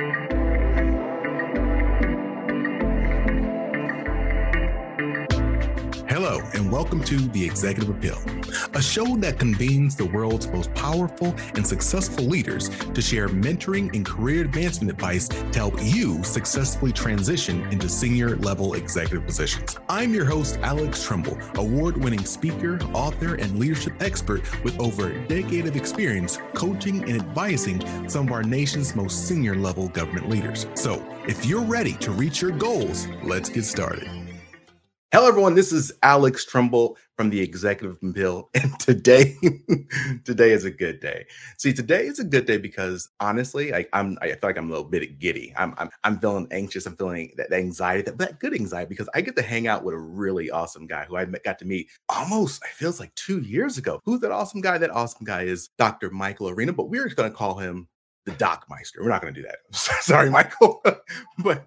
Hello, 0.00 0.39
and 6.54 6.70
welcome 6.72 7.02
to 7.04 7.16
The 7.16 7.44
Executive 7.44 7.90
Appeal, 7.90 8.18
a 8.74 8.82
show 8.82 9.16
that 9.18 9.38
convenes 9.38 9.94
the 9.94 10.06
world's 10.06 10.48
most 10.48 10.72
powerful 10.74 11.34
and 11.54 11.66
successful 11.66 12.24
leaders 12.24 12.68
to 12.68 13.02
share 13.02 13.28
mentoring 13.28 13.94
and 13.94 14.04
career 14.04 14.42
advancement 14.44 14.90
advice 14.90 15.28
to 15.28 15.58
help 15.58 15.74
you 15.80 16.22
successfully 16.24 16.92
transition 16.92 17.62
into 17.72 17.88
senior 17.88 18.36
level 18.36 18.74
executive 18.74 19.24
positions. 19.26 19.78
I'm 19.88 20.12
your 20.12 20.24
host, 20.24 20.58
Alex 20.62 21.04
Trumbull, 21.04 21.38
award 21.56 21.96
winning 21.96 22.24
speaker, 22.24 22.78
author, 22.94 23.34
and 23.34 23.58
leadership 23.58 23.94
expert 24.00 24.42
with 24.64 24.78
over 24.80 25.10
a 25.10 25.28
decade 25.28 25.66
of 25.66 25.76
experience 25.76 26.38
coaching 26.54 27.02
and 27.04 27.20
advising 27.20 28.08
some 28.08 28.26
of 28.26 28.32
our 28.32 28.42
nation's 28.42 28.96
most 28.96 29.28
senior 29.28 29.54
level 29.54 29.88
government 29.88 30.28
leaders. 30.28 30.66
So, 30.74 31.04
if 31.28 31.46
you're 31.46 31.64
ready 31.64 31.92
to 31.94 32.10
reach 32.10 32.40
your 32.40 32.52
goals, 32.52 33.06
let's 33.22 33.48
get 33.48 33.64
started. 33.64 34.19
Hello, 35.12 35.26
everyone. 35.26 35.56
This 35.56 35.72
is 35.72 35.90
Alex 36.04 36.44
Trumbull 36.44 36.96
from 37.16 37.30
the 37.30 37.40
Executive 37.40 37.98
Appeal, 38.00 38.48
and 38.54 38.78
today, 38.78 39.36
today 40.24 40.52
is 40.52 40.64
a 40.64 40.70
good 40.70 41.00
day. 41.00 41.26
See, 41.58 41.72
today 41.72 42.06
is 42.06 42.20
a 42.20 42.24
good 42.24 42.46
day 42.46 42.58
because 42.58 43.08
honestly, 43.18 43.74
I, 43.74 43.86
I'm 43.92 44.16
I 44.22 44.28
feel 44.28 44.38
like 44.44 44.56
I'm 44.56 44.68
a 44.68 44.70
little 44.70 44.88
bit 44.88 45.18
giddy. 45.18 45.52
I'm 45.56 45.74
I'm, 45.78 45.90
I'm 46.04 46.20
feeling 46.20 46.46
anxious. 46.52 46.86
I'm 46.86 46.94
feeling 46.94 47.32
that, 47.38 47.52
anxiety, 47.52 48.02
that, 48.02 48.18
that 48.18 48.38
good 48.38 48.54
anxiety, 48.54 48.88
because 48.88 49.08
I 49.12 49.20
get 49.20 49.34
to 49.34 49.42
hang 49.42 49.66
out 49.66 49.82
with 49.82 49.96
a 49.96 49.98
really 49.98 50.48
awesome 50.48 50.86
guy 50.86 51.06
who 51.06 51.16
I 51.16 51.24
got 51.24 51.58
to 51.58 51.64
meet 51.64 51.88
almost. 52.08 52.62
It 52.62 52.70
feels 52.70 53.00
like 53.00 53.12
two 53.16 53.40
years 53.40 53.78
ago. 53.78 53.98
Who's 54.04 54.20
that 54.20 54.30
awesome 54.30 54.60
guy? 54.60 54.78
That 54.78 54.90
awesome 54.90 55.26
guy 55.26 55.42
is 55.42 55.70
Dr. 55.76 56.10
Michael 56.10 56.50
Arena, 56.50 56.72
but 56.72 56.88
we're 56.88 57.06
just 57.06 57.16
going 57.16 57.28
to 57.28 57.36
call 57.36 57.58
him 57.58 57.88
the 58.26 58.32
Doc 58.32 58.66
Meister. 58.70 59.02
We're 59.02 59.08
not 59.08 59.22
going 59.22 59.34
to 59.34 59.42
do 59.42 59.48
that. 59.48 59.58
Sorry, 59.72 60.30
Michael, 60.30 60.84
but 61.38 61.66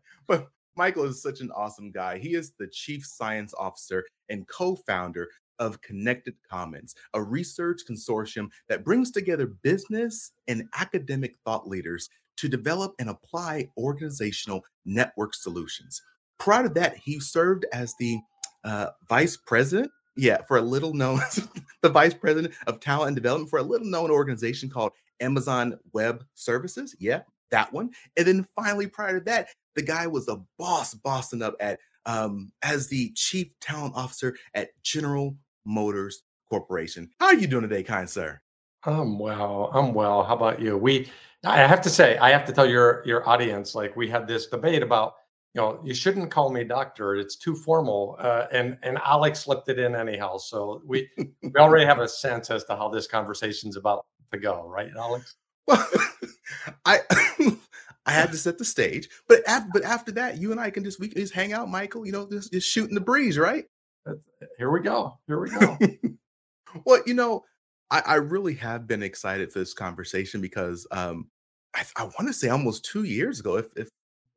Michael 0.76 1.06
is 1.06 1.22
such 1.22 1.40
an 1.42 1.52
awesome 1.52 1.92
guy. 1.92 2.18
He 2.18 2.36
is 2.36 2.54
the 2.58 2.68
chief 2.68 3.06
science 3.06 3.54
officer 3.58 4.04
and 4.30 4.48
co 4.48 4.76
founder 4.76 5.28
of 5.60 5.82
Connected 5.82 6.36
Commons, 6.50 6.96
a 7.14 7.22
research 7.22 7.82
consortium 7.90 8.50
that 8.70 8.84
brings 8.84 9.12
together 9.12 9.48
business 9.62 10.32
and 10.48 10.68
academic 10.78 11.36
thought 11.46 11.68
leaders 11.68 12.10
to 12.38 12.50
develop 12.50 12.94
and 13.00 13.10
apply 13.10 13.70
organizational 13.78 14.64
network 14.86 15.36
solutions. 15.36 16.02
Prior 16.40 16.64
to 16.64 16.70
that, 16.70 16.98
he 16.98 17.20
served 17.20 17.66
as 17.72 17.94
the 18.00 18.20
uh, 18.64 18.88
vice 19.08 19.38
president. 19.38 19.92
Yeah, 20.16 20.42
for 20.48 20.58
a 20.58 20.62
little 20.62 20.94
known, 20.94 21.20
the 21.82 21.90
vice 21.90 22.14
president 22.14 22.54
of 22.68 22.80
talent 22.80 23.10
and 23.10 23.16
development 23.16 23.50
for 23.50 23.60
a 23.60 23.64
little 23.64 23.88
known 23.88 24.12
organization 24.12 24.70
called 24.70 24.92
Amazon 25.20 25.78
Web 25.94 26.24
Services. 26.34 26.96
Yeah, 27.00 27.22
that 27.52 27.72
one. 27.72 27.92
And 28.18 28.28
then 28.28 28.48
finally, 28.56 28.88
prior 28.88 29.20
to 29.20 29.26
that, 29.26 29.50
the 29.76 29.82
guy 29.82 30.08
was 30.08 30.28
a 30.28 30.42
boss, 30.58 30.94
bossing 30.94 31.42
up 31.42 31.56
at 31.60 31.80
um, 32.06 32.52
as 32.62 32.88
the 32.88 33.12
chief 33.16 33.48
talent 33.62 33.94
officer 33.96 34.36
at 34.54 34.70
General 34.84 35.36
Motors 35.66 36.24
Corporation. 36.50 37.10
How 37.20 37.28
are 37.28 37.36
you 37.36 37.48
doing 37.48 37.64
today, 37.64 37.84
kind 37.84 38.10
sir? 38.10 38.40
I'm 38.86 39.18
well. 39.18 39.72
I'm 39.74 39.94
well. 39.94 40.24
How 40.24 40.36
about 40.36 40.62
you? 40.62 40.78
We, 40.78 41.10
I 41.46 41.60
have 41.60 41.82
to 41.82 41.90
say, 41.90 42.18
I 42.18 42.32
have 42.32 42.46
to 42.46 42.52
tell 42.52 42.66
your 42.70 43.02
your 43.06 43.28
audience, 43.28 43.76
like 43.76 43.96
we 43.96 44.10
had 44.10 44.28
this 44.28 44.48
debate 44.48 44.84
about, 44.84 45.14
you 45.54 45.62
know, 45.62 45.80
you 45.84 45.94
shouldn't 45.94 46.30
call 46.32 46.52
me 46.52 46.64
doctor; 46.64 47.16
it's 47.16 47.38
too 47.38 47.56
formal. 47.56 48.18
Uh, 48.20 48.48
and 48.52 48.78
and 48.84 49.00
Alex 49.06 49.40
slipped 49.42 49.70
it 49.70 49.80
in 49.80 49.96
anyhow. 49.96 50.38
So 50.38 50.82
we 50.86 51.10
we 51.18 51.54
already 51.58 51.86
have 51.86 52.00
a 52.00 52.08
sense 52.08 52.50
as 52.50 52.66
to 52.66 52.76
how 52.76 52.90
this 52.90 53.08
conversation's 53.08 53.78
about 53.78 54.06
to 54.32 54.38
go, 54.40 54.68
right, 54.68 54.92
Alex? 54.98 55.36
Well, 55.66 55.88
I 56.86 57.00
I 58.06 58.12
had 58.12 58.32
to 58.32 58.38
set 58.38 58.58
the 58.58 58.66
stage, 58.66 59.10
but 59.28 59.48
after 59.48 59.70
but 59.74 59.84
after 59.84 60.12
that, 60.14 60.38
you 60.38 60.52
and 60.52 60.60
I 60.60 60.70
can 60.70 60.84
just 60.84 61.00
we 61.00 61.08
can 61.08 61.22
just 61.22 61.34
hang 61.34 61.54
out, 61.54 61.70
Michael. 61.70 62.06
You 62.06 62.12
know, 62.12 62.28
just, 62.30 62.52
just 62.52 62.70
shooting 62.70 62.96
the 62.96 63.02
breeze, 63.02 63.38
right? 63.38 63.66
Here 64.58 64.70
we 64.70 64.82
go. 64.82 65.18
Here 65.28 65.40
we 65.40 65.50
go. 65.50 65.78
well, 66.86 67.02
you 67.06 67.14
know, 67.14 67.44
I, 67.90 68.02
I, 68.06 68.16
really 68.16 68.54
have 68.56 68.86
been 68.86 69.02
excited 69.02 69.54
for 69.54 69.60
this 69.60 69.74
conversation 69.74 70.42
because 70.42 70.86
um, 70.92 71.30
I, 71.74 71.84
I 71.96 72.04
want 72.04 72.28
to 72.28 72.34
say 72.34 72.50
almost 72.50 72.84
two 72.84 73.04
years 73.04 73.40
ago, 73.40 73.58
if, 73.58 73.68
if 73.78 73.88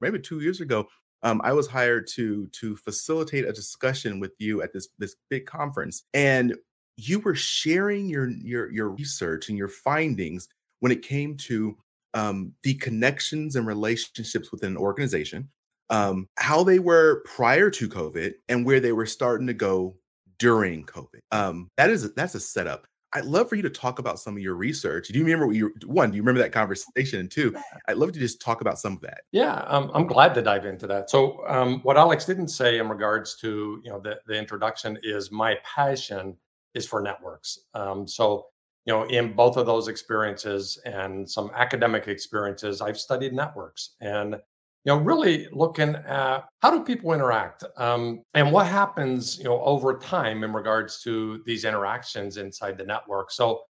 maybe 0.00 0.20
two 0.20 0.38
years 0.40 0.60
ago, 0.60 0.86
um, 1.22 1.40
I 1.42 1.52
was 1.52 1.66
hired 1.66 2.06
to 2.14 2.46
to 2.48 2.76
facilitate 2.76 3.44
a 3.44 3.52
discussion 3.52 4.20
with 4.20 4.32
you 4.38 4.62
at 4.62 4.72
this 4.72 4.88
this 4.98 5.16
big 5.30 5.46
conference, 5.46 6.04
and 6.14 6.54
you 6.96 7.18
were 7.20 7.34
sharing 7.34 8.08
your 8.08 8.28
your 8.28 8.70
your 8.70 8.90
research 8.90 9.48
and 9.48 9.58
your 9.58 9.68
findings 9.68 10.48
when 10.80 10.92
it 10.92 11.02
came 11.02 11.36
to 11.36 11.76
um, 12.16 12.52
the 12.62 12.74
connections 12.74 13.56
and 13.56 13.66
relationships 13.66 14.50
within 14.50 14.72
an 14.72 14.76
organization, 14.78 15.50
um, 15.90 16.26
how 16.38 16.64
they 16.64 16.78
were 16.78 17.22
prior 17.26 17.70
to 17.70 17.88
COVID, 17.88 18.32
and 18.48 18.64
where 18.64 18.80
they 18.80 18.92
were 18.92 19.06
starting 19.06 19.46
to 19.46 19.54
go 19.54 19.94
during 20.38 20.84
COVID. 20.84 21.20
Um, 21.30 21.70
that 21.76 21.90
is 21.90 22.12
that's 22.14 22.34
a 22.34 22.40
setup. 22.40 22.86
I'd 23.12 23.26
love 23.26 23.48
for 23.48 23.54
you 23.54 23.62
to 23.62 23.70
talk 23.70 23.98
about 23.98 24.18
some 24.18 24.34
of 24.34 24.42
your 24.42 24.54
research. 24.54 25.08
Do 25.08 25.18
you 25.18 25.24
remember 25.24 25.46
what 25.46 25.56
you 25.56 25.74
one? 25.84 26.10
Do 26.10 26.16
you 26.16 26.22
remember 26.22 26.40
that 26.40 26.52
conversation? 26.52 27.20
And 27.20 27.30
two, 27.30 27.54
I'd 27.86 27.98
love 27.98 28.12
to 28.12 28.18
just 28.18 28.40
talk 28.40 28.62
about 28.62 28.78
some 28.78 28.94
of 28.94 29.00
that. 29.02 29.20
Yeah, 29.32 29.56
um, 29.66 29.90
I'm 29.94 30.06
glad 30.06 30.34
to 30.34 30.42
dive 30.42 30.64
into 30.64 30.86
that. 30.86 31.10
So, 31.10 31.46
um, 31.46 31.80
what 31.82 31.98
Alex 31.98 32.24
didn't 32.24 32.48
say 32.48 32.78
in 32.78 32.88
regards 32.88 33.36
to 33.36 33.80
you 33.84 33.90
know 33.90 34.00
the, 34.00 34.18
the 34.26 34.38
introduction 34.38 34.98
is 35.02 35.30
my 35.30 35.56
passion 35.62 36.34
is 36.72 36.86
for 36.86 37.02
networks. 37.02 37.58
Um, 37.74 38.08
so, 38.08 38.46
you 38.86 38.92
know, 38.92 39.04
in 39.04 39.32
both 39.32 39.56
of 39.56 39.66
those 39.66 39.88
experiences 39.88 40.78
and 40.86 41.28
some 41.28 41.50
academic 41.54 42.06
experiences, 42.06 42.80
I've 42.80 42.98
studied 42.98 43.32
networks 43.32 43.96
and, 44.00 44.34
you 44.34 44.92
know, 44.92 44.98
really 44.98 45.48
looking 45.50 45.96
at 45.96 46.44
how 46.62 46.70
do 46.70 46.84
people 46.84 47.12
interact 47.12 47.64
um, 47.76 48.22
and 48.34 48.52
what 48.52 48.68
happens, 48.68 49.38
you 49.38 49.44
know, 49.44 49.60
over 49.62 49.98
time 49.98 50.44
in 50.44 50.52
regards 50.52 51.02
to 51.02 51.42
these 51.44 51.64
interactions 51.64 52.36
inside 52.36 52.78
the 52.78 52.84
network. 52.84 53.32
So, 53.32 53.62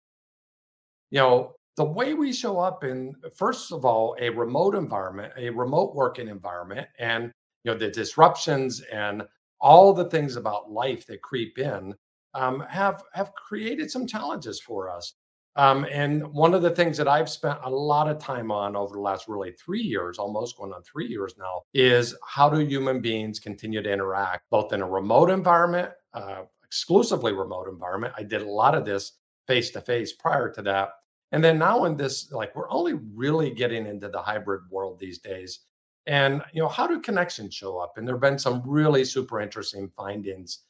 you 1.11 1.21
know, 1.21 1.55
the 1.77 1.85
way 1.85 2.15
we 2.15 2.33
show 2.33 2.59
up 2.59 2.83
in, 2.83 3.15
first 3.37 3.71
of 3.71 3.85
all, 3.85 4.17
a 4.21 4.31
remote 4.31 4.75
environment, 4.75 5.33
a 5.37 5.49
remote 5.51 5.95
working 5.95 6.27
environment, 6.27 6.89
and, 6.99 7.31
you 7.63 7.73
know, 7.73 7.79
the 7.79 7.89
disruptions 7.89 8.81
and 8.93 9.23
all 9.61 9.93
the 9.93 10.11
things 10.11 10.35
about 10.35 10.73
life 10.73 11.07
that 11.07 11.23
creep 11.23 11.59
in 11.59 11.95
um, 12.35 12.61
have 12.69 13.03
have 13.13 13.35
created 13.35 13.91
some 13.91 14.07
challenges 14.07 14.61
for 14.61 14.91
us. 14.91 15.15
Um, 15.57 15.87
and 15.91 16.27
one 16.33 16.53
of 16.53 16.63
the 16.63 16.71
things 16.71 16.97
that 16.97 17.07
I've 17.07 17.31
spent 17.31 17.61
a 17.63 17.71
lot 17.71 18.09
of 18.09 18.19
time 18.19 18.51
on 18.51 18.75
over 18.75 18.95
the 18.95 19.01
last 19.01 19.29
really 19.29 19.53
three 19.53 19.83
years, 19.83 20.19
almost 20.19 20.57
going 20.57 20.73
on 20.73 20.83
three 20.83 21.07
years 21.07 21.37
now, 21.39 21.63
is 21.73 22.17
how 22.27 22.51
do 22.51 22.59
human 22.59 23.01
beings 23.01 23.39
continue 23.39 23.81
to 23.81 23.93
interact 23.93 24.51
both 24.51 24.73
in 24.73 24.83
a 24.83 24.89
remote 24.89 25.31
environment, 25.31 25.91
uh, 26.13 26.43
exclusively 26.65 27.33
remote 27.33 27.69
environment. 27.69 28.15
I 28.17 28.25
did 28.25 28.43
a 28.43 28.51
lot 28.51 28.75
of 28.75 28.85
this 28.85 29.13
face 29.47 29.71
to 29.71 29.81
face 29.81 30.13
prior 30.13 30.51
to 30.51 30.63
that. 30.63 30.89
And 31.31 31.43
then 31.43 31.59
now 31.59 31.85
in 31.85 31.97
this, 31.97 32.33
like 32.33 32.55
we're 32.57 32.71
only 32.71 32.95
really 33.15 33.51
getting 33.51 33.87
into 33.87 34.09
the 34.09 34.21
hybrid 34.21 34.63
world 34.71 34.99
these 34.99 35.19
days. 35.19 35.61
And 36.07 36.43
you 36.53 36.63
know, 36.63 36.69
how 36.69 36.89
do 36.89 37.01
connections 37.01 37.55
show 37.55 37.79
up? 37.79 37.95
And 37.97 38.07
there 38.07 38.17
have 38.17 38.23
been 38.23 38.39
some 38.39 38.63
really 38.67 39.05
super 39.05 39.41
interesting 39.41 39.89
findings 39.97 40.65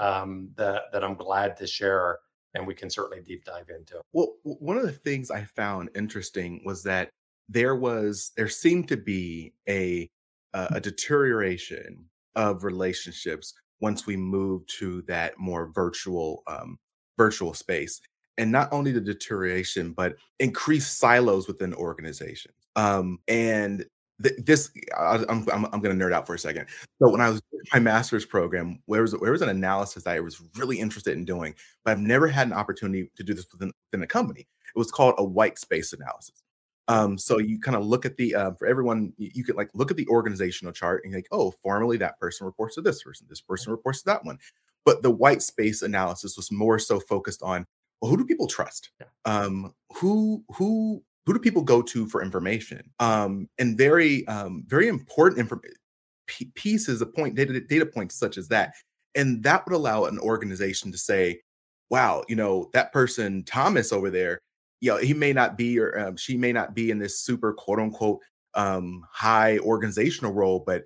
um, 0.00 0.48
that 0.56 0.84
that 0.92 1.04
I'm 1.04 1.14
glad 1.14 1.56
to 1.58 1.66
share, 1.66 2.18
and 2.54 2.66
we 2.66 2.74
can 2.74 2.90
certainly 2.90 3.22
deep 3.22 3.44
dive 3.44 3.68
into. 3.68 4.00
Well, 4.12 4.34
one 4.42 4.76
of 4.76 4.82
the 4.82 4.92
things 4.92 5.30
I 5.30 5.44
found 5.44 5.90
interesting 5.94 6.62
was 6.64 6.82
that 6.84 7.10
there 7.48 7.76
was 7.76 8.32
there 8.36 8.48
seemed 8.48 8.88
to 8.88 8.96
be 8.96 9.52
a 9.68 10.08
a 10.52 10.80
deterioration 10.80 12.04
of 12.34 12.64
relationships 12.64 13.54
once 13.80 14.06
we 14.06 14.16
moved 14.16 14.68
to 14.78 15.02
that 15.02 15.38
more 15.38 15.70
virtual 15.72 16.42
um, 16.46 16.78
virtual 17.16 17.54
space 17.54 18.00
and 18.38 18.50
not 18.50 18.72
only 18.72 18.90
the 18.90 19.00
deterioration 19.00 19.92
but 19.92 20.16
increased 20.38 20.98
silos 20.98 21.46
within 21.46 21.74
organizations 21.74 22.54
um, 22.76 23.18
and 23.28 23.84
this 24.38 24.70
I, 24.98 25.24
I'm, 25.28 25.46
I'm, 25.50 25.64
I'm 25.66 25.80
going 25.80 25.96
to 25.96 26.04
nerd 26.04 26.12
out 26.12 26.26
for 26.26 26.34
a 26.34 26.38
second. 26.38 26.66
So 27.00 27.10
when 27.10 27.20
I 27.20 27.30
was 27.30 27.40
my 27.72 27.78
master's 27.78 28.26
program, 28.26 28.82
there 28.88 29.02
was 29.02 29.12
there 29.12 29.32
was 29.32 29.42
an 29.42 29.48
analysis 29.48 30.04
that 30.04 30.14
I 30.16 30.20
was 30.20 30.42
really 30.56 30.78
interested 30.78 31.16
in 31.16 31.24
doing, 31.24 31.54
but 31.84 31.92
I've 31.92 32.00
never 32.00 32.26
had 32.28 32.46
an 32.46 32.52
opportunity 32.52 33.10
to 33.16 33.22
do 33.22 33.34
this 33.34 33.46
within, 33.52 33.72
within 33.90 34.02
a 34.02 34.06
company. 34.06 34.40
It 34.40 34.78
was 34.78 34.90
called 34.90 35.14
a 35.18 35.24
white 35.24 35.58
space 35.58 35.92
analysis. 35.92 36.42
Um, 36.88 37.16
so 37.18 37.38
you 37.38 37.60
kind 37.60 37.76
of 37.76 37.86
look 37.86 38.04
at 38.04 38.16
the 38.16 38.34
uh, 38.34 38.50
for 38.52 38.66
everyone, 38.66 39.12
you, 39.16 39.30
you 39.34 39.44
could 39.44 39.56
like 39.56 39.70
look 39.74 39.90
at 39.90 39.96
the 39.96 40.08
organizational 40.08 40.72
chart 40.72 41.04
and 41.04 41.14
like, 41.14 41.28
oh, 41.30 41.52
formally 41.62 41.96
that 41.98 42.18
person 42.18 42.46
reports 42.46 42.74
to 42.74 42.82
this 42.82 43.02
person, 43.02 43.26
this 43.30 43.40
person 43.40 43.70
reports 43.70 44.00
to 44.00 44.06
that 44.06 44.24
one. 44.24 44.38
But 44.84 45.02
the 45.02 45.10
white 45.10 45.42
space 45.42 45.82
analysis 45.82 46.36
was 46.36 46.50
more 46.50 46.78
so 46.78 46.98
focused 46.98 47.42
on 47.42 47.66
well, 48.00 48.10
who 48.10 48.16
do 48.16 48.24
people 48.24 48.46
trust? 48.46 48.90
Um, 49.24 49.74
who 49.94 50.42
who 50.56 51.02
who 51.26 51.32
do 51.32 51.38
people 51.38 51.62
go 51.62 51.82
to 51.82 52.06
for 52.06 52.22
information? 52.22 52.82
Um, 52.98 53.48
and 53.58 53.76
very, 53.76 54.26
um, 54.26 54.64
very 54.66 54.88
important 54.88 55.50
pieces 56.54 57.02
of 57.02 57.14
point 57.14 57.34
data, 57.34 57.60
data 57.60 57.86
points 57.86 58.14
such 58.14 58.38
as 58.38 58.48
that. 58.48 58.74
And 59.14 59.42
that 59.42 59.66
would 59.66 59.74
allow 59.74 60.04
an 60.04 60.18
organization 60.18 60.92
to 60.92 60.98
say, 60.98 61.40
wow, 61.90 62.22
you 62.28 62.36
know, 62.36 62.70
that 62.72 62.92
person, 62.92 63.44
Thomas 63.44 63.92
over 63.92 64.10
there, 64.10 64.38
you 64.80 64.90
know, 64.90 64.98
he 64.98 65.12
may 65.12 65.32
not 65.32 65.58
be 65.58 65.78
or 65.78 65.98
um, 65.98 66.16
she 66.16 66.36
may 66.36 66.52
not 66.52 66.74
be 66.74 66.90
in 66.90 66.98
this 66.98 67.20
super 67.20 67.52
quote 67.52 67.78
unquote 67.78 68.20
um, 68.54 69.04
high 69.12 69.58
organizational 69.58 70.32
role, 70.32 70.62
but 70.64 70.84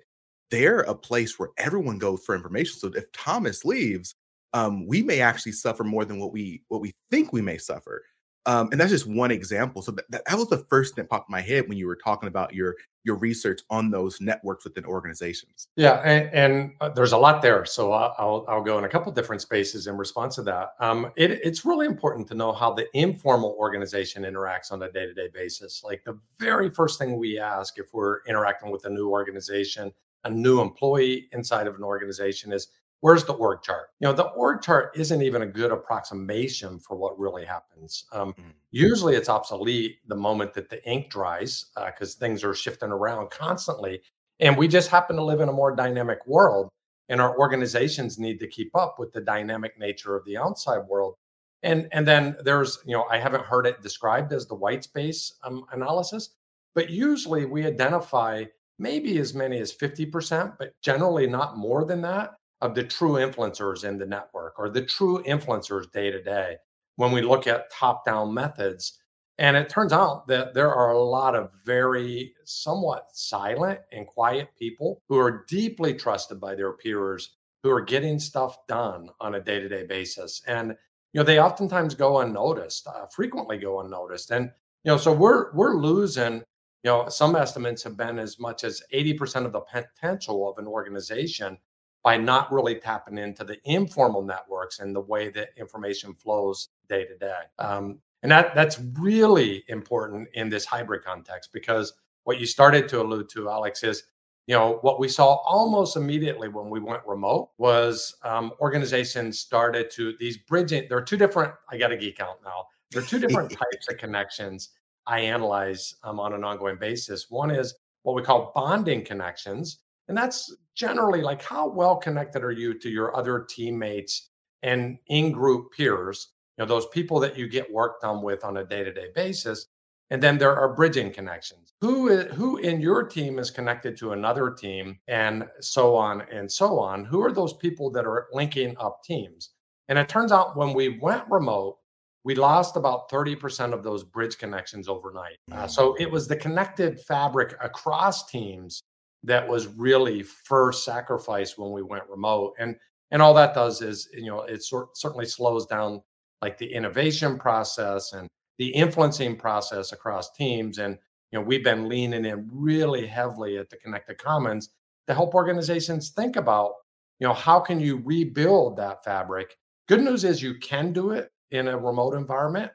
they're 0.51 0.81
a 0.81 0.95
place 0.95 1.39
where 1.39 1.49
everyone 1.57 1.97
goes 1.97 2.23
for 2.25 2.35
information. 2.35 2.77
So 2.77 2.91
if 2.95 3.11
Thomas 3.11 3.65
leaves, 3.65 4.15
um, 4.53 4.87
we 4.87 5.01
may 5.01 5.21
actually 5.21 5.51
suffer 5.53 5.83
more 5.83 6.05
than 6.05 6.19
what 6.19 6.31
we 6.31 6.63
what 6.67 6.81
we 6.81 6.93
think 7.11 7.33
we 7.33 7.41
may 7.41 7.57
suffer. 7.57 8.03
Um, 8.47 8.69
and 8.71 8.79
that's 8.79 8.91
just 8.91 9.07
one 9.07 9.31
example. 9.31 9.81
So 9.81 9.91
that, 9.91 10.05
that 10.09 10.37
was 10.37 10.47
the 10.49 10.65
first 10.69 10.95
thing 10.95 11.03
that 11.03 11.09
popped 11.09 11.29
in 11.29 11.31
my 11.31 11.41
head 11.41 11.67
when 11.67 11.77
you 11.77 11.87
were 11.87 11.95
talking 11.95 12.27
about 12.27 12.53
your 12.53 12.75
your 13.03 13.15
research 13.15 13.61
on 13.69 13.91
those 13.91 14.19
networks 14.19 14.63
within 14.63 14.83
organizations. 14.83 15.67
Yeah, 15.75 16.01
and, 16.03 16.33
and 16.33 16.71
uh, 16.81 16.89
there's 16.89 17.11
a 17.11 17.17
lot 17.17 17.41
there. 17.41 17.65
So 17.65 17.91
I'll 17.91 18.45
I'll 18.47 18.63
go 18.63 18.77
in 18.77 18.83
a 18.83 18.89
couple 18.89 19.11
different 19.11 19.41
spaces 19.41 19.87
in 19.87 19.97
response 19.97 20.35
to 20.35 20.43
that. 20.43 20.69
Um, 20.79 21.11
it, 21.15 21.31
it's 21.31 21.65
really 21.65 21.85
important 21.85 22.27
to 22.29 22.35
know 22.35 22.51
how 22.51 22.73
the 22.73 22.87
informal 22.97 23.55
organization 23.59 24.23
interacts 24.23 24.71
on 24.71 24.81
a 24.81 24.91
day 24.91 25.05
to 25.05 25.13
day 25.13 25.29
basis. 25.33 25.83
Like 25.83 26.03
the 26.03 26.19
very 26.39 26.69
first 26.69 26.99
thing 26.99 27.17
we 27.17 27.39
ask 27.39 27.77
if 27.77 27.93
we're 27.93 28.23
interacting 28.27 28.71
with 28.71 28.85
a 28.85 28.89
new 28.89 29.09
organization, 29.09 29.91
a 30.23 30.29
new 30.29 30.61
employee 30.61 31.29
inside 31.31 31.67
of 31.67 31.75
an 31.75 31.83
organization 31.83 32.51
is 32.51 32.67
where's 33.05 33.23
the 33.23 33.33
org 33.33 33.61
chart? 33.61 33.89
You 33.99 34.07
know, 34.07 34.13
the 34.13 34.29
org 34.29 34.63
chart 34.63 34.89
isn't 34.95 35.21
even 35.21 35.43
a 35.43 35.45
good 35.45 35.71
approximation 35.71 36.79
for 36.79 36.97
what 36.97 37.19
really 37.19 37.45
happens. 37.45 38.05
Um, 38.11 38.33
mm. 38.33 38.45
Usually 38.71 39.15
it's 39.15 39.29
obsolete 39.29 39.99
the 40.07 40.15
moment 40.15 40.55
that 40.55 40.71
the 40.71 40.83
ink 40.89 41.11
dries 41.11 41.65
because 41.75 42.15
uh, 42.15 42.19
things 42.19 42.43
are 42.43 42.55
shifting 42.55 42.89
around 42.89 43.29
constantly. 43.29 44.01
And 44.39 44.57
we 44.57 44.67
just 44.67 44.89
happen 44.89 45.17
to 45.17 45.23
live 45.23 45.39
in 45.39 45.49
a 45.49 45.53
more 45.53 45.75
dynamic 45.75 46.25
world. 46.25 46.69
And 47.07 47.21
our 47.21 47.37
organizations 47.37 48.17
need 48.17 48.39
to 48.39 48.47
keep 48.47 48.75
up 48.75 48.95
with 48.97 49.13
the 49.13 49.21
dynamic 49.21 49.77
nature 49.77 50.15
of 50.15 50.25
the 50.25 50.37
outside 50.37 50.87
world. 50.87 51.13
And, 51.61 51.87
and 51.91 52.07
then 52.07 52.35
there's, 52.43 52.79
you 52.87 52.97
know, 52.97 53.05
I 53.11 53.19
haven't 53.19 53.45
heard 53.45 53.67
it 53.67 53.83
described 53.83 54.33
as 54.33 54.47
the 54.47 54.55
white 54.55 54.83
space 54.83 55.31
um, 55.43 55.63
analysis, 55.71 56.31
but 56.73 56.89
usually 56.89 57.45
we 57.45 57.67
identify 57.67 58.45
maybe 58.79 59.19
as 59.19 59.35
many 59.35 59.59
as 59.59 59.71
50%, 59.71 60.55
but 60.57 60.71
generally 60.81 61.27
not 61.27 61.55
more 61.55 61.85
than 61.85 62.01
that 62.01 62.31
of 62.61 62.75
the 62.75 62.83
true 62.83 63.13
influencers 63.13 63.83
in 63.83 63.97
the 63.97 64.05
network 64.05 64.57
or 64.57 64.69
the 64.69 64.81
true 64.81 65.21
influencers 65.23 65.91
day 65.91 66.09
to 66.11 66.21
day 66.21 66.57
when 66.95 67.11
we 67.11 67.21
look 67.21 67.47
at 67.47 67.71
top 67.71 68.05
down 68.05 68.33
methods. 68.33 68.99
And 69.37 69.57
it 69.57 69.69
turns 69.69 69.91
out 69.91 70.27
that 70.27 70.53
there 70.53 70.73
are 70.73 70.91
a 70.91 71.03
lot 71.03 71.35
of 71.35 71.51
very 71.65 72.33
somewhat 72.45 73.07
silent 73.11 73.81
and 73.91 74.07
quiet 74.07 74.49
people 74.57 75.01
who 75.09 75.17
are 75.19 75.45
deeply 75.49 75.93
trusted 75.93 76.39
by 76.39 76.55
their 76.55 76.73
peers 76.73 77.35
who 77.61 77.69
are 77.69 77.81
getting 77.81 78.19
stuff 78.19 78.65
done 78.67 79.09
on 79.19 79.35
a 79.35 79.41
day 79.41 79.59
to 79.59 79.67
day 79.67 79.85
basis. 79.85 80.41
And, 80.47 80.69
you 81.11 81.19
know, 81.19 81.23
they 81.23 81.39
oftentimes 81.39 81.95
go 81.95 82.19
unnoticed, 82.19 82.87
uh, 82.87 83.07
frequently 83.07 83.57
go 83.57 83.81
unnoticed. 83.81 84.31
And, 84.31 84.51
you 84.83 84.91
know, 84.91 84.97
so 84.97 85.11
we're, 85.11 85.51
we're 85.53 85.75
losing, 85.75 86.35
you 86.83 86.91
know, 86.91 87.09
some 87.09 87.35
estimates 87.35 87.83
have 87.83 87.97
been 87.97 88.19
as 88.19 88.39
much 88.39 88.63
as 88.63 88.83
80% 88.93 89.45
of 89.45 89.51
the 89.51 89.61
potential 89.61 90.49
of 90.49 90.57
an 90.59 90.67
organization 90.67 91.57
by 92.05 92.15
not 92.15 92.53
really 92.53 92.75
tapping 92.75 93.17
into 93.17 93.43
the 93.43 93.57
informal 93.63 94.21
networks 94.21 94.77
and 94.77 94.95
the 94.95 95.01
way 95.01 95.29
that 95.29 95.49
information 95.57 96.13
flows 96.13 96.69
day 96.87 97.03
to 97.03 97.17
day. 97.17 97.41
Um, 97.57 97.97
and 98.21 98.31
that 98.31 98.53
that's 98.53 98.79
really 98.93 99.63
important 99.69 100.29
in 100.35 100.47
this 100.47 100.65
hybrid 100.65 101.03
context 101.03 101.49
because 101.51 101.93
what 102.23 102.39
you 102.39 102.45
started 102.45 102.87
to 102.89 103.01
allude 103.01 103.27
to, 103.29 103.49
Alex, 103.49 103.83
is 103.83 104.03
you 104.45 104.53
know 104.53 104.77
what 104.81 104.99
we 104.99 105.07
saw 105.07 105.37
almost 105.47 105.97
immediately 105.97 106.47
when 106.47 106.69
we 106.69 106.79
went 106.79 107.01
remote 107.07 107.49
was 107.57 108.15
um, 108.23 108.51
organizations 108.61 109.39
started 109.39 109.89
to 109.91 110.15
these 110.19 110.37
bridging. 110.37 110.85
There 110.87 110.99
are 110.99 111.03
two 111.03 111.17
different. 111.17 111.55
I 111.71 111.77
got 111.77 111.87
to 111.87 111.97
geek 111.97 112.19
out 112.19 112.37
now. 112.43 112.67
There 112.91 113.01
are 113.01 113.05
two 113.05 113.19
different 113.19 113.49
types 113.63 113.89
of 113.89 113.97
connections 113.97 114.69
I 115.07 115.21
analyze 115.21 115.95
um, 116.03 116.19
on 116.19 116.33
an 116.33 116.43
ongoing 116.43 116.77
basis. 116.77 117.31
One 117.31 117.49
is 117.49 117.73
what 118.03 118.15
we 118.15 118.21
call 118.21 118.51
bonding 118.53 119.03
connections, 119.03 119.79
and 120.07 120.17
that's 120.17 120.55
generally 120.75 121.21
like 121.21 121.41
how 121.41 121.67
well 121.67 121.95
connected 121.95 122.43
are 122.43 122.51
you 122.51 122.77
to 122.79 122.89
your 122.89 123.15
other 123.15 123.45
teammates 123.49 124.29
and 124.63 124.97
in 125.07 125.31
group 125.31 125.71
peers, 125.71 126.29
you 126.57 126.63
know, 126.63 126.67
those 126.67 126.87
people 126.87 127.19
that 127.19 127.37
you 127.37 127.47
get 127.47 127.71
work 127.71 128.01
done 128.01 128.21
with 128.21 128.43
on 128.43 128.57
a 128.57 128.65
day 128.65 128.83
to 128.83 128.93
day 128.93 129.07
basis. 129.13 129.67
And 130.11 130.21
then 130.21 130.37
there 130.37 130.55
are 130.55 130.75
bridging 130.75 131.11
connections. 131.11 131.73
Who 131.81 132.09
is, 132.09 132.31
who 132.33 132.57
in 132.57 132.79
your 132.79 133.03
team 133.03 133.39
is 133.39 133.49
connected 133.49 133.97
to 133.97 134.11
another 134.11 134.51
team, 134.51 134.99
and 135.07 135.47
so 135.61 135.95
on 135.95 136.21
and 136.31 136.51
so 136.51 136.79
on? 136.79 137.05
Who 137.05 137.23
are 137.23 137.31
those 137.31 137.53
people 137.53 137.89
that 137.91 138.05
are 138.05 138.27
linking 138.31 138.77
up 138.77 139.03
teams? 139.03 139.51
And 139.89 139.97
it 139.97 140.07
turns 140.07 140.31
out 140.31 140.55
when 140.55 140.73
we 140.73 140.99
went 140.99 141.23
remote, 141.29 141.77
we 142.23 142.35
lost 142.35 142.75
about 142.75 143.09
30% 143.09 143.73
of 143.73 143.83
those 143.83 144.03
bridge 144.03 144.37
connections 144.37 144.87
overnight. 144.87 145.37
Uh, 145.51 145.67
so 145.67 145.95
it 145.99 146.09
was 146.09 146.27
the 146.27 146.35
connected 146.35 146.99
fabric 147.01 147.55
across 147.61 148.27
teams 148.27 148.81
that 149.25 149.47
was 149.47 149.67
really 149.67 150.23
first 150.23 150.85
sacrifice 150.85 151.57
when 151.57 151.71
we 151.71 151.81
went 151.81 152.07
remote 152.09 152.53
and 152.59 152.75
and 153.11 153.21
all 153.21 153.33
that 153.33 153.53
does 153.53 153.81
is 153.81 154.09
you 154.13 154.27
know 154.27 154.41
it 154.41 154.63
sort, 154.63 154.97
certainly 154.97 155.25
slows 155.25 155.65
down 155.65 156.01
like 156.41 156.57
the 156.57 156.71
innovation 156.71 157.37
process 157.37 158.13
and 158.13 158.27
the 158.57 158.67
influencing 158.69 159.35
process 159.35 159.91
across 159.91 160.31
teams 160.31 160.77
and 160.77 160.97
you 161.31 161.39
know 161.39 161.45
we've 161.45 161.63
been 161.63 161.89
leaning 161.89 162.25
in 162.25 162.49
really 162.51 163.05
heavily 163.05 163.57
at 163.57 163.69
the 163.69 163.77
connected 163.77 164.17
commons 164.17 164.69
to 165.07 165.13
help 165.13 165.33
organizations 165.33 166.09
think 166.09 166.35
about 166.35 166.73
you 167.19 167.27
know 167.27 167.33
how 167.33 167.59
can 167.59 167.79
you 167.79 167.97
rebuild 168.03 168.77
that 168.77 169.03
fabric? 169.03 169.57
Good 169.87 170.01
news 170.01 170.23
is 170.23 170.41
you 170.41 170.55
can 170.55 170.91
do 170.91 171.11
it 171.11 171.29
in 171.51 171.67
a 171.67 171.77
remote 171.77 172.13
environment. 172.13 172.71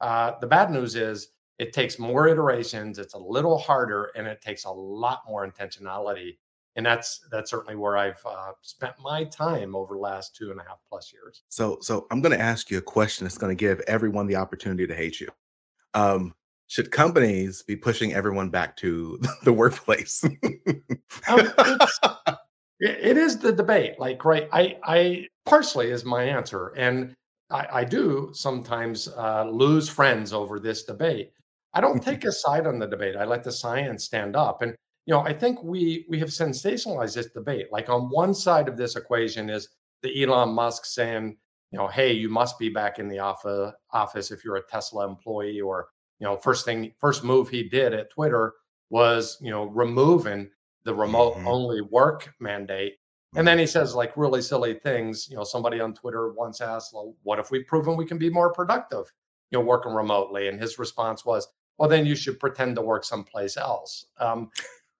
Uh, 0.00 0.32
the 0.40 0.46
bad 0.46 0.70
news 0.70 0.94
is 0.94 1.28
it 1.60 1.74
takes 1.74 1.98
more 1.98 2.26
iterations 2.26 2.98
it's 2.98 3.14
a 3.14 3.18
little 3.18 3.58
harder 3.58 4.10
and 4.16 4.26
it 4.26 4.40
takes 4.40 4.64
a 4.64 4.70
lot 4.70 5.20
more 5.28 5.46
intentionality 5.46 6.38
and 6.76 6.86
that's 6.86 7.20
that's 7.30 7.50
certainly 7.50 7.76
where 7.76 7.96
i've 7.96 8.20
uh, 8.24 8.52
spent 8.62 8.94
my 8.98 9.24
time 9.24 9.76
over 9.76 9.94
the 9.94 10.00
last 10.00 10.34
two 10.34 10.50
and 10.50 10.58
a 10.60 10.62
half 10.64 10.78
plus 10.88 11.12
years. 11.12 11.42
So 11.48 11.78
so 11.82 12.06
i'm 12.10 12.22
going 12.22 12.36
to 12.36 12.40
ask 12.40 12.70
you 12.70 12.78
a 12.78 12.82
question 12.82 13.24
that's 13.24 13.38
going 13.38 13.54
to 13.54 13.60
give 13.60 13.80
everyone 13.86 14.26
the 14.26 14.36
opportunity 14.36 14.86
to 14.86 14.94
hate 14.94 15.20
you. 15.20 15.28
Um 15.94 16.34
should 16.68 16.92
companies 16.92 17.62
be 17.64 17.74
pushing 17.76 18.14
everyone 18.14 18.48
back 18.48 18.76
to 18.76 19.20
the 19.42 19.52
workplace? 19.52 20.24
Um, 21.28 21.52
it 22.78 23.16
is 23.18 23.38
the 23.38 23.52
debate 23.52 23.98
like 23.98 24.24
right 24.24 24.48
i 24.52 24.78
i 24.84 25.26
partially 25.44 25.90
is 25.90 26.04
my 26.04 26.22
answer 26.22 26.68
and 26.76 27.14
I, 27.50 27.66
I 27.72 27.84
do 27.84 28.30
sometimes 28.32 29.08
uh, 29.08 29.44
lose 29.50 29.88
friends 29.88 30.32
over 30.32 30.60
this 30.60 30.84
debate 30.84 31.32
I 31.74 31.80
don't 31.80 32.02
take 32.02 32.24
a 32.24 32.32
side 32.32 32.66
on 32.66 32.78
the 32.78 32.86
debate. 32.86 33.16
I 33.16 33.24
let 33.24 33.44
the 33.44 33.52
science 33.52 34.04
stand 34.04 34.36
up. 34.36 34.62
And 34.62 34.74
you 35.06 35.14
know, 35.14 35.20
I 35.20 35.32
think 35.32 35.62
we 35.62 36.04
we 36.08 36.18
have 36.18 36.28
sensationalized 36.28 37.14
this 37.14 37.30
debate. 37.30 37.66
Like 37.72 37.88
on 37.88 38.10
one 38.10 38.34
side 38.34 38.68
of 38.68 38.76
this 38.76 38.96
equation 38.96 39.50
is 39.50 39.68
the 40.02 40.22
Elon 40.22 40.50
Musk 40.50 40.84
saying, 40.84 41.36
you 41.72 41.78
know, 41.78 41.88
hey, 41.88 42.12
you 42.12 42.28
must 42.28 42.58
be 42.58 42.68
back 42.68 42.98
in 42.98 43.08
the 43.08 43.18
office 43.18 43.72
office 43.92 44.30
if 44.30 44.44
you're 44.44 44.56
a 44.56 44.66
Tesla 44.66 45.08
employee, 45.08 45.60
or 45.60 45.88
you 46.18 46.26
know, 46.26 46.36
first 46.36 46.64
thing, 46.64 46.92
first 46.98 47.24
move 47.24 47.48
he 47.48 47.68
did 47.68 47.94
at 47.94 48.10
Twitter 48.10 48.54
was, 48.90 49.38
you 49.40 49.50
know, 49.50 49.64
removing 49.64 50.50
the 50.84 50.94
remote 50.94 51.36
mm-hmm. 51.36 51.48
only 51.48 51.80
work 51.80 52.34
mandate. 52.40 52.96
And 53.36 53.46
then 53.46 53.58
he 53.58 53.66
says 53.66 53.94
like 53.94 54.16
really 54.16 54.42
silly 54.42 54.74
things. 54.74 55.28
You 55.30 55.36
know, 55.36 55.44
somebody 55.44 55.80
on 55.80 55.94
Twitter 55.94 56.32
once 56.32 56.60
asked, 56.60 56.92
well, 56.92 57.14
what 57.22 57.38
if 57.38 57.50
we've 57.50 57.66
proven 57.66 57.96
we 57.96 58.04
can 58.04 58.18
be 58.18 58.28
more 58.28 58.52
productive, 58.52 59.12
you 59.50 59.58
know, 59.58 59.64
working 59.64 59.92
remotely? 59.92 60.48
And 60.48 60.60
his 60.60 60.78
response 60.80 61.24
was, 61.24 61.46
well, 61.80 61.88
then 61.88 62.04
you 62.04 62.14
should 62.14 62.38
pretend 62.38 62.76
to 62.76 62.82
work 62.82 63.04
someplace 63.04 63.56
else. 63.56 64.04
Um, 64.18 64.50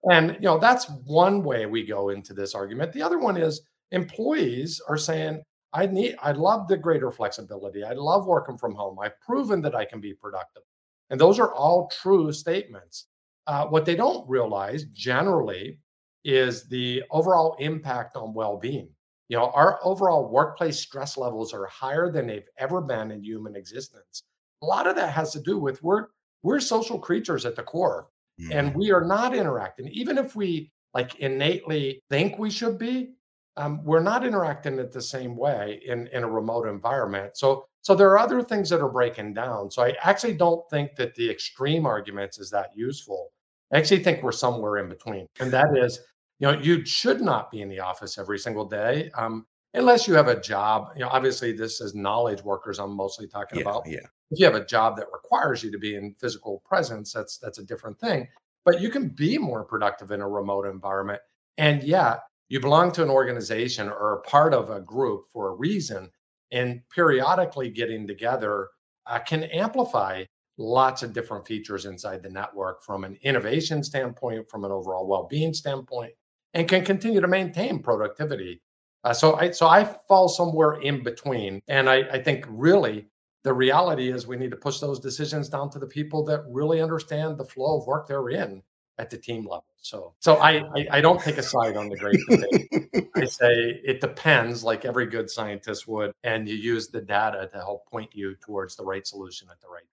and 0.09 0.31
you 0.31 0.45
know 0.45 0.57
that's 0.57 0.89
one 1.05 1.43
way 1.43 1.67
we 1.67 1.85
go 1.85 2.09
into 2.09 2.33
this 2.33 2.55
argument. 2.55 2.91
The 2.91 3.03
other 3.03 3.19
one 3.19 3.37
is 3.37 3.61
employees 3.91 4.81
are 4.89 4.97
saying, 4.97 5.43
"I 5.73 5.85
need, 5.85 6.15
I 6.23 6.31
love 6.31 6.67
the 6.67 6.77
greater 6.77 7.11
flexibility. 7.11 7.83
I 7.83 7.93
love 7.93 8.25
working 8.25 8.57
from 8.57 8.73
home. 8.73 8.97
I've 8.99 9.19
proven 9.21 9.61
that 9.61 9.75
I 9.75 9.85
can 9.85 10.01
be 10.01 10.15
productive." 10.15 10.63
And 11.11 11.21
those 11.21 11.37
are 11.37 11.53
all 11.53 11.87
true 11.89 12.31
statements. 12.33 13.05
Uh, 13.45 13.67
what 13.67 13.85
they 13.85 13.95
don't 13.95 14.27
realize 14.27 14.85
generally 14.85 15.77
is 16.23 16.67
the 16.67 17.03
overall 17.11 17.55
impact 17.59 18.15
on 18.15 18.33
well-being. 18.33 18.89
You 19.29 19.37
know, 19.37 19.51
our 19.53 19.79
overall 19.83 20.29
workplace 20.29 20.79
stress 20.79 21.15
levels 21.15 21.53
are 21.53 21.67
higher 21.67 22.11
than 22.11 22.25
they've 22.25 22.49
ever 22.57 22.81
been 22.81 23.11
in 23.11 23.23
human 23.23 23.55
existence. 23.55 24.23
A 24.63 24.65
lot 24.65 24.87
of 24.87 24.95
that 24.95 25.11
has 25.13 25.31
to 25.33 25.39
do 25.39 25.59
with 25.59 25.83
we're 25.83 26.07
we're 26.43 26.59
social 26.59 26.99
creatures 26.99 27.45
at 27.45 27.55
the 27.55 27.63
core 27.63 28.07
mm-hmm. 28.39 28.51
and 28.51 28.75
we 28.75 28.91
are 28.91 29.05
not 29.05 29.35
interacting 29.35 29.87
even 29.89 30.17
if 30.17 30.35
we 30.35 30.71
like 30.93 31.15
innately 31.15 32.01
think 32.09 32.37
we 32.37 32.49
should 32.49 32.77
be 32.77 33.13
um, 33.57 33.83
we're 33.83 34.01
not 34.01 34.25
interacting 34.25 34.79
it 34.79 34.91
the 34.91 35.01
same 35.01 35.35
way 35.35 35.81
in 35.85 36.07
in 36.07 36.23
a 36.23 36.29
remote 36.29 36.67
environment. 36.67 37.37
So 37.37 37.65
so 37.81 37.95
there 37.95 38.09
are 38.09 38.19
other 38.19 38.41
things 38.43 38.69
that 38.69 38.81
are 38.81 38.89
breaking 38.89 39.33
down. 39.33 39.71
So 39.71 39.83
i 39.83 39.95
actually 40.01 40.35
don't 40.35 40.67
think 40.69 40.95
that 40.95 41.15
the 41.15 41.29
extreme 41.29 41.85
arguments 41.85 42.39
is 42.39 42.49
that 42.51 42.69
useful. 42.75 43.31
I 43.73 43.77
actually 43.77 44.03
think 44.03 44.21
we're 44.21 44.31
somewhere 44.31 44.77
in 44.77 44.89
between 44.89 45.27
and 45.39 45.51
that 45.51 45.67
is 45.77 45.99
you 46.39 46.47
know 46.47 46.59
you 46.59 46.85
should 46.85 47.21
not 47.21 47.51
be 47.51 47.61
in 47.61 47.69
the 47.69 47.79
office 47.79 48.17
every 48.17 48.39
single 48.39 48.65
day 48.65 49.11
um, 49.15 49.45
unless 49.73 50.07
you 50.07 50.13
have 50.13 50.27
a 50.27 50.39
job. 50.39 50.89
You 50.95 51.01
know 51.01 51.09
obviously 51.09 51.51
this 51.51 51.81
is 51.81 51.93
knowledge 51.93 52.41
workers 52.43 52.79
i'm 52.79 52.95
mostly 52.95 53.27
talking 53.27 53.59
yeah, 53.59 53.65
about. 53.69 53.83
yeah 53.87 53.99
if 54.31 54.39
you 54.39 54.45
have 54.45 54.55
a 54.55 54.65
job 54.65 54.97
that 54.97 55.07
requires 55.13 55.63
you 55.63 55.71
to 55.71 55.77
be 55.77 55.95
in 55.95 56.15
physical 56.19 56.61
presence, 56.65 57.13
that's 57.13 57.37
that's 57.37 57.59
a 57.59 57.65
different 57.65 57.99
thing. 57.99 58.27
but 58.65 58.81
you 58.81 58.89
can 58.89 59.09
be 59.09 59.37
more 59.37 59.63
productive 59.63 60.11
in 60.11 60.21
a 60.21 60.27
remote 60.29 60.65
environment. 60.65 61.21
And 61.57 61.83
yeah, 61.83 62.17
you 62.49 62.59
belong 62.59 62.91
to 62.93 63.03
an 63.03 63.09
organization 63.09 63.89
or 63.89 64.13
a 64.13 64.21
part 64.21 64.53
of 64.53 64.69
a 64.69 64.81
group 64.81 65.25
for 65.31 65.49
a 65.49 65.55
reason. 65.55 66.09
And 66.51 66.81
periodically 66.93 67.69
getting 67.69 68.05
together 68.07 68.69
uh, 69.07 69.19
can 69.19 69.43
amplify 69.45 70.25
lots 70.57 71.01
of 71.01 71.13
different 71.13 71.47
features 71.47 71.85
inside 71.85 72.21
the 72.21 72.29
network 72.29 72.83
from 72.83 73.03
an 73.05 73.17
innovation 73.23 73.83
standpoint, 73.83 74.49
from 74.49 74.65
an 74.65 74.71
overall 74.71 75.07
well 75.07 75.27
being 75.29 75.53
standpoint, 75.53 76.11
and 76.53 76.67
can 76.67 76.83
continue 76.83 77.21
to 77.21 77.27
maintain 77.27 77.81
productivity. 77.81 78.61
Uh, 79.03 79.13
so, 79.13 79.35
I, 79.35 79.51
so 79.51 79.67
I 79.67 79.85
fall 80.07 80.27
somewhere 80.29 80.73
in 80.81 81.03
between. 81.03 81.61
And 81.67 81.89
I, 81.89 82.03
I 82.11 82.21
think 82.21 82.45
really 82.49 83.07
the 83.43 83.53
reality 83.53 84.11
is 84.11 84.27
we 84.27 84.37
need 84.37 84.51
to 84.51 84.57
push 84.57 84.79
those 84.79 84.99
decisions 84.99 85.49
down 85.49 85.69
to 85.71 85.79
the 85.79 85.87
people 85.87 86.23
that 86.25 86.43
really 86.47 86.81
understand 86.81 87.37
the 87.37 87.45
flow 87.45 87.79
of 87.79 87.87
work 87.87 88.07
they're 88.07 88.29
in 88.29 88.61
at 88.99 89.09
the 89.09 89.17
team 89.17 89.43
level. 89.43 89.65
So, 89.77 90.13
so 90.19 90.35
I, 90.35 90.63
I, 90.75 90.87
I 90.91 91.01
don't 91.01 91.19
take 91.19 91.37
a 91.37 91.43
side 91.43 91.75
on 91.75 91.89
the 91.89 91.97
great 91.97 92.19
debate. 92.29 93.09
I 93.15 93.25
say 93.25 93.81
it 93.83 93.99
depends, 93.99 94.63
like 94.63 94.85
every 94.85 95.07
good 95.07 95.29
scientist 95.29 95.87
would, 95.87 96.13
and 96.23 96.47
you 96.47 96.55
use 96.55 96.89
the 96.89 97.01
data 97.01 97.49
to 97.51 97.57
help 97.59 97.89
point 97.89 98.11
you 98.13 98.35
towards 98.35 98.75
the 98.75 98.85
right 98.85 99.05
solution 99.07 99.47
at 99.49 99.59
the 99.59 99.67
right. 99.67 99.83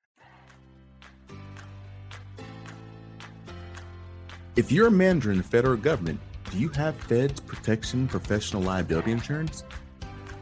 Time. 1.29 1.39
If 4.57 4.71
you're 4.71 4.89
a 4.89 4.91
manager 4.91 5.31
in 5.33 5.39
the 5.39 5.45
federal 5.45 5.77
government, 5.77 6.21
do 6.51 6.59
you 6.59 6.69
have 6.71 6.95
Feds 6.97 7.41
Protection 7.41 8.09
Professional 8.09 8.63
Liability 8.63 9.13
Insurance? 9.13 9.65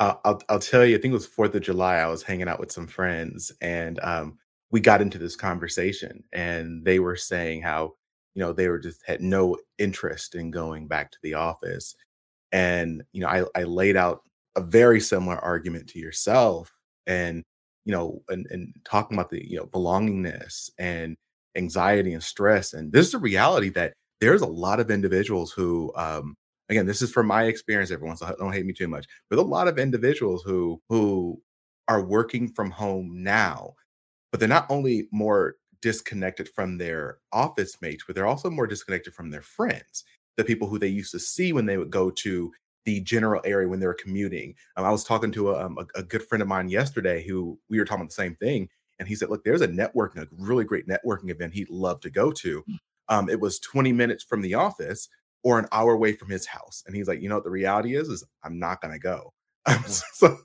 I'll, 0.00 0.40
I'll 0.48 0.58
tell 0.58 0.86
you, 0.86 0.96
I 0.96 1.00
think 1.00 1.12
it 1.12 1.14
was 1.14 1.28
4th 1.28 1.54
of 1.54 1.62
July. 1.62 1.96
I 1.96 2.06
was 2.06 2.22
hanging 2.22 2.48
out 2.48 2.58
with 2.58 2.72
some 2.72 2.86
friends 2.86 3.52
and 3.60 4.00
um, 4.00 4.38
we 4.70 4.80
got 4.80 5.02
into 5.02 5.18
this 5.18 5.36
conversation 5.36 6.24
and 6.32 6.82
they 6.84 7.00
were 7.00 7.16
saying 7.16 7.60
how, 7.60 7.92
you 8.34 8.40
know, 8.40 8.52
they 8.52 8.68
were 8.68 8.78
just 8.78 9.02
had 9.06 9.20
no 9.20 9.58
interest 9.78 10.36
in 10.36 10.50
going 10.50 10.88
back 10.88 11.10
to 11.10 11.18
the 11.22 11.34
office. 11.34 11.94
And, 12.50 13.02
you 13.12 13.20
know, 13.20 13.28
I, 13.28 13.44
I 13.54 13.64
laid 13.64 13.96
out 13.96 14.22
a 14.56 14.62
very 14.62 15.00
similar 15.00 15.36
argument 15.36 15.86
to 15.88 15.98
yourself 15.98 16.72
and, 17.06 17.44
you 17.84 17.92
know, 17.92 18.22
and, 18.30 18.46
and 18.50 18.74
talking 18.84 19.18
about 19.18 19.28
the, 19.28 19.46
you 19.46 19.58
know, 19.58 19.66
belongingness 19.66 20.70
and 20.78 21.16
anxiety 21.56 22.12
and 22.12 22.22
stress. 22.22 22.72
And 22.72 22.92
this 22.92 23.08
is 23.08 23.14
a 23.14 23.18
reality 23.18 23.70
that 23.70 23.94
there's 24.20 24.42
a 24.42 24.46
lot 24.46 24.80
of 24.80 24.90
individuals 24.90 25.52
who, 25.52 25.92
um, 25.96 26.36
again, 26.68 26.86
this 26.86 27.02
is 27.02 27.10
from 27.10 27.26
my 27.26 27.44
experience, 27.44 27.90
everyone, 27.90 28.16
so 28.16 28.34
don't 28.38 28.52
hate 28.52 28.66
me 28.66 28.72
too 28.72 28.88
much. 28.88 29.06
But 29.28 29.38
a 29.38 29.42
lot 29.42 29.68
of 29.68 29.78
individuals 29.78 30.42
who 30.42 30.80
who 30.88 31.40
are 31.88 32.04
working 32.04 32.48
from 32.48 32.70
home 32.70 33.22
now, 33.22 33.74
but 34.30 34.38
they're 34.38 34.48
not 34.48 34.70
only 34.70 35.08
more 35.10 35.56
disconnected 35.82 36.48
from 36.48 36.78
their 36.78 37.18
office 37.32 37.80
mates, 37.80 38.04
but 38.06 38.14
they're 38.14 38.26
also 38.26 38.50
more 38.50 38.66
disconnected 38.66 39.14
from 39.14 39.30
their 39.30 39.42
friends, 39.42 40.04
the 40.36 40.44
people 40.44 40.68
who 40.68 40.78
they 40.78 40.88
used 40.88 41.10
to 41.12 41.18
see 41.18 41.52
when 41.52 41.66
they 41.66 41.78
would 41.78 41.90
go 41.90 42.10
to 42.10 42.52
the 42.84 43.00
general 43.00 43.42
area 43.44 43.68
when 43.68 43.80
they 43.80 43.86
were 43.86 43.94
commuting. 43.94 44.54
Um, 44.76 44.84
I 44.84 44.90
was 44.90 45.04
talking 45.04 45.32
to 45.32 45.50
a, 45.50 45.66
um, 45.66 45.78
a, 45.78 46.00
a, 46.00 46.02
good 46.02 46.22
friend 46.22 46.40
of 46.40 46.48
mine 46.48 46.68
yesterday 46.68 47.26
who 47.26 47.58
we 47.68 47.78
were 47.78 47.84
talking 47.84 48.02
about 48.02 48.10
the 48.10 48.14
same 48.14 48.36
thing. 48.36 48.68
And 49.00 49.08
he 49.08 49.16
said, 49.16 49.30
look, 49.30 49.42
there's 49.42 49.62
a 49.62 49.68
networking, 49.68 50.18
a 50.18 50.28
really 50.38 50.64
great 50.64 50.86
networking 50.86 51.30
event 51.30 51.54
he'd 51.54 51.70
love 51.70 52.00
to 52.02 52.10
go 52.10 52.30
to. 52.30 52.62
Mm. 52.62 52.78
Um, 53.08 53.28
it 53.28 53.40
was 53.40 53.58
20 53.58 53.92
minutes 53.92 54.22
from 54.22 54.42
the 54.42 54.54
office 54.54 55.08
or 55.42 55.58
an 55.58 55.66
hour 55.72 55.94
away 55.94 56.12
from 56.12 56.28
his 56.28 56.46
house. 56.46 56.84
And 56.86 56.94
he's 56.94 57.08
like, 57.08 57.20
you 57.20 57.28
know 57.28 57.36
what 57.36 57.44
the 57.44 57.50
reality 57.50 57.96
is, 57.96 58.08
is 58.08 58.22
I'm 58.44 58.58
not 58.58 58.80
gonna 58.80 58.98
go. 58.98 59.32
so, 59.86 60.38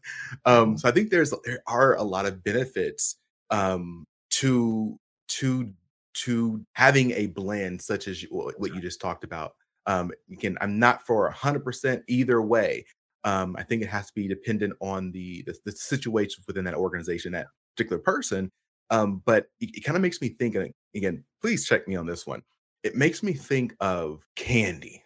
um, 0.45 0.77
so 0.77 0.89
I 0.89 0.91
think 0.91 1.09
there's 1.09 1.33
there 1.43 1.61
are 1.67 1.95
a 1.95 2.03
lot 2.03 2.25
of 2.25 2.43
benefits 2.43 3.17
um, 3.49 4.05
to 4.31 4.97
to 5.27 5.71
to 6.13 6.65
having 6.73 7.11
a 7.11 7.27
blend 7.27 7.81
such 7.81 8.07
as 8.07 8.23
you, 8.23 8.29
what 8.29 8.73
you 8.73 8.79
just 8.79 9.01
talked 9.01 9.25
about. 9.25 9.53
Um, 9.85 10.11
again, 10.31 10.57
I'm 10.61 10.79
not 10.79 11.05
for 11.05 11.31
100% 11.31 12.03
either 12.07 12.41
way. 12.41 12.85
Um, 13.25 13.55
I 13.59 13.63
think 13.63 13.81
it 13.81 13.89
has 13.89 14.07
to 14.07 14.13
be 14.15 14.27
dependent 14.27 14.73
on 14.81 15.11
the 15.11 15.43
the, 15.45 15.55
the 15.65 15.71
situation 15.71 16.43
within 16.47 16.65
that 16.65 16.73
organization, 16.73 17.33
that 17.33 17.47
particular 17.75 18.01
person. 18.01 18.51
Um, 18.89 19.21
but 19.25 19.47
it, 19.59 19.77
it 19.77 19.83
kind 19.83 19.95
of 19.95 20.01
makes 20.01 20.21
me 20.21 20.29
think, 20.29 20.55
and 20.55 20.71
again, 20.95 21.23
please 21.41 21.65
check 21.65 21.87
me 21.87 21.95
on 21.95 22.05
this 22.05 22.27
one. 22.27 22.41
It 22.83 22.95
makes 22.95 23.23
me 23.23 23.33
think 23.33 23.75
of 23.79 24.21
candy. 24.35 25.03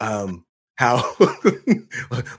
Um, 0.00 0.44
how 0.76 1.02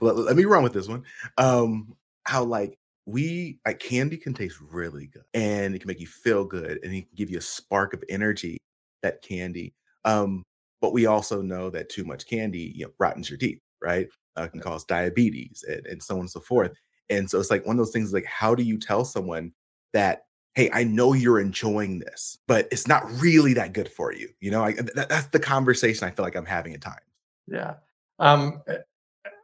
let, 0.00 0.36
me 0.36 0.44
run 0.44 0.62
with 0.62 0.72
this 0.72 0.88
one. 0.88 1.02
Um, 1.36 1.94
how 2.24 2.44
like 2.44 2.78
we 3.06 3.58
like 3.66 3.80
candy 3.80 4.16
can 4.16 4.34
taste 4.34 4.58
really 4.60 5.06
good 5.06 5.24
and 5.34 5.74
it 5.74 5.80
can 5.80 5.88
make 5.88 6.00
you 6.00 6.06
feel 6.06 6.44
good 6.44 6.78
and 6.82 6.94
it 6.94 7.02
can 7.02 7.16
give 7.16 7.30
you 7.30 7.38
a 7.38 7.42
spark 7.42 7.92
of 7.92 8.04
energy 8.08 8.58
that 9.02 9.22
candy 9.22 9.74
um 10.04 10.42
but 10.80 10.92
we 10.92 11.06
also 11.06 11.42
know 11.42 11.70
that 11.70 11.88
too 11.88 12.04
much 12.04 12.26
candy 12.26 12.72
you 12.74 12.84
know 12.84 12.92
rottens 12.98 13.28
your 13.28 13.38
teeth 13.38 13.58
right 13.82 14.08
uh, 14.36 14.46
can 14.46 14.60
cause 14.60 14.84
diabetes 14.84 15.64
and, 15.68 15.86
and 15.86 16.02
so 16.02 16.14
on 16.14 16.20
and 16.20 16.30
so 16.30 16.40
forth 16.40 16.72
and 17.10 17.28
so 17.30 17.38
it's 17.38 17.50
like 17.50 17.66
one 17.66 17.74
of 17.74 17.78
those 17.78 17.92
things 17.92 18.12
like 18.12 18.24
how 18.24 18.54
do 18.54 18.62
you 18.62 18.78
tell 18.78 19.04
someone 19.04 19.52
that 19.92 20.26
hey 20.54 20.70
i 20.72 20.82
know 20.82 21.12
you're 21.12 21.40
enjoying 21.40 21.98
this 21.98 22.38
but 22.46 22.66
it's 22.70 22.86
not 22.86 23.04
really 23.20 23.52
that 23.52 23.72
good 23.72 23.88
for 23.88 24.12
you 24.12 24.28
you 24.40 24.50
know 24.50 24.64
I, 24.64 24.72
that, 24.72 25.08
that's 25.08 25.26
the 25.28 25.40
conversation 25.40 26.06
i 26.06 26.10
feel 26.10 26.24
like 26.24 26.36
i'm 26.36 26.46
having 26.46 26.74
at 26.74 26.80
times. 26.80 27.00
Yeah. 27.50 27.74
Um 28.18 28.62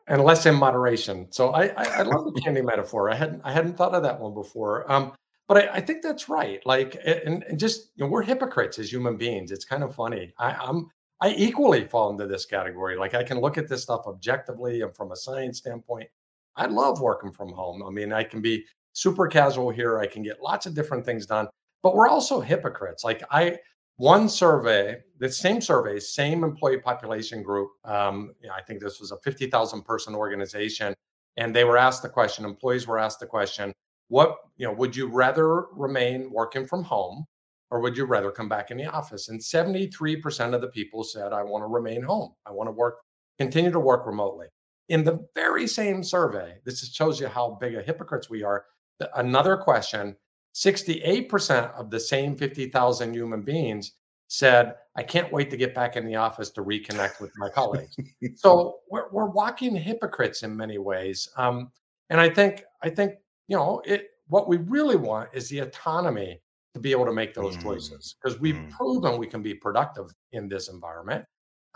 and 0.08 0.22
less 0.22 0.46
in 0.46 0.54
moderation. 0.54 1.26
So 1.30 1.50
i 1.50 1.66
i, 1.76 1.84
I 1.98 2.02
love 2.02 2.32
the 2.32 2.40
candy 2.44 2.62
metaphor. 2.62 3.10
I 3.10 3.14
hadn't 3.14 3.42
i 3.44 3.52
hadn't 3.52 3.76
thought 3.76 3.94
of 3.94 4.02
that 4.02 4.18
one 4.18 4.34
before. 4.34 4.90
Um 4.90 5.12
but 5.48 5.58
I, 5.58 5.74
I 5.74 5.80
think 5.80 6.02
that's 6.02 6.28
right. 6.28 6.64
Like 6.66 6.96
and, 7.04 7.44
and 7.44 7.58
just 7.58 7.90
you 7.96 8.04
know 8.04 8.10
we're 8.10 8.22
hypocrites 8.22 8.78
as 8.78 8.92
human 8.92 9.16
beings. 9.16 9.50
It's 9.50 9.64
kind 9.64 9.82
of 9.82 9.94
funny. 9.94 10.32
I, 10.38 10.52
i'm 10.52 10.88
i 11.20 11.30
equally 11.30 11.86
fall 11.86 12.10
into 12.10 12.26
this 12.26 12.46
category. 12.46 12.96
Like 12.96 13.14
i 13.14 13.22
can 13.22 13.40
look 13.40 13.58
at 13.58 13.68
this 13.68 13.82
stuff 13.82 14.06
objectively 14.06 14.82
and 14.82 14.94
from 14.94 15.12
a 15.12 15.16
science 15.16 15.58
standpoint 15.58 16.08
i 16.56 16.66
love 16.66 17.00
working 17.00 17.32
from 17.32 17.52
home 17.52 17.82
i 17.82 17.90
mean 17.90 18.12
i 18.12 18.22
can 18.22 18.40
be 18.40 18.64
super 18.96 19.26
casual 19.26 19.68
here. 19.70 19.98
I 19.98 20.06
can 20.06 20.22
get 20.22 20.42
lots 20.42 20.64
of 20.64 20.74
different 20.74 21.04
things 21.04 21.26
done, 21.26 21.48
but 21.82 21.94
we're 21.94 22.08
also 22.08 22.40
hypocrites. 22.40 23.04
Like 23.04 23.22
I, 23.30 23.58
one 23.98 24.26
survey, 24.26 24.96
the 25.18 25.30
same 25.30 25.60
survey, 25.60 26.00
same 26.00 26.42
employee 26.42 26.78
population 26.78 27.42
group. 27.42 27.72
Um, 27.84 28.32
you 28.40 28.48
know, 28.48 28.54
I 28.54 28.62
think 28.62 28.80
this 28.80 28.98
was 28.98 29.12
a 29.12 29.18
50,000 29.18 29.82
person 29.82 30.14
organization. 30.14 30.94
And 31.36 31.54
they 31.54 31.64
were 31.64 31.76
asked 31.76 32.02
the 32.02 32.08
question, 32.08 32.46
employees 32.46 32.86
were 32.86 32.98
asked 32.98 33.20
the 33.20 33.26
question, 33.26 33.70
what, 34.08 34.36
you 34.56 34.66
know, 34.66 34.72
would 34.72 34.96
you 34.96 35.08
rather 35.08 35.66
remain 35.72 36.30
working 36.32 36.66
from 36.66 36.82
home 36.82 37.26
or 37.70 37.80
would 37.80 37.98
you 37.98 38.06
rather 38.06 38.30
come 38.30 38.48
back 38.48 38.70
in 38.70 38.78
the 38.78 38.86
office? 38.86 39.28
And 39.28 39.38
73% 39.38 40.54
of 40.54 40.62
the 40.62 40.68
people 40.68 41.04
said, 41.04 41.34
I 41.34 41.42
want 41.42 41.62
to 41.62 41.68
remain 41.68 42.02
home. 42.02 42.32
I 42.46 42.52
want 42.52 42.68
to 42.68 42.72
work, 42.72 43.00
continue 43.38 43.70
to 43.70 43.80
work 43.80 44.06
remotely. 44.06 44.46
In 44.88 45.02
the 45.04 45.26
very 45.34 45.66
same 45.66 46.02
survey, 46.02 46.58
this 46.64 46.88
shows 46.92 47.20
you 47.20 47.26
how 47.26 47.58
big 47.60 47.74
of 47.74 47.84
hypocrites 47.84 48.30
we 48.30 48.42
are 48.42 48.66
another 49.14 49.56
question 49.56 50.16
68% 50.54 51.74
of 51.74 51.90
the 51.90 52.00
same 52.00 52.34
50,000 52.34 53.12
human 53.12 53.42
beings 53.42 53.92
said, 54.28 54.74
I 54.96 55.02
can't 55.02 55.30
wait 55.30 55.50
to 55.50 55.56
get 55.56 55.74
back 55.74 55.96
in 55.96 56.06
the 56.06 56.16
office 56.16 56.50
to 56.52 56.62
reconnect 56.62 57.20
with 57.20 57.30
my 57.36 57.50
colleagues. 57.50 57.94
so 58.36 58.78
we're, 58.90 59.10
we're 59.10 59.30
walking 59.30 59.76
hypocrites 59.76 60.42
in 60.42 60.56
many 60.56 60.78
ways. 60.78 61.28
Um, 61.36 61.70
and 62.08 62.18
I 62.18 62.30
think, 62.30 62.64
I 62.82 62.88
think, 62.88 63.16
you 63.48 63.56
know, 63.56 63.82
it, 63.84 64.08
what 64.28 64.48
we 64.48 64.56
really 64.56 64.96
want 64.96 65.28
is 65.34 65.48
the 65.50 65.58
autonomy 65.58 66.40
to 66.74 66.80
be 66.80 66.90
able 66.90 67.04
to 67.04 67.12
make 67.12 67.34
those 67.34 67.56
mm. 67.58 67.62
choices 67.62 68.16
because 68.20 68.40
we've 68.40 68.56
mm. 68.56 68.70
proven 68.70 69.18
we 69.18 69.26
can 69.26 69.42
be 69.42 69.54
productive 69.54 70.10
in 70.32 70.48
this 70.48 70.68
environment. 70.68 71.24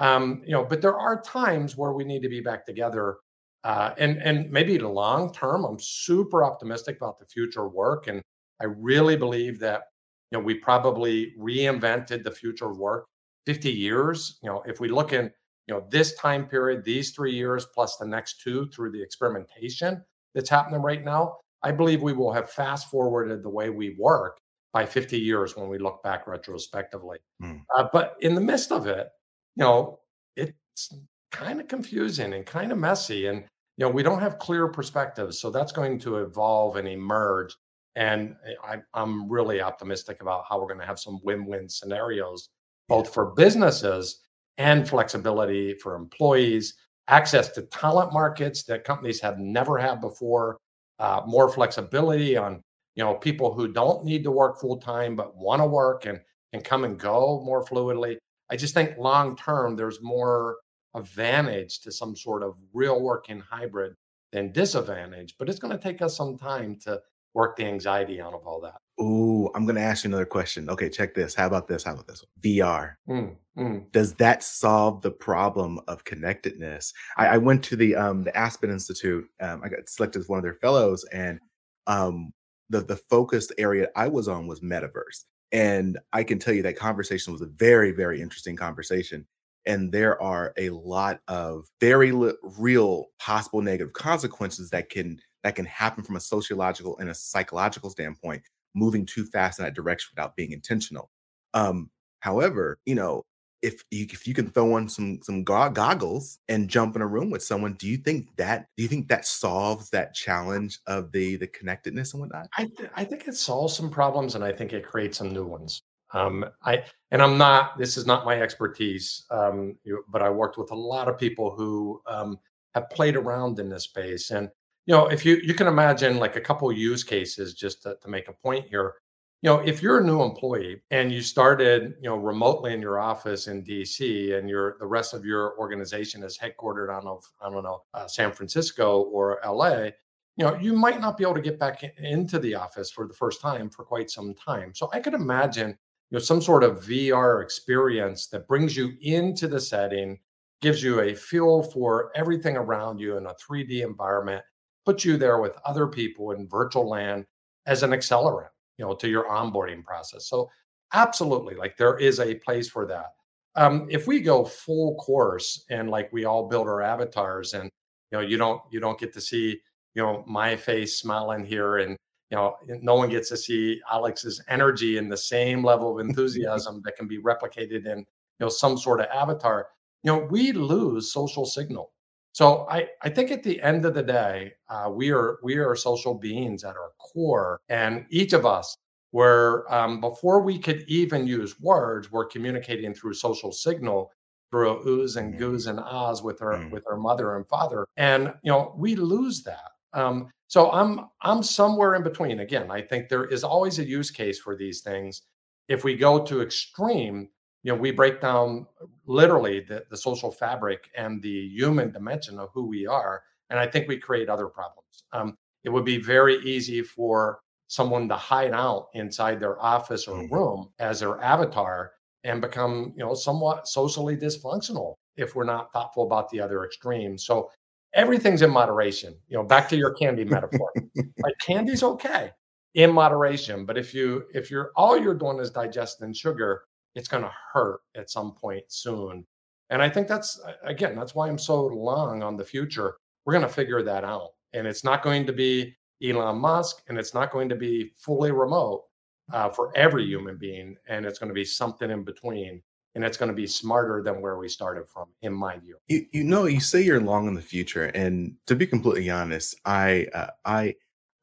Um, 0.01 0.43
you 0.45 0.53
know, 0.53 0.65
but 0.65 0.83
there 0.83 0.99
are 0.99 1.21
times 1.23 1.77
where 1.77 1.93
we 1.93 2.05
need 2.05 2.23
to 2.23 2.29
be 2.29 2.41
back 2.41 2.67
together 2.67 3.19
uh, 3.65 3.91
and 3.99 4.19
and 4.23 4.51
maybe 4.51 4.79
the 4.79 4.89
long 4.89 5.33
term, 5.33 5.65
I'm 5.65 5.79
super 5.79 6.45
optimistic 6.45 6.97
about 6.97 7.19
the 7.19 7.27
future 7.27 7.69
work, 7.69 8.07
and 8.07 8.23
I 8.61 8.65
really 8.65 9.17
believe 9.17 9.59
that 9.61 9.83
you 10.31 10.39
know 10.39 10.45
we 10.45 10.55
probably 10.55 11.35
reinvented 11.39 12.25
the 12.25 12.31
future 12.31 12.71
of 12.71 12.79
work 12.79 13.05
50 13.47 13.71
years. 13.71 14.39
You 14.43 14.49
know, 14.49 14.63
if 14.67 14.81
we 14.81 14.89
look 14.89 15.13
in 15.13 15.31
you 15.67 15.75
know 15.75 15.85
this 15.91 16.15
time 16.15 16.47
period, 16.47 16.85
these 16.85 17.11
three 17.11 17.35
years 17.35 17.67
plus 17.75 17.97
the 17.97 18.07
next 18.07 18.41
two 18.41 18.67
through 18.75 18.93
the 18.93 19.03
experimentation 19.03 20.03
that's 20.35 20.49
happening 20.49 20.81
right 20.81 21.05
now, 21.05 21.37
I 21.63 21.73
believe 21.73 22.03
we 22.03 22.15
will 22.15 22.33
have 22.33 22.51
fast 22.51 22.91
forwarded 22.91 23.43
the 23.43 23.51
way 23.51 23.69
we 23.69 23.95
work 23.99 24.39
by 24.73 24.87
50 24.87 25.19
years 25.19 25.57
when 25.57 25.69
we 25.69 25.79
look 25.79 26.01
back 26.03 26.29
retrospectively. 26.29 27.19
Mm. 27.43 27.61
Uh, 27.77 27.89
but 27.93 28.15
in 28.21 28.37
the 28.37 28.41
midst 28.41 28.71
of 28.71 28.87
it, 28.87 29.09
you 29.57 29.65
know, 29.65 30.01
it's 30.37 30.95
kind 31.33 31.61
of 31.61 31.69
confusing 31.69 32.33
and 32.35 32.47
kind 32.47 32.73
of 32.73 32.79
messy. 32.79 33.27
And, 33.27 33.45
you 33.77 33.87
know, 33.87 33.91
we 33.91 34.03
don't 34.03 34.21
have 34.21 34.39
clear 34.39 34.69
perspectives. 34.69 35.41
So 35.41 35.51
that's 35.51 35.73
going 35.73 35.99
to 36.01 36.17
evolve 36.17 36.77
and 36.77 36.89
emerge. 36.89 37.55
And 37.97 38.37
I, 38.65 38.79
I'm 38.95 39.29
really 39.29 39.61
optimistic 39.61 40.21
about 40.21 40.45
how 40.49 40.59
we're 40.59 40.69
going 40.69 40.81
to 40.81 40.87
have 40.87 40.99
some 40.99 41.21
win 41.23 41.45
win 41.47 41.69
scenarios, 41.69 42.49
both 42.89 43.13
for 43.13 43.33
businesses 43.35 44.21
and 44.59 44.89
flexibility 44.89 45.75
for 45.75 45.97
employees, 45.97 46.75
access 47.09 47.49
to 47.51 47.63
talent 47.63 48.13
markets 48.13 48.63
that 48.65 48.85
companies 48.85 49.21
have 49.21 49.39
never 49.39 49.77
had 49.77 50.01
before, 50.01 50.59
uh, 50.99 51.23
more 51.27 51.49
flexibility 51.49 52.37
on 52.37 52.63
you 52.95 53.05
know 53.05 53.15
people 53.15 53.55
who 53.55 53.69
don't 53.69 54.05
need 54.05 54.23
to 54.25 54.31
work 54.31 54.61
full 54.61 54.77
time 54.77 55.17
but 55.17 55.35
want 55.37 55.61
to 55.63 55.67
work 55.67 56.07
and 56.07 56.21
and 56.53 56.65
come 56.65 56.85
and 56.85 56.99
go 56.99 57.43
more 57.45 57.65
fluidly. 57.65 58.19
I 58.51 58.57
just 58.57 58.75
think 58.75 58.99
long 58.99 59.37
term 59.37 59.77
there's 59.77 60.03
more 60.03 60.57
advantage 60.95 61.81
to 61.81 61.93
some 61.93 62.17
sort 62.17 62.43
of 62.43 62.57
real 62.73 63.01
working 63.01 63.41
hybrid 63.41 63.95
than 64.33 64.53
disadvantage, 64.53 65.37
but 65.39 65.49
it's 65.49 65.59
going 65.59 65.77
to 65.77 65.83
take 65.83 66.03
us 66.03 66.17
some 66.17 66.37
time 66.37 66.77
to 66.85 67.01
work 67.35 67.57
the 67.57 67.65
anxiety 67.65 68.21
out 68.21 68.35
of 68.35 68.47
all 68.47 68.61
that. 68.61 68.81
Ooh, 69.01 69.51
I'm 69.55 69.65
going 69.65 69.77
to 69.77 69.83
ask 69.83 70.05
you 70.05 70.09
another 70.09 70.27
question. 70.27 70.69
Okay, 70.69 70.89
check 70.89 71.15
this. 71.15 71.35
How 71.35 71.47
about 71.47 71.69
this? 71.69 71.85
How 71.85 71.93
about 71.93 72.07
this? 72.07 72.25
VR. 72.41 72.95
Mm, 73.09 73.37
mm. 73.57 73.93
Does 73.93 74.15
that 74.15 74.43
solve 74.43 75.01
the 75.01 75.11
problem 75.11 75.81
of 75.89 76.05
connectedness? 76.05 76.93
I, 77.17 77.29
I 77.29 77.37
went 77.39 77.63
to 77.65 77.77
the 77.77 77.95
um, 77.95 78.25
the 78.25 78.37
Aspen 78.37 78.71
Institute. 78.71 79.27
Um, 79.41 79.63
I 79.65 79.69
got 79.69 79.89
selected 79.89 80.21
as 80.21 80.29
one 80.29 80.39
of 80.39 80.43
their 80.43 80.55
fellows, 80.55 81.05
and 81.13 81.39
um, 81.87 82.33
the 82.69 82.81
the 82.81 82.97
focused 82.97 83.53
area 83.59 83.89
I 83.97 84.09
was 84.09 84.29
on 84.29 84.47
was 84.47 84.61
metaverse. 84.61 85.25
And 85.53 85.99
I 86.13 86.23
can 86.25 86.39
tell 86.39 86.55
you 86.55 86.63
that 86.63 86.77
conversation 86.77 87.33
was 87.33 87.43
a 87.43 87.47
very, 87.47 87.91
very 87.93 88.21
interesting 88.21 88.57
conversation 88.57 89.27
and 89.67 89.93
there 89.93 90.21
are 90.23 90.55
a 90.57 90.71
lot 90.71 91.21
of 91.29 91.67
very 91.81 92.13
li- 92.13 92.33
real 92.59 93.07
possible 93.19 93.61
negative 93.61 93.93
consequences 93.93 94.71
that 94.71 94.89
can 94.89 95.19
that 95.45 95.55
can 95.55 95.67
happen 95.67 96.03
from 96.03 96.17
a 96.17 96.21
sociological 96.21 96.99
and 96.99 97.11
a 97.11 97.15
psychological 97.15 97.91
standpoint 97.91 98.43
moving 98.75 99.05
too 99.05 99.25
fast 99.27 99.59
in 99.59 99.65
that 99.65 99.75
direction 99.75 100.09
without 100.15 100.37
being 100.37 100.53
intentional. 100.53 101.11
Um 101.55 101.91
however 102.21 102.79
you 102.87 102.95
know 102.95 103.25
if 103.63 103.85
you, 103.91 104.07
if 104.11 104.27
you 104.27 104.35
can 104.35 104.51
throw 104.51 104.75
on 104.75 104.89
some 104.89 105.21
some 105.23 105.45
goggles 105.45 106.39
and 106.49 106.69
jump 106.69 106.97
in 106.97 107.03
a 107.03 107.07
room 107.07 107.31
with 107.31 107.43
someone 107.43 107.75
do 107.75 107.87
you 107.87 107.97
think 107.97 108.29
that 108.37 108.67
do 108.77 108.83
you 108.83 108.89
think 108.89 109.09
that 109.09 109.27
solves 109.27 109.91
that 109.91 110.15
challenge 110.15 110.79
of 110.87 111.13
the 111.13 111.37
the 111.37 111.47
connectedness 111.47 112.13
and 112.13 112.21
whatnot 112.21 112.49
i, 112.57 112.65
th- 112.65 112.91
I 112.97 113.05
think 113.05 113.29
it 113.29 113.37
solves 113.37 113.77
some 113.77 113.91
problems 113.91 114.35
and 114.35 114.45
i 114.45 114.53
think 114.53 114.73
it 114.73 114.87
creates 114.87 115.19
some 115.19 115.33
new 115.33 115.47
ones 115.47 115.83
um, 116.13 116.45
I 116.65 116.85
and 117.11 117.23
I'm 117.23 117.39
not. 117.39 117.79
This 117.79 117.97
is 117.97 118.07
not 118.07 118.25
my 118.25 118.41
expertise, 118.41 119.25
um, 119.31 119.77
but 120.09 120.23
I 120.23 120.31
worked 120.31 120.59
with 120.59 120.71
a 120.71 120.77
lot 120.77 121.09
of 121.09 121.19
people 121.19 121.51
who 121.51 122.01
um, 122.07 122.39
have 122.75 122.91
played 122.91 123.17
around 123.17 123.59
in 123.59 123.69
this 123.69 123.85
space. 123.85 124.31
And 124.31 124.49
you 124.87 124.95
know, 124.95 125.07
if 125.07 125.25
you 125.25 125.37
you 125.43 125.55
can 125.55 125.67
imagine 125.67 126.19
like 126.19 126.37
a 126.37 126.41
couple 126.41 126.71
use 126.73 127.05
cases, 127.05 127.55
just 127.55 127.83
to, 127.83 127.97
to 128.03 128.09
make 128.09 128.29
a 128.29 128.33
point 128.33 128.67
here. 128.69 128.95
You 129.43 129.49
know, 129.49 129.59
if 129.61 129.83
you're 129.83 130.01
a 130.01 130.05
new 130.05 130.23
employee 130.23 130.83
and 130.91 131.11
you 131.11 131.23
started, 131.23 131.95
you 132.03 132.11
know, 132.11 132.17
remotely 132.17 132.75
in 132.75 132.83
your 132.83 133.01
office 133.01 133.47
in 133.47 133.65
DC, 133.65 134.39
and 134.39 134.51
your 134.51 134.77
the 134.79 134.87
rest 134.87 135.15
of 135.15 135.25
your 135.25 135.59
organization 135.59 136.23
is 136.23 136.39
headquartered 136.39 136.95
on 136.95 137.07
I 137.41 137.51
don't 137.51 137.65
know 137.65 137.83
uh, 137.95 138.07
San 138.07 138.33
Francisco 138.33 139.03
or 139.05 139.41
LA, 139.45 139.89
you 140.37 140.45
know, 140.45 140.57
you 140.57 140.75
might 140.75 141.01
not 141.01 141.17
be 141.17 141.25
able 141.25 141.35
to 141.35 141.41
get 141.41 141.59
back 141.59 141.83
into 141.99 142.39
the 142.39 142.55
office 142.55 142.91
for 142.91 143.07
the 143.07 143.15
first 143.15 143.41
time 143.41 143.71
for 143.71 143.85
quite 143.85 144.11
some 144.11 144.35
time. 144.35 144.75
So 144.75 144.91
I 144.93 145.01
could 145.01 145.15
imagine 145.15 145.71
you 145.71 146.17
know 146.17 146.19
some 146.19 146.43
sort 146.43 146.65
of 146.65 146.85
VR 146.85 147.43
experience 147.43 148.27
that 148.29 148.49
brings 148.49 148.77
you 148.77 148.93
into 149.01 149.49
the 149.49 149.61
setting, 149.61 150.19
gives 150.61 150.83
you 150.83 151.01
a 151.01 151.15
feel 151.15 151.63
for 151.63 152.11
everything 152.15 152.57
around 152.57 152.99
you 152.99 153.17
in 153.17 153.27
a 153.27 153.35
3D 153.35 153.83
environment, 153.83 154.43
puts 154.85 155.05
you 155.05 155.17
there 155.17 155.41
with 155.41 155.57
other 155.65 155.87
people 155.87 156.33
in 156.33 156.49
virtual 156.49 156.89
land 156.89 157.27
as 157.67 157.83
an 157.83 157.91
accelerant, 157.91 158.49
you 158.81 158.87
know, 158.87 158.95
to 158.95 159.09
your 159.09 159.29
onboarding 159.29 159.85
process. 159.85 160.27
So 160.27 160.51
absolutely, 160.95 161.55
like 161.55 161.77
there 161.77 161.99
is 161.99 162.19
a 162.19 162.37
place 162.37 162.67
for 162.67 162.87
that. 162.87 163.13
Um, 163.57 163.87
if 163.91 164.07
we 164.07 164.21
go 164.21 164.43
full 164.43 164.95
course 164.95 165.67
and 165.69 165.91
like 165.91 166.11
we 166.15 166.25
all 166.25 166.49
build 166.49 166.67
our 166.67 166.81
avatars 166.81 167.53
and 167.53 167.65
you 168.11 168.19
know 168.19 168.21
you 168.21 168.39
don't 168.39 168.63
you 168.71 168.81
don't 168.81 168.99
get 168.99 169.13
to 169.13 169.21
see 169.21 169.61
you 169.95 170.03
know 170.03 170.25
my 170.27 170.57
face 170.57 170.99
smiling 170.99 171.45
here 171.45 171.77
and 171.77 171.99
you 172.31 172.37
know, 172.37 172.57
no 172.81 172.95
one 172.95 173.11
gets 173.11 173.29
to 173.31 173.37
see 173.37 173.81
Alex's 173.91 174.41
energy 174.49 174.99
and 174.99 175.11
the 175.11 175.17
same 175.17 175.65
level 175.65 175.99
of 175.99 176.07
enthusiasm 176.09 176.81
that 176.85 176.97
can 176.97 177.09
be 177.09 177.19
replicated 177.19 177.87
in, 177.87 177.99
you 177.99 178.07
know, 178.39 178.49
some 178.49 178.79
sort 178.79 179.01
of 179.01 179.07
avatar. 179.13 179.67
You 180.05 180.13
know, 180.13 180.29
we 180.31 180.53
lose 180.53 181.13
social 181.13 181.45
signal. 181.45 181.93
So 182.33 182.67
I, 182.71 182.89
I 183.03 183.09
think 183.09 183.31
at 183.31 183.43
the 183.43 183.61
end 183.61 183.85
of 183.85 183.95
the 183.95 184.03
day, 184.03 184.53
uh, 184.69 184.91
we 184.93 185.11
are 185.11 185.39
we 185.43 185.57
are 185.57 185.75
social 185.75 186.15
beings 186.15 186.63
at 186.65 186.77
our 186.77 186.93
core, 186.99 187.61
and 187.69 188.07
each 188.11 188.33
of 188.33 188.47
us, 188.47 188.77
where 189.11 189.73
um, 189.73 190.01
before 190.01 190.41
we 190.41 190.59
could 190.59 190.85
even 190.87 191.27
use 191.27 191.59
words, 191.61 192.13
we're 192.13 192.27
communicating 192.27 192.95
through 192.95 193.15
social 193.15 193.51
signal, 193.51 194.13
through 194.51 194.83
oohs 194.85 195.17
and 195.17 195.39
goos 195.39 195.67
and 195.67 195.81
ahs 195.81 196.23
with 196.23 196.41
our 196.41 196.55
mm. 196.55 196.71
with 196.71 196.85
our 196.89 196.97
mother 196.97 197.37
and 197.37 197.49
father, 197.49 197.87
and 197.97 198.33
you 198.43 198.53
know 198.53 198.75
we 198.77 198.95
lose 198.95 199.43
that. 199.43 199.73
Um, 199.93 200.31
so 200.47 200.71
I'm 200.71 201.07
I'm 201.23 201.43
somewhere 201.43 201.97
in 201.97 202.03
between. 202.05 202.41
Again, 202.41 202.71
I 202.71 202.81
think 202.81 203.09
there 203.09 203.25
is 203.25 203.43
always 203.43 203.79
a 203.81 203.85
use 203.85 204.11
case 204.11 204.39
for 204.39 204.57
these 204.57 204.83
things. 204.83 205.23
If 205.69 205.85
we 205.85 205.97
go 205.97 206.25
to 206.25 206.43
extreme, 206.43 207.29
you 207.63 207.73
know, 207.73 207.79
we 207.79 207.91
break 207.91 208.21
down 208.21 208.67
literally 209.07 209.61
the, 209.61 209.85
the 209.91 209.97
social 209.97 210.31
fabric 210.31 210.91
and 210.97 211.23
the 211.23 211.49
human 211.49 211.91
dimension 211.91 212.39
of 212.39 212.51
who 212.55 212.67
we 212.67 212.87
are. 212.87 213.23
And 213.51 213.59
I 213.59 213.67
think 213.67 213.89
we 213.89 213.99
create 213.99 214.29
other 214.29 214.47
problems. 214.47 215.05
Um, 215.13 215.37
it 215.65 215.69
would 215.69 215.85
be 215.85 215.99
very 215.99 216.39
easy 216.39 216.83
for 216.83 217.41
someone 217.67 218.09
to 218.09 218.17
hide 218.17 218.53
out 218.53 218.89
inside 218.95 219.39
their 219.39 219.61
office 219.63 220.09
or 220.09 220.23
mm-hmm. 220.23 220.35
room 220.35 220.71
as 220.79 221.01
their 221.01 221.21
avatar 221.23 221.93
and 222.25 222.41
become, 222.41 222.93
you 222.97 223.05
know, 223.05 223.15
somewhat 223.15 223.69
socially 223.69 224.17
dysfunctional 224.17 224.95
if 225.17 225.35
we're 225.35 225.45
not 225.45 225.73
thoughtful 225.73 226.05
about 226.05 226.29
the 226.31 226.41
other 226.41 226.65
extreme. 226.65 227.19
So 227.19 227.51
everything's 227.95 228.43
in 228.43 228.51
moderation. 228.51 229.15
You 229.29 229.39
know, 229.39 229.45
back 229.45 229.69
to 229.71 229.77
your 229.77 229.93
candy 229.95 230.25
metaphor. 230.25 230.73
like 230.97 231.35
candy's 231.41 231.83
okay 231.83 232.31
in 232.75 232.93
moderation, 232.93 233.65
but 233.65 233.77
if 233.77 233.93
you 233.93 234.25
if 234.33 234.51
you're 234.51 234.71
all 234.77 234.97
you're 234.97 235.15
doing 235.15 235.39
is 235.39 235.51
digesting 235.51 236.13
sugar, 236.13 236.63
it's 236.95 237.09
going 237.09 237.23
to 237.23 237.33
hurt 237.53 237.81
at 237.95 238.11
some 238.11 238.33
point 238.33 238.65
soon. 238.69 239.25
And 239.71 239.81
I 239.81 239.89
think 239.89 240.09
that's 240.09 240.41
again, 240.65 240.97
that's 240.97 241.15
why 241.15 241.29
I'm 241.29 241.39
so 241.39 241.67
long 241.67 242.23
on 242.23 242.37
the 242.37 242.45
future. 242.45 242.97
We're 243.25 243.35
going 243.35 243.47
to 243.47 243.53
figure 243.53 243.83
that 243.83 244.03
out, 244.03 244.31
and 244.53 244.67
it's 244.67 244.83
not 244.83 245.03
going 245.03 245.27
to 245.27 245.33
be 245.33 245.77
Elon 246.03 246.39
Musk, 246.39 246.83
and 246.89 246.99
it's 246.99 247.15
not 247.15 247.31
going 247.31 247.49
to 247.51 247.55
be 247.55 247.93
fully 247.97 248.33
remote 248.33 248.85
uh, 249.33 249.51
for 249.51 249.77
every 249.77 250.05
human 250.05 250.37
being, 250.37 250.77
and 250.89 251.07
it's 251.07 251.19
going 251.19 251.29
to 251.29 251.35
be 251.35 251.45
something 251.45 251.91
in 251.91 252.03
between 252.03 252.63
and 252.95 253.05
it's 253.05 253.17
going 253.17 253.29
to 253.29 253.35
be 253.35 253.47
smarter 253.47 254.03
than 254.03 254.21
where 254.21 254.37
we 254.37 254.49
started 254.49 254.89
from 254.89 255.09
in 255.23 255.33
my 255.33 255.59
view 255.59 255.77
you, 255.89 256.07
you 256.13 256.25
know 256.25 256.47
you 256.47 256.61
say 256.61 256.83
you're 256.83 257.01
long 257.01 257.29
in 257.29 257.35
the 257.35 257.43
future 257.43 257.87
and 257.87 258.35
to 258.47 258.55
be 258.55 258.67
completely 258.67 259.11
honest 259.11 259.55
i 259.65 260.07
uh, 260.15 260.31
i 260.45 260.75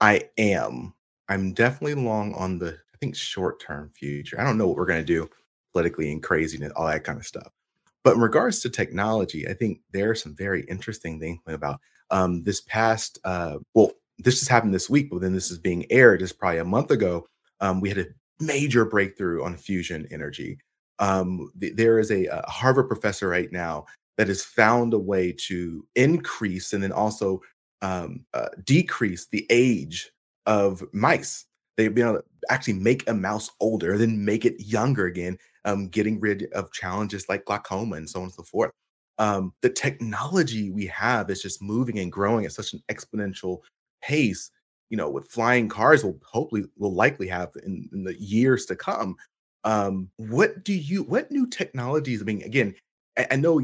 i 0.01 0.21
am 0.37 0.93
i'm 1.29 1.53
definitely 1.53 1.95
long 1.95 2.33
on 2.35 2.57
the 2.57 2.69
i 2.69 2.97
think 2.99 3.15
short 3.15 3.59
term 3.59 3.89
future 3.93 4.39
i 4.39 4.43
don't 4.43 4.57
know 4.57 4.67
what 4.67 4.77
we're 4.77 4.85
going 4.85 5.05
to 5.05 5.05
do 5.05 5.29
politically 5.77 6.11
and 6.11 6.25
and 6.63 6.73
all 6.73 6.87
that 6.87 7.03
kind 7.03 7.19
of 7.19 7.25
stuff. 7.25 7.51
But 8.03 8.15
in 8.15 8.21
regards 8.21 8.61
to 8.61 8.69
technology 8.69 9.47
i 9.47 9.53
think 9.53 9.81
there 9.91 10.09
are 10.09 10.15
some 10.15 10.35
very 10.35 10.63
interesting 10.63 11.19
things 11.19 11.39
about 11.47 11.79
um, 12.09 12.43
this 12.43 12.61
past 12.61 13.19
uh, 13.25 13.57
well 13.73 13.91
this 14.19 14.39
just 14.39 14.49
happened 14.49 14.73
this 14.73 14.89
week 14.89 15.09
but 15.11 15.21
then 15.21 15.33
this 15.33 15.51
is 15.51 15.59
being 15.59 15.85
aired 15.91 16.21
is 16.21 16.33
probably 16.33 16.59
a 16.59 16.65
month 16.65 16.91
ago. 16.91 17.27
Um, 17.59 17.81
we 17.81 17.89
had 17.89 17.97
a 17.97 18.05
major 18.39 18.85
breakthrough 18.85 19.43
on 19.43 19.57
fusion 19.57 20.07
energy. 20.11 20.59
Um, 20.99 21.51
th- 21.59 21.75
there 21.75 21.99
is 21.99 22.11
a, 22.11 22.25
a, 22.25 22.49
Harvard 22.49 22.87
professor 22.87 23.27
right 23.27 23.51
now 23.51 23.85
that 24.17 24.27
has 24.27 24.43
found 24.43 24.93
a 24.93 24.99
way 24.99 25.31
to 25.47 25.85
increase 25.95 26.73
and 26.73 26.81
then 26.81 26.91
also 26.91 27.41
um, 27.81 28.25
uh, 28.33 28.49
decrease 28.63 29.27
the 29.27 29.45
age 29.49 30.11
of 30.45 30.83
mice. 30.93 31.45
They've 31.75 31.93
been 31.93 32.07
able 32.07 32.17
to 32.19 32.23
actually 32.49 32.73
make 32.73 33.07
a 33.07 33.13
mouse 33.13 33.51
older, 33.59 33.97
then 33.97 34.25
make 34.25 34.45
it 34.45 34.59
younger 34.59 35.05
again, 35.05 35.37
um, 35.67 35.87
getting 35.89 36.19
rid 36.19 36.51
of 36.53 36.71
challenges 36.71 37.29
like 37.29 37.45
glaucoma 37.45 37.97
and 37.97 38.09
so 38.09 38.19
on 38.19 38.25
and 38.25 38.33
so 38.33 38.43
forth. 38.43 38.71
Um, 39.19 39.53
the 39.61 39.69
technology 39.69 40.71
we 40.71 40.87
have 40.87 41.29
is 41.29 41.41
just 41.41 41.61
moving 41.61 41.99
and 41.99 42.11
growing 42.11 42.45
at 42.45 42.53
such 42.53 42.73
an 42.73 42.81
exponential 42.89 43.59
pace. 44.01 44.49
You 44.89 44.97
know, 44.97 45.09
with 45.09 45.29
flying 45.29 45.67
cars, 45.67 46.03
will 46.03 46.19
hopefully 46.23 46.63
will 46.77 46.93
likely 46.93 47.27
have 47.27 47.51
in, 47.65 47.89
in 47.93 48.03
the 48.03 48.19
years 48.19 48.65
to 48.67 48.75
come 48.75 49.15
um 49.63 50.07
what 50.17 50.63
do 50.63 50.71
you 50.71 51.01
what 51.01 51.31
new 51.31 51.47
technologies 51.47 52.21
i 52.21 52.25
mean 52.25 52.43
again 52.43 52.75
i, 53.17 53.25
I 53.31 53.35
know 53.37 53.59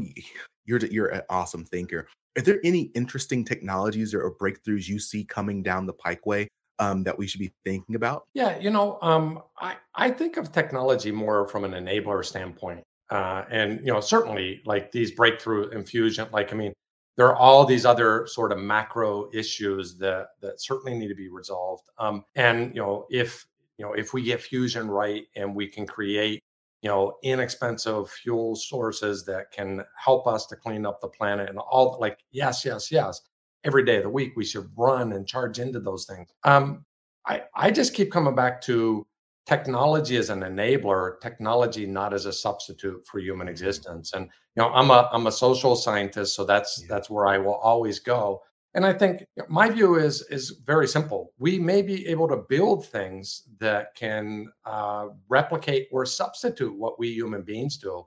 you're 0.64 0.78
you're 0.86 1.08
an 1.08 1.22
awesome 1.28 1.64
thinker. 1.64 2.06
Are 2.36 2.42
there 2.42 2.60
any 2.64 2.90
interesting 2.94 3.44
technologies 3.44 4.12
or, 4.12 4.22
or 4.22 4.34
breakthroughs 4.34 4.88
you 4.88 4.98
see 4.98 5.24
coming 5.24 5.62
down 5.62 5.86
the 5.86 5.94
pikeway 5.94 6.46
um, 6.78 7.02
that 7.04 7.16
we 7.16 7.26
should 7.26 7.40
be 7.40 7.52
thinking 7.64 7.94
about? 7.94 8.24
Yeah, 8.34 8.58
you 8.58 8.70
know, 8.70 8.98
um, 9.02 9.42
I 9.58 9.76
I 9.94 10.10
think 10.10 10.36
of 10.36 10.52
technology 10.52 11.10
more 11.12 11.46
from 11.46 11.64
an 11.64 11.72
enabler 11.72 12.24
standpoint, 12.24 12.82
uh, 13.10 13.44
and 13.50 13.80
you 13.80 13.92
know, 13.92 14.00
certainly 14.00 14.62
like 14.64 14.92
these 14.92 15.12
breakthrough 15.12 15.68
in 15.70 15.84
fusion. 15.84 16.28
Like, 16.32 16.52
I 16.52 16.56
mean, 16.56 16.72
there 17.16 17.26
are 17.26 17.36
all 17.36 17.64
these 17.64 17.84
other 17.84 18.26
sort 18.26 18.52
of 18.52 18.58
macro 18.58 19.28
issues 19.32 19.96
that 19.98 20.28
that 20.40 20.60
certainly 20.60 20.98
need 20.98 21.08
to 21.08 21.14
be 21.14 21.28
resolved. 21.28 21.88
Um, 21.98 22.24
and 22.34 22.74
you 22.74 22.80
know, 22.80 23.06
if 23.10 23.46
you 23.78 23.84
know, 23.84 23.92
if 23.92 24.12
we 24.12 24.22
get 24.22 24.40
fusion 24.40 24.88
right 24.88 25.24
and 25.36 25.54
we 25.54 25.68
can 25.68 25.86
create 25.86 26.40
you 26.84 26.90
know 26.90 27.16
inexpensive 27.22 28.10
fuel 28.10 28.54
sources 28.54 29.24
that 29.24 29.50
can 29.50 29.82
help 29.96 30.26
us 30.26 30.46
to 30.46 30.54
clean 30.54 30.84
up 30.84 31.00
the 31.00 31.08
planet 31.08 31.48
and 31.48 31.58
all 31.58 31.96
like 31.98 32.18
yes 32.30 32.64
yes 32.64 32.92
yes 32.92 33.22
every 33.64 33.84
day 33.84 33.96
of 33.96 34.02
the 34.02 34.08
week 34.08 34.32
we 34.36 34.44
should 34.44 34.68
run 34.76 35.12
and 35.12 35.26
charge 35.26 35.58
into 35.58 35.80
those 35.80 36.04
things 36.04 36.28
um 36.44 36.84
i 37.26 37.42
i 37.54 37.70
just 37.70 37.94
keep 37.94 38.10
coming 38.10 38.34
back 38.34 38.60
to 38.60 39.06
technology 39.46 40.16
as 40.16 40.30
an 40.30 40.40
enabler 40.40 41.20
technology 41.20 41.86
not 41.86 42.14
as 42.14 42.26
a 42.26 42.32
substitute 42.32 43.04
for 43.06 43.18
human 43.18 43.46
mm-hmm. 43.46 43.52
existence 43.52 44.12
and 44.14 44.24
you 44.24 44.62
know 44.62 44.70
i'm 44.70 44.90
a 44.90 45.08
i'm 45.12 45.26
a 45.26 45.32
social 45.32 45.76
scientist 45.76 46.34
so 46.34 46.44
that's 46.44 46.80
yeah. 46.80 46.86
that's 46.88 47.10
where 47.10 47.26
i 47.26 47.38
will 47.38 47.56
always 47.56 47.98
go 47.98 48.40
and 48.74 48.84
I 48.84 48.92
think 48.92 49.24
my 49.48 49.70
view 49.70 49.96
is 49.96 50.22
is 50.22 50.60
very 50.66 50.88
simple. 50.88 51.32
We 51.38 51.58
may 51.58 51.80
be 51.80 52.06
able 52.08 52.26
to 52.28 52.38
build 52.48 52.86
things 52.86 53.44
that 53.60 53.94
can 53.94 54.48
uh, 54.64 55.08
replicate 55.28 55.88
or 55.92 56.04
substitute 56.04 56.76
what 56.76 56.98
we 56.98 57.08
human 57.08 57.42
beings 57.42 57.76
do. 57.76 58.04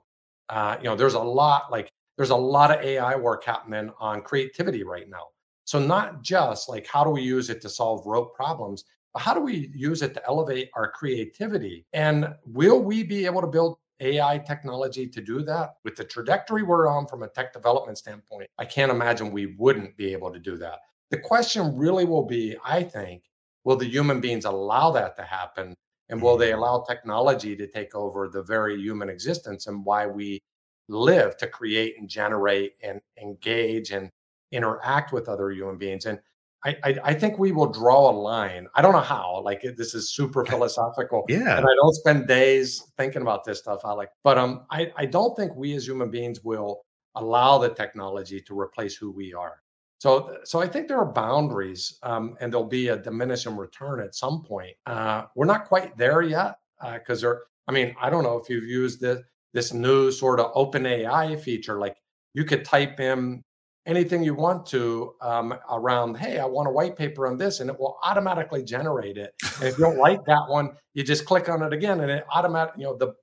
Uh, 0.50 0.76
you 0.78 0.84
know, 0.84 0.94
there's 0.94 1.14
a 1.14 1.20
lot 1.20 1.72
like 1.72 1.90
there's 2.18 2.30
a 2.30 2.36
lot 2.36 2.70
of 2.70 2.84
AI 2.84 3.16
work 3.16 3.44
happening 3.44 3.90
on 3.98 4.20
creativity 4.20 4.84
right 4.84 5.08
now. 5.08 5.24
So 5.68 5.78
not 5.78 6.22
just 6.22 6.70
like 6.70 6.86
how 6.86 7.04
do 7.04 7.10
we 7.10 7.20
use 7.20 7.50
it 7.50 7.60
to 7.60 7.68
solve 7.68 8.06
rote 8.06 8.32
problems, 8.32 8.84
but 9.12 9.20
how 9.20 9.34
do 9.34 9.40
we 9.40 9.70
use 9.74 10.00
it 10.00 10.14
to 10.14 10.26
elevate 10.26 10.70
our 10.74 10.90
creativity? 10.90 11.84
And 11.92 12.34
will 12.46 12.82
we 12.82 13.02
be 13.02 13.26
able 13.26 13.42
to 13.42 13.46
build 13.46 13.76
AI 14.00 14.38
technology 14.38 15.06
to 15.06 15.20
do 15.20 15.42
that 15.42 15.74
with 15.84 15.94
the 15.94 16.04
trajectory 16.04 16.62
we're 16.62 16.88
on 16.88 17.06
from 17.06 17.22
a 17.22 17.28
tech 17.28 17.52
development 17.52 17.98
standpoint, 17.98 18.48
I 18.56 18.64
can't 18.64 18.90
imagine 18.90 19.30
we 19.30 19.56
wouldn't 19.58 19.94
be 19.98 20.10
able 20.10 20.32
to 20.32 20.38
do 20.38 20.56
that. 20.56 20.78
The 21.10 21.18
question 21.18 21.76
really 21.76 22.06
will 22.06 22.24
be, 22.24 22.56
I 22.64 22.82
think, 22.82 23.24
will 23.64 23.76
the 23.76 23.84
human 23.84 24.22
beings 24.22 24.46
allow 24.46 24.90
that 24.92 25.16
to 25.16 25.22
happen? 25.22 25.74
And 26.08 26.22
will 26.22 26.38
they 26.38 26.52
mm-hmm. 26.52 26.60
allow 26.60 26.82
technology 26.88 27.54
to 27.56 27.66
take 27.66 27.94
over 27.94 28.26
the 28.26 28.42
very 28.42 28.80
human 28.80 29.10
existence 29.10 29.66
and 29.66 29.84
why 29.84 30.06
we 30.06 30.40
live 30.88 31.36
to 31.36 31.46
create 31.46 31.96
and 31.98 32.08
generate 32.08 32.76
and 32.82 33.02
engage 33.20 33.90
and 33.90 34.10
interact 34.52 35.12
with 35.12 35.28
other 35.28 35.50
human 35.50 35.78
beings? 35.78 36.06
And 36.06 36.18
I, 36.64 36.76
I, 36.82 36.98
I 37.04 37.14
think 37.14 37.38
we 37.38 37.52
will 37.52 37.70
draw 37.70 38.10
a 38.10 38.12
line. 38.12 38.66
I 38.74 38.82
don't 38.82 38.92
know 38.92 39.00
how. 39.00 39.42
Like 39.44 39.62
this 39.76 39.94
is 39.94 40.12
super 40.12 40.44
philosophical. 40.44 41.24
yeah. 41.28 41.56
And 41.56 41.66
I 41.66 41.74
don't 41.74 41.94
spend 41.94 42.26
days 42.26 42.82
thinking 42.96 43.22
about 43.22 43.44
this 43.44 43.58
stuff, 43.58 43.80
Alec. 43.84 44.10
But 44.24 44.38
um, 44.38 44.66
I, 44.70 44.92
I 44.96 45.06
don't 45.06 45.36
think 45.36 45.54
we 45.54 45.74
as 45.74 45.86
human 45.86 46.10
beings 46.10 46.42
will 46.42 46.82
allow 47.14 47.58
the 47.58 47.70
technology 47.70 48.40
to 48.40 48.58
replace 48.58 48.96
who 48.96 49.10
we 49.10 49.34
are. 49.34 49.62
So 49.98 50.38
so 50.44 50.60
I 50.60 50.68
think 50.68 50.86
there 50.86 50.98
are 50.98 51.12
boundaries, 51.12 51.98
um, 52.04 52.36
and 52.40 52.52
there'll 52.52 52.66
be 52.66 52.88
a 52.88 52.96
diminishing 52.96 53.56
return 53.56 54.00
at 54.00 54.14
some 54.14 54.44
point. 54.44 54.76
Uh, 54.86 55.24
we're 55.34 55.44
not 55.44 55.64
quite 55.64 55.96
there 55.96 56.22
yet 56.22 56.58
because 56.80 57.24
uh, 57.24 57.28
there. 57.28 57.42
I 57.66 57.72
mean, 57.72 57.94
I 58.00 58.08
don't 58.08 58.22
know 58.22 58.38
if 58.38 58.48
you've 58.48 58.64
used 58.64 59.00
this 59.00 59.18
this 59.52 59.72
new 59.72 60.12
sort 60.12 60.38
of 60.38 60.54
OpenAI 60.54 61.40
feature. 61.40 61.80
Like 61.80 61.96
you 62.32 62.44
could 62.44 62.64
type 62.64 63.00
in 63.00 63.42
anything 63.88 64.22
you 64.22 64.34
want 64.34 64.66
to 64.66 65.14
um, 65.22 65.54
around, 65.70 66.16
hey, 66.18 66.38
I 66.38 66.44
want 66.44 66.68
a 66.68 66.70
white 66.70 66.94
paper 66.94 67.26
on 67.26 67.38
this, 67.38 67.60
and 67.60 67.70
it 67.70 67.80
will 67.80 67.98
automatically 68.04 68.62
generate 68.62 69.16
it. 69.16 69.34
And 69.56 69.64
if 69.64 69.78
you 69.78 69.84
don't 69.84 69.96
like 69.96 70.24
that 70.26 70.44
one, 70.46 70.76
you 70.92 71.02
just 71.02 71.24
click 71.24 71.48
on 71.48 71.62
it 71.62 71.72
again, 71.72 72.00
and 72.00 72.10
it 72.10 72.24
automatic, 72.30 72.74
you 72.76 72.84
know, 72.84 72.96
the 72.96 73.14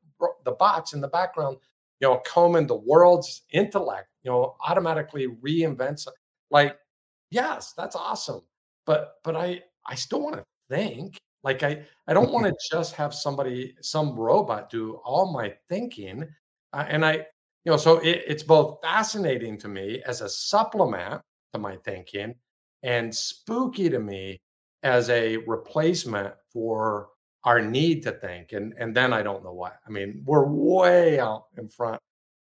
the 0.43 0.53
bots 0.53 0.93
in 0.93 1.01
the 1.01 1.07
background, 1.07 1.57
you 1.99 2.07
know, 2.07 2.21
combing 2.25 2.67
the 2.67 2.75
world's 2.75 3.43
intellect, 3.51 4.07
you 4.23 4.31
know, 4.31 4.55
automatically 4.67 5.27
reinvents. 5.27 6.07
Like, 6.49 6.77
yes, 7.29 7.73
that's 7.77 7.95
awesome, 7.95 8.41
but 8.85 9.15
but 9.23 9.35
I 9.35 9.61
I 9.85 9.95
still 9.95 10.21
want 10.21 10.35
to 10.35 10.43
think. 10.69 11.17
Like 11.43 11.61
I 11.61 11.83
I 12.07 12.13
don't 12.13 12.31
want 12.31 12.47
to 12.47 12.55
just 12.71 12.95
have 12.95 13.13
somebody 13.13 13.75
some 13.81 14.15
robot 14.15 14.71
do 14.71 14.95
all 15.05 15.31
my 15.31 15.53
thinking, 15.69 16.27
uh, 16.73 16.85
and 16.89 17.05
I 17.05 17.27
you 17.65 17.71
know, 17.71 17.77
so 17.77 17.97
it, 17.97 18.23
it's 18.27 18.43
both 18.43 18.79
fascinating 18.81 19.57
to 19.59 19.67
me 19.67 20.01
as 20.05 20.21
a 20.21 20.29
supplement 20.29 21.21
to 21.53 21.59
my 21.59 21.77
thinking 21.77 22.35
and 22.83 23.13
spooky 23.13 23.89
to 23.89 23.99
me 23.99 24.39
as 24.83 25.09
a 25.09 25.37
replacement 25.37 26.33
for 26.53 27.09
our 27.43 27.61
need 27.61 28.03
to 28.03 28.11
think. 28.11 28.53
And 28.53 28.73
and 28.77 28.95
then 28.95 29.13
I 29.13 29.23
don't 29.23 29.43
know 29.43 29.53
what. 29.53 29.79
I 29.85 29.89
mean, 29.89 30.21
we're 30.25 30.45
way 30.45 31.19
out 31.19 31.45
in 31.57 31.67
front 31.67 31.99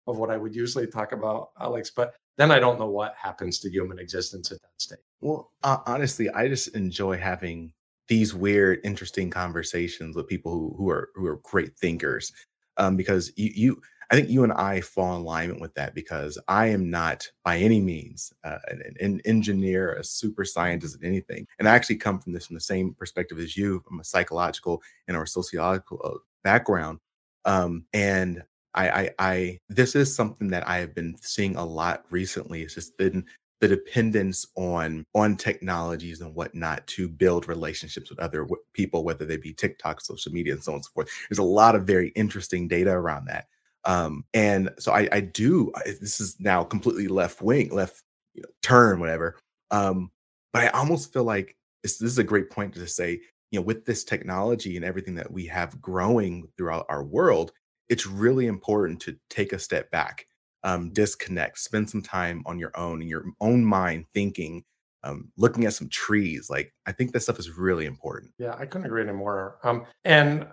of 0.08 0.18
what 0.18 0.30
I 0.30 0.38
would 0.38 0.54
usually 0.54 0.88
talk 0.88 1.14
about, 1.14 1.52
Alex, 1.60 1.90
but 1.90 2.14
then 2.38 2.52
I 2.52 2.60
don't 2.60 2.80
know 2.80 2.90
what 2.90 3.16
happens 3.18 3.60
to 3.60 3.70
human 3.70 4.00
existence 4.00 4.52
at 4.52 4.62
that 4.62 4.82
state. 4.82 5.00
Well, 5.22 5.52
uh, 5.64 5.78
honestly, 5.86 6.30
I 6.32 6.50
just 6.50 6.76
enjoy 6.76 7.18
having 7.18 7.72
these 8.10 8.34
weird, 8.34 8.82
interesting 8.84 9.30
conversations 9.30 10.16
with 10.16 10.28
people 10.28 10.52
who, 10.52 10.76
who 10.78 10.90
are 10.90 11.10
who 11.16 11.26
are 11.28 11.40
great 11.44 11.78
thinkers, 11.78 12.34
um, 12.78 12.98
because 12.98 13.32
you 13.38 13.52
you 13.56 13.82
I 14.14 14.16
think 14.16 14.30
you 14.30 14.44
and 14.44 14.54
I 14.54 14.80
fall 14.80 15.16
in 15.16 15.24
alignment 15.24 15.60
with 15.60 15.74
that 15.74 15.96
because 15.96 16.38
I 16.48 16.68
am 16.68 16.92
not 16.92 17.28
by 17.44 17.58
any 17.58 17.82
means 17.82 18.32
uh, 18.44 18.60
an, 18.68 18.84
an, 19.00 19.22
engineer, 19.26 19.94
a 19.94 20.04
super 20.04 20.46
scientist, 20.46 21.00
anything. 21.04 21.48
And 21.58 21.68
I 21.68 21.74
actually 21.74 21.96
come 21.96 22.20
from 22.20 22.32
this 22.32 22.46
from 22.46 22.54
the 22.54 22.62
same 22.62 22.94
perspective 22.94 23.40
as 23.40 23.58
you, 23.58 23.82
from 23.88 24.00
a 24.00 24.04
psychological 24.04 24.84
and 25.08 25.18
or 25.18 25.26
sociological 25.26 26.00
uh, 26.04 26.20
background. 26.44 27.00
Um, 27.46 27.86
and 27.92 28.44
I, 28.76 28.90
I, 28.90 29.10
I, 29.18 29.60
this 29.68 29.96
is 29.96 30.16
something 30.16 30.50
that 30.50 30.68
I 30.68 30.78
have 30.78 30.94
been 30.94 31.16
seeing 31.20 31.56
a 31.56 31.66
lot 31.66 32.04
recently. 32.12 32.62
It's 32.62 32.76
just 32.76 32.96
been 33.00 33.26
the 33.62 33.68
dependence 33.68 34.46
on 34.56 35.08
on 35.16 35.38
technologies 35.38 36.22
and 36.22 36.36
whatnot 36.36 36.86
to 36.86 37.10
build 37.10 37.48
relationships 37.48 38.12
with 38.12 38.20
other 38.20 38.48
people, 38.74 39.04
whether 39.04 39.26
they 39.26 39.38
be 39.38 39.54
TikTok, 39.54 40.02
social 40.02 40.32
media, 40.32 40.54
and 40.54 40.64
so 40.64 40.74
on 40.74 40.76
and 40.76 40.86
so 40.86 40.92
forth. 40.94 41.10
There's 41.28 41.40
a 41.40 41.44
lot 41.44 41.74
of 41.74 41.88
very 41.88 42.10
interesting 42.10 42.68
data 42.68 42.92
around 42.92 43.26
that. 43.26 43.48
Um, 43.86 44.26
and 44.34 44.70
so 44.80 44.92
I, 44.92 45.08
I 45.12 45.20
do. 45.20 45.72
I, 45.76 45.82
this 46.00 46.22
is 46.22 46.38
now 46.40 46.64
completely 46.64 47.08
left 47.08 47.42
wing, 47.42 47.74
left 47.74 48.04
you 48.34 48.42
know, 48.42 48.50
turn, 48.62 49.00
whatever. 49.00 49.38
Um, 49.72 50.12
but 50.54 50.64
I 50.64 50.68
almost 50.70 51.12
feel 51.12 51.24
like 51.24 51.56
this, 51.82 51.98
this 51.98 52.12
is 52.12 52.18
a 52.18 52.24
great 52.24 52.50
point 52.50 52.74
to 52.76 52.88
say, 52.88 53.20
you 53.52 53.60
know, 53.60 53.66
with 53.66 53.86
this 53.86 54.04
technology 54.04 54.76
and 54.76 54.86
everything 54.86 55.16
that 55.16 55.32
we 55.32 55.46
have 55.48 55.82
growing 55.82 56.48
throughout 56.58 56.86
our 56.90 57.04
world, 57.04 57.52
it's 57.90 58.08
really 58.08 58.48
important 58.48 59.00
to 59.02 59.18
take 59.30 59.54
a 59.54 59.60
step 59.60 59.92
back, 59.92 60.26
um, 60.64 60.92
disconnect, 60.92 61.60
spend 61.60 61.90
some 61.90 62.02
time 62.02 62.42
on 62.46 62.58
your 62.58 62.72
own 62.76 63.02
in 63.02 63.08
your 63.08 63.26
own 63.42 63.64
mind, 63.64 64.06
thinking, 64.14 64.64
um, 65.04 65.32
looking 65.38 65.66
at 65.66 65.74
some 65.74 65.90
trees. 65.90 66.50
Like 66.50 66.74
I 66.86 66.94
think 66.94 67.12
that 67.12 67.20
stuff 67.20 67.40
is 67.40 67.52
really 67.52 67.86
important. 67.86 68.32
Yeah, 68.40 68.56
I 68.58 68.66
couldn't 68.66 68.88
agree 68.88 69.04
anymore. 69.04 69.58
Um, 69.64 69.86
and 70.06 70.48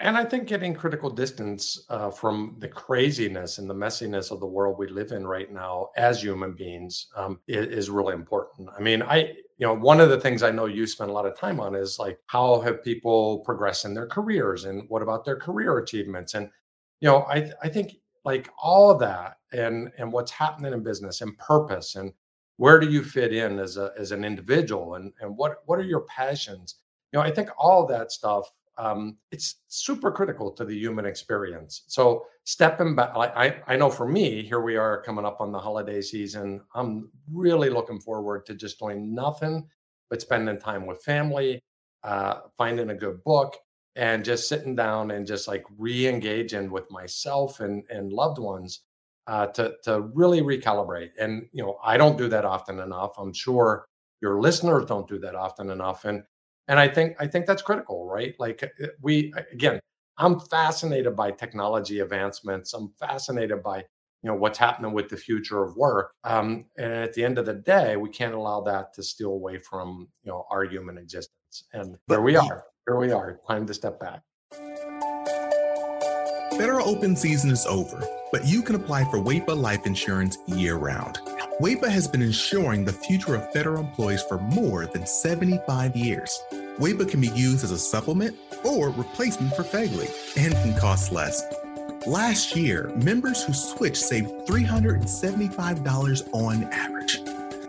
and 0.00 0.16
I 0.16 0.24
think 0.24 0.48
getting 0.48 0.74
critical 0.74 1.10
distance 1.10 1.84
uh, 1.88 2.10
from 2.10 2.56
the 2.58 2.68
craziness 2.68 3.58
and 3.58 3.68
the 3.68 3.74
messiness 3.74 4.30
of 4.30 4.40
the 4.40 4.46
world 4.46 4.78
we 4.78 4.88
live 4.88 5.12
in 5.12 5.26
right 5.26 5.52
now 5.52 5.90
as 5.96 6.22
human 6.22 6.52
beings 6.54 7.08
um, 7.16 7.40
is, 7.46 7.66
is, 7.66 7.90
really 7.90 8.14
important. 8.14 8.68
I 8.76 8.80
mean, 8.80 9.02
I, 9.02 9.34
you 9.58 9.66
know, 9.66 9.74
one 9.74 10.00
of 10.00 10.08
the 10.08 10.20
things 10.20 10.42
I 10.42 10.50
know 10.50 10.66
you 10.66 10.86
spend 10.86 11.10
a 11.10 11.12
lot 11.12 11.26
of 11.26 11.38
time 11.38 11.60
on 11.60 11.74
is 11.74 11.98
like, 11.98 12.18
how 12.26 12.60
have 12.60 12.82
people 12.82 13.40
progressed 13.40 13.84
in 13.84 13.94
their 13.94 14.06
careers 14.06 14.64
and 14.64 14.88
what 14.88 15.02
about 15.02 15.24
their 15.24 15.36
career 15.36 15.78
achievements? 15.78 16.34
And, 16.34 16.50
you 17.00 17.08
know, 17.08 17.24
I, 17.28 17.50
I 17.62 17.68
think 17.68 17.96
like 18.24 18.48
all 18.60 18.90
of 18.90 18.98
that 19.00 19.38
and, 19.52 19.90
and 19.98 20.12
what's 20.12 20.30
happening 20.30 20.72
in 20.72 20.82
business 20.82 21.20
and 21.20 21.36
purpose 21.38 21.96
and 21.96 22.12
where 22.56 22.80
do 22.80 22.88
you 22.88 23.02
fit 23.02 23.32
in 23.32 23.58
as 23.58 23.76
a, 23.76 23.92
as 23.98 24.12
an 24.12 24.24
individual 24.24 24.94
and, 24.94 25.12
and 25.20 25.36
what, 25.36 25.58
what 25.66 25.78
are 25.78 25.84
your 25.84 26.02
passions? 26.02 26.76
You 27.12 27.18
know, 27.18 27.24
I 27.24 27.30
think 27.30 27.50
all 27.58 27.86
that 27.86 28.12
stuff 28.12 28.50
um, 28.80 29.18
it's 29.30 29.56
super 29.68 30.10
critical 30.10 30.50
to 30.52 30.64
the 30.64 30.74
human 30.74 31.04
experience. 31.04 31.82
So 31.86 32.24
stepping 32.44 32.94
back, 32.94 33.10
I, 33.14 33.60
I 33.66 33.76
know 33.76 33.90
for 33.90 34.08
me, 34.08 34.42
here 34.42 34.62
we 34.62 34.76
are 34.76 35.02
coming 35.02 35.26
up 35.26 35.40
on 35.40 35.52
the 35.52 35.58
holiday 35.58 36.00
season. 36.00 36.62
I'm 36.74 37.10
really 37.30 37.68
looking 37.68 38.00
forward 38.00 38.46
to 38.46 38.54
just 38.54 38.78
doing 38.78 39.14
nothing 39.14 39.68
but 40.08 40.22
spending 40.22 40.58
time 40.58 40.86
with 40.86 41.02
family, 41.02 41.60
uh, 42.04 42.40
finding 42.56 42.88
a 42.90 42.94
good 42.94 43.22
book, 43.22 43.56
and 43.96 44.24
just 44.24 44.48
sitting 44.48 44.74
down 44.74 45.10
and 45.10 45.26
just 45.26 45.46
like 45.46 45.64
re-engaging 45.76 46.70
with 46.70 46.90
myself 46.90 47.60
and 47.60 47.84
and 47.90 48.12
loved 48.12 48.38
ones 48.38 48.80
uh, 49.26 49.46
to 49.48 49.74
to 49.84 50.00
really 50.14 50.40
recalibrate. 50.40 51.10
And 51.18 51.46
you 51.52 51.62
know, 51.62 51.78
I 51.84 51.98
don't 51.98 52.16
do 52.16 52.28
that 52.28 52.46
often 52.46 52.80
enough. 52.80 53.12
I'm 53.18 53.34
sure 53.34 53.86
your 54.22 54.40
listeners 54.40 54.86
don't 54.86 55.08
do 55.08 55.18
that 55.18 55.34
often 55.34 55.70
enough. 55.70 56.06
And 56.06 56.22
and 56.70 56.80
i 56.80 56.88
think 56.88 57.16
i 57.20 57.26
think 57.26 57.44
that's 57.44 57.62
critical 57.62 58.00
right? 58.10 58.34
Like 58.38 58.62
uh, 58.62 58.86
we 59.00 59.32
again 59.52 59.80
i'm 60.18 60.38
fascinated 60.40 61.16
by 61.16 61.30
technology 61.30 62.00
advancements. 62.00 62.74
I'm 62.74 62.92
fascinated 62.98 63.62
by 63.62 63.78
you 64.22 64.28
know 64.28 64.34
what's 64.34 64.58
happening 64.58 64.92
with 64.92 65.08
the 65.08 65.16
future 65.16 65.62
of 65.62 65.76
work. 65.76 66.12
Um, 66.24 66.66
and 66.76 66.92
at 66.92 67.14
the 67.14 67.24
end 67.24 67.38
of 67.38 67.46
the 67.46 67.54
day 67.54 67.96
we 67.96 68.10
can't 68.10 68.34
allow 68.34 68.60
that 68.62 68.92
to 68.94 69.02
steal 69.02 69.30
away 69.30 69.58
from 69.58 70.08
you 70.22 70.30
know 70.30 70.44
our 70.50 70.64
human 70.64 70.98
existence. 70.98 71.64
And 71.72 71.96
there 72.08 72.22
we 72.22 72.36
are 72.36 72.64
here 72.86 72.98
we 72.98 73.12
are 73.12 73.40
time 73.48 73.66
to 73.66 73.74
step 73.74 73.98
back. 74.00 74.22
Federal 76.52 76.88
open 76.88 77.16
season 77.16 77.50
is 77.50 77.64
over 77.66 78.06
but 78.32 78.46
you 78.46 78.62
can 78.62 78.76
apply 78.76 79.04
for 79.04 79.18
WAEPA 79.18 79.56
life 79.56 79.86
insurance 79.86 80.36
year 80.46 80.76
round 80.76 81.18
WAEPA 81.60 81.88
has 81.88 82.06
been 82.06 82.22
insuring 82.22 82.84
the 82.84 82.92
future 82.92 83.34
of 83.34 83.50
federal 83.52 83.80
employees 83.80 84.22
for 84.22 84.38
more 84.38 84.86
than 84.86 85.06
75 85.06 85.96
years 85.96 86.38
WAEPA 86.80 87.10
can 87.10 87.20
be 87.20 87.28
used 87.28 87.62
as 87.62 87.70
a 87.70 87.78
supplement 87.78 88.36
or 88.64 88.90
replacement 88.90 89.54
for 89.54 89.62
FEGLI 89.62 90.10
and 90.36 90.54
can 90.54 90.76
cost 90.78 91.12
less 91.12 91.42
Last 92.06 92.56
year, 92.56 92.90
members 92.96 93.44
who 93.44 93.52
switched 93.52 93.98
saved 93.98 94.30
$375 94.46 96.28
on 96.32 96.64
average. 96.72 97.18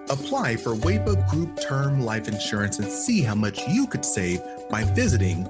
Apply 0.09 0.55
for 0.55 0.73
WAEPA 0.73 1.29
Group 1.29 1.59
Term 1.59 1.99
Life 2.05 2.29
Insurance 2.29 2.79
and 2.79 2.89
see 2.89 3.21
how 3.21 3.35
much 3.35 3.59
you 3.67 3.87
could 3.87 4.05
save 4.05 4.39
by 4.69 4.85
visiting 4.85 5.43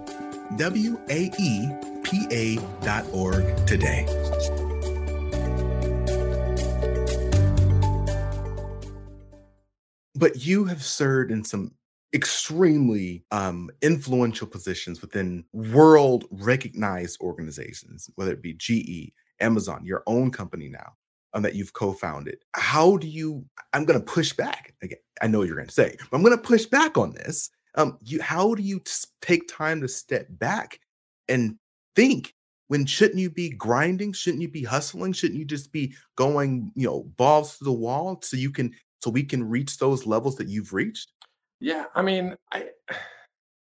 WAEPA.org 0.53 1.27
today. 3.67 4.07
But 10.15 10.43
you 10.43 10.65
have 10.65 10.81
served 10.83 11.29
in 11.29 11.43
some 11.43 11.75
extremely 12.13 13.23
um, 13.31 13.69
influential 13.81 14.47
positions 14.47 15.01
within 15.01 15.45
world 15.53 16.25
recognized 16.29 17.19
organizations, 17.21 18.09
whether 18.15 18.31
it 18.31 18.41
be 18.41 18.53
GE, 18.53 19.13
Amazon, 19.39 19.85
your 19.85 20.03
own 20.07 20.31
company 20.31 20.67
now 20.67 20.93
um, 21.33 21.41
that 21.43 21.55
you've 21.55 21.73
co-founded. 21.73 22.39
How 22.53 22.97
do 22.97 23.07
you? 23.07 23.45
I'm 23.73 23.85
going 23.85 23.99
to 23.99 24.05
push 24.05 24.33
back 24.33 24.73
again. 24.81 24.99
I 25.21 25.27
know 25.27 25.43
you're 25.43 25.55
going 25.55 25.67
to 25.67 25.73
say, 25.73 25.95
but 26.09 26.17
I'm 26.17 26.23
going 26.23 26.37
to 26.37 26.43
push 26.43 26.65
back 26.65 26.97
on 26.97 27.13
this. 27.13 27.49
Um, 27.75 27.97
you, 28.01 28.21
how 28.21 28.53
do 28.53 28.63
you 28.63 28.81
take 29.21 29.47
time 29.47 29.81
to 29.81 29.87
step 29.87 30.27
back 30.29 30.79
and 31.27 31.55
think? 31.95 32.33
When 32.67 32.85
shouldn't 32.85 33.19
you 33.19 33.29
be 33.29 33.49
grinding? 33.49 34.13
Shouldn't 34.13 34.41
you 34.41 34.49
be 34.49 34.63
hustling? 34.63 35.11
Shouldn't 35.11 35.37
you 35.37 35.43
just 35.43 35.73
be 35.73 35.93
going, 36.15 36.71
you 36.73 36.87
know, 36.87 37.03
balls 37.17 37.57
to 37.57 37.65
the 37.65 37.73
wall 37.73 38.21
so 38.23 38.37
you 38.37 38.49
can 38.49 38.73
so 39.03 39.09
we 39.09 39.23
can 39.23 39.43
reach 39.43 39.77
those 39.77 40.05
levels 40.05 40.37
that 40.37 40.47
you've 40.47 40.71
reached? 40.71 41.11
Yeah, 41.61 41.85
I 41.93 42.01
mean, 42.01 42.35
I 42.51 42.69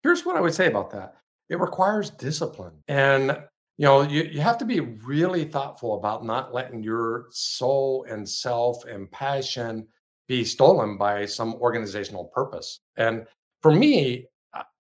here's 0.04 0.26
what 0.26 0.38
I 0.38 0.42
would 0.42 0.54
say 0.54 0.68
about 0.68 0.92
that. 0.92 1.16
It 1.50 1.60
requires 1.60 2.12
discipline. 2.12 2.84
And 2.88 3.38
you 3.78 3.86
know, 3.86 4.02
you, 4.02 4.24
you 4.24 4.42
have 4.42 4.58
to 4.60 4.66
be 4.66 4.80
really 4.80 5.46
thoughtful 5.46 5.96
about 5.96 6.24
not 6.24 6.54
letting 6.54 6.84
your 6.84 7.28
soul 7.32 8.06
and 8.10 8.28
self 8.28 8.86
and 8.86 9.10
passion 9.12 9.88
be 10.28 10.44
stolen 10.44 10.98
by 10.98 11.26
some 11.26 11.56
organizational 11.56 12.26
purpose. 12.26 12.82
And 12.98 13.26
for 13.62 13.72
me, 13.72 14.28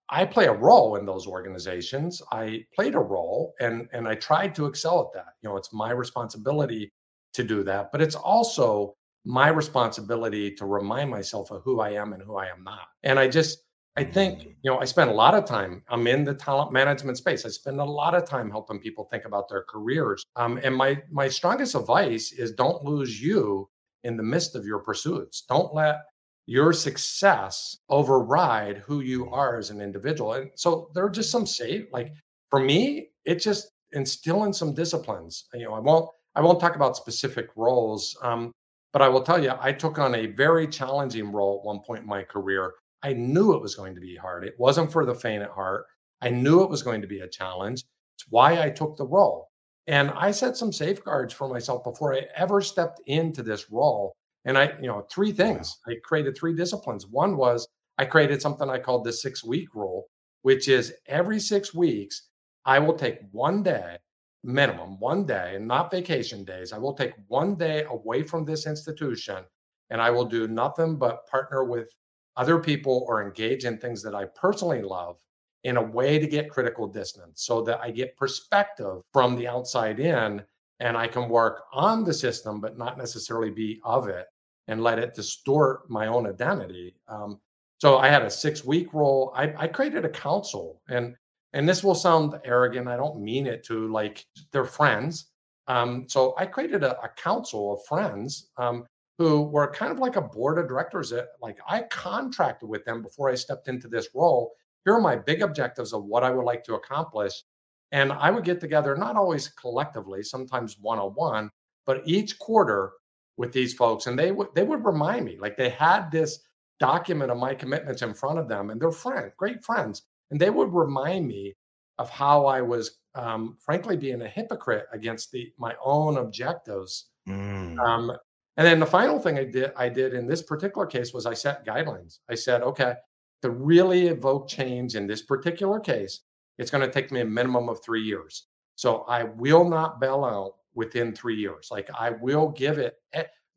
I 0.09 0.25
play 0.25 0.45
a 0.45 0.53
role 0.53 0.95
in 0.95 1.05
those 1.05 1.27
organizations. 1.27 2.21
I 2.31 2.65
played 2.75 2.95
a 2.95 2.99
role 2.99 3.53
and 3.59 3.87
and 3.91 4.07
I 4.07 4.15
tried 4.15 4.53
to 4.55 4.67
excel 4.67 5.01
at 5.01 5.13
that. 5.13 5.33
You 5.41 5.49
know, 5.49 5.57
it's 5.57 5.73
my 5.73 5.91
responsibility 5.91 6.91
to 7.33 7.43
do 7.43 7.63
that, 7.63 7.91
but 7.91 8.01
it's 8.01 8.15
also 8.15 8.95
my 9.25 9.49
responsibility 9.49 10.51
to 10.55 10.65
remind 10.65 11.09
myself 11.09 11.51
of 11.51 11.61
who 11.63 11.81
I 11.81 11.91
am 11.91 12.13
and 12.13 12.23
who 12.23 12.37
I 12.37 12.47
am 12.47 12.63
not. 12.63 12.87
And 13.03 13.19
I 13.19 13.27
just, 13.27 13.59
I 13.95 14.03
think, 14.03 14.39
mm. 14.39 14.55
you 14.61 14.71
know, 14.71 14.79
I 14.79 14.85
spend 14.85 15.09
a 15.09 15.13
lot 15.13 15.35
of 15.35 15.45
time, 15.45 15.83
I'm 15.89 16.07
in 16.07 16.23
the 16.23 16.33
talent 16.33 16.71
management 16.71 17.17
space. 17.17 17.45
I 17.45 17.49
spend 17.49 17.79
a 17.79 17.85
lot 17.85 18.15
of 18.15 18.25
time 18.25 18.49
helping 18.49 18.79
people 18.79 19.05
think 19.05 19.25
about 19.25 19.49
their 19.49 19.63
careers. 19.63 20.23
Um, 20.35 20.59
and 20.63 20.75
my 20.75 21.01
my 21.11 21.27
strongest 21.27 21.75
advice 21.75 22.31
is 22.31 22.53
don't 22.53 22.83
lose 22.83 23.21
you 23.21 23.69
in 24.03 24.15
the 24.15 24.23
midst 24.23 24.55
of 24.55 24.65
your 24.65 24.79
pursuits. 24.79 25.43
Don't 25.49 25.73
let 25.73 26.01
your 26.45 26.73
success 26.73 27.77
override 27.89 28.77
who 28.77 29.01
you 29.01 29.25
mm. 29.25 29.33
are 29.33 29.57
as 29.57 29.69
an 29.69 29.81
individual. 29.81 30.33
And 30.33 30.49
so 30.55 30.89
there 30.93 31.05
are 31.05 31.09
just 31.09 31.29
some 31.29 31.45
say, 31.45 31.85
like 31.91 32.13
for 32.49 32.59
me, 32.59 33.09
it 33.25 33.35
just 33.35 33.71
instilling 33.91 34.53
some 34.53 34.73
disciplines. 34.73 35.45
You 35.53 35.65
know, 35.65 35.73
I 35.73 35.79
won't 35.79 36.09
I 36.35 36.41
won't 36.41 36.59
talk 36.59 36.75
about 36.75 36.95
specific 36.95 37.49
roles. 37.55 38.17
Um, 38.21 38.51
but 38.91 39.01
I 39.01 39.09
will 39.09 39.21
tell 39.21 39.41
you, 39.41 39.53
I 39.59 39.71
took 39.71 39.99
on 39.99 40.15
a 40.15 40.27
very 40.27 40.67
challenging 40.67 41.31
role 41.31 41.59
at 41.59 41.65
one 41.65 41.79
point 41.79 42.01
in 42.01 42.07
my 42.07 42.23
career. 42.23 42.73
I 43.03 43.13
knew 43.13 43.53
it 43.53 43.61
was 43.61 43.75
going 43.75 43.95
to 43.95 44.01
be 44.01 44.15
hard. 44.15 44.43
It 44.43 44.55
wasn't 44.57 44.91
for 44.91 45.05
the 45.05 45.15
faint 45.15 45.43
at 45.43 45.51
heart. 45.51 45.85
I 46.21 46.29
knew 46.29 46.63
it 46.63 46.69
was 46.69 46.83
going 46.83 47.01
to 47.01 47.07
be 47.07 47.21
a 47.21 47.29
challenge. 47.29 47.83
It's 48.15 48.25
why 48.29 48.61
I 48.61 48.69
took 48.69 48.97
the 48.97 49.05
role. 49.05 49.49
And 49.87 50.11
I 50.11 50.31
set 50.31 50.57
some 50.57 50.73
safeguards 50.73 51.33
for 51.33 51.47
myself 51.47 51.83
before 51.83 52.13
I 52.13 52.25
ever 52.35 52.61
stepped 52.61 53.01
into 53.07 53.41
this 53.41 53.71
role. 53.71 54.13
And 54.45 54.57
I, 54.57 54.73
you 54.81 54.87
know, 54.87 55.05
three 55.11 55.31
things. 55.31 55.77
I 55.87 55.95
created 56.03 56.37
three 56.37 56.55
disciplines. 56.55 57.07
One 57.07 57.37
was 57.37 57.67
I 57.97 58.05
created 58.05 58.41
something 58.41 58.69
I 58.69 58.79
called 58.79 59.03
the 59.03 59.13
six 59.13 59.43
week 59.43 59.73
rule, 59.73 60.07
which 60.41 60.67
is 60.67 60.93
every 61.07 61.39
six 61.39 61.73
weeks, 61.73 62.27
I 62.65 62.79
will 62.79 62.93
take 62.93 63.19
one 63.31 63.63
day 63.63 63.97
minimum 64.43 64.99
one 64.99 65.25
day 65.25 65.55
and 65.55 65.67
not 65.67 65.91
vacation 65.91 66.43
days. 66.43 66.71
I 66.71 66.77
will 66.77 66.93
take 66.93 67.13
one 67.27 67.55
day 67.55 67.83
away 67.89 68.23
from 68.23 68.45
this 68.45 68.65
institution 68.65 69.43
and 69.89 70.01
I 70.01 70.09
will 70.09 70.25
do 70.25 70.47
nothing 70.47 70.97
but 70.97 71.27
partner 71.27 71.63
with 71.63 71.93
other 72.37 72.59
people 72.59 73.05
or 73.07 73.23
engage 73.23 73.65
in 73.65 73.77
things 73.77 74.01
that 74.03 74.15
I 74.15 74.25
personally 74.25 74.81
love 74.81 75.17
in 75.65 75.77
a 75.77 75.81
way 75.81 76.19
to 76.19 76.27
get 76.27 76.49
critical 76.49 76.87
distance 76.87 77.43
so 77.43 77.61
that 77.63 77.81
I 77.81 77.91
get 77.91 78.15
perspective 78.15 79.01
from 79.11 79.35
the 79.35 79.47
outside 79.47 79.99
in 79.99 80.41
and 80.79 80.95
I 80.95 81.07
can 81.07 81.27
work 81.27 81.63
on 81.73 82.05
the 82.05 82.13
system, 82.13 82.61
but 82.61 82.77
not 82.77 82.97
necessarily 82.97 83.49
be 83.49 83.81
of 83.83 84.07
it 84.07 84.27
and 84.67 84.81
let 84.81 84.99
it 84.99 85.13
distort 85.13 85.89
my 85.89 86.07
own 86.07 86.27
identity. 86.27 86.95
Um, 87.09 87.41
so 87.79 87.97
I 87.97 88.07
had 88.07 88.21
a 88.21 88.31
six 88.31 88.63
week 88.63 88.93
role. 88.93 89.33
I, 89.35 89.53
I 89.57 89.67
created 89.67 90.05
a 90.05 90.09
council 90.09 90.81
and 90.87 91.15
and 91.53 91.67
this 91.67 91.83
will 91.83 91.95
sound 91.95 92.39
arrogant. 92.45 92.87
I 92.87 92.97
don't 92.97 93.21
mean 93.21 93.47
it 93.47 93.63
to 93.65 93.87
like 93.91 94.25
they're 94.51 94.65
friends. 94.65 95.31
Um, 95.67 96.05
so 96.07 96.33
I 96.37 96.45
created 96.45 96.83
a, 96.83 96.99
a 97.01 97.09
council 97.09 97.73
of 97.73 97.85
friends 97.87 98.49
um, 98.57 98.85
who 99.17 99.43
were 99.43 99.71
kind 99.71 99.91
of 99.91 99.99
like 99.99 100.15
a 100.15 100.21
board 100.21 100.57
of 100.57 100.67
directors. 100.67 101.09
That 101.09 101.29
like 101.41 101.57
I 101.67 101.83
contracted 101.83 102.69
with 102.69 102.85
them 102.85 103.01
before 103.01 103.29
I 103.29 103.35
stepped 103.35 103.67
into 103.67 103.87
this 103.87 104.09
role. 104.13 104.53
Here 104.85 104.93
are 104.93 105.01
my 105.01 105.15
big 105.15 105.41
objectives 105.41 105.93
of 105.93 106.05
what 106.05 106.23
I 106.23 106.31
would 106.31 106.45
like 106.45 106.63
to 106.65 106.75
accomplish, 106.75 107.43
and 107.91 108.13
I 108.13 108.31
would 108.31 108.45
get 108.45 108.59
together 108.59 108.95
not 108.95 109.15
always 109.15 109.49
collectively, 109.49 110.23
sometimes 110.23 110.77
one 110.79 110.99
on 110.99 111.11
one, 111.11 111.49
but 111.85 112.01
each 112.05 112.39
quarter 112.39 112.93
with 113.37 113.51
these 113.51 113.73
folks, 113.73 114.07
and 114.07 114.17
they 114.17 114.31
would 114.31 114.49
they 114.55 114.63
would 114.63 114.85
remind 114.85 115.25
me 115.25 115.37
like 115.39 115.57
they 115.57 115.69
had 115.69 116.11
this 116.11 116.39
document 116.79 117.29
of 117.29 117.37
my 117.37 117.53
commitments 117.53 118.03
in 118.03 118.13
front 118.13 118.39
of 118.39 118.47
them, 118.47 118.69
and 118.69 118.79
they're 118.79 118.91
friends, 118.91 119.33
great 119.37 119.63
friends 119.63 120.03
and 120.31 120.39
they 120.39 120.49
would 120.49 120.73
remind 120.73 121.27
me 121.27 121.55
of 121.97 122.09
how 122.09 122.45
I 122.45 122.61
was, 122.61 122.99
um, 123.15 123.57
frankly, 123.59 123.97
being 123.97 124.21
a 124.21 124.27
hypocrite 124.27 124.85
against 124.93 125.31
the 125.31 125.51
my 125.57 125.75
own 125.83 126.17
objectives. 126.17 127.09
Mm. 127.27 127.79
Um, 127.79 128.11
and 128.57 128.67
then 128.67 128.79
the 128.79 128.85
final 128.85 129.19
thing 129.19 129.37
I 129.37 129.45
did, 129.45 129.71
I 129.75 129.89
did 129.89 130.13
in 130.13 130.27
this 130.27 130.41
particular 130.41 130.85
case 130.85 131.13
was 131.13 131.25
I 131.25 131.33
set 131.33 131.65
guidelines. 131.65 132.19
I 132.29 132.35
said, 132.35 132.61
okay, 132.61 132.95
to 133.41 133.51
really 133.51 134.07
evoke 134.07 134.49
change 134.49 134.95
in 134.95 135.07
this 135.07 135.21
particular 135.21 135.79
case, 135.79 136.21
it's 136.57 136.71
going 136.71 136.85
to 136.85 136.91
take 136.91 137.11
me 137.11 137.21
a 137.21 137.25
minimum 137.25 137.69
of 137.69 137.81
three 137.83 138.01
years. 138.01 138.47
So 138.75 139.03
I 139.07 139.23
will 139.23 139.67
not 139.67 139.99
bail 139.99 140.25
out 140.25 140.55
within 140.73 141.13
three 141.13 141.37
years. 141.37 141.69
Like 141.71 141.89
I 141.97 142.11
will 142.11 142.49
give 142.49 142.79
it, 142.79 142.97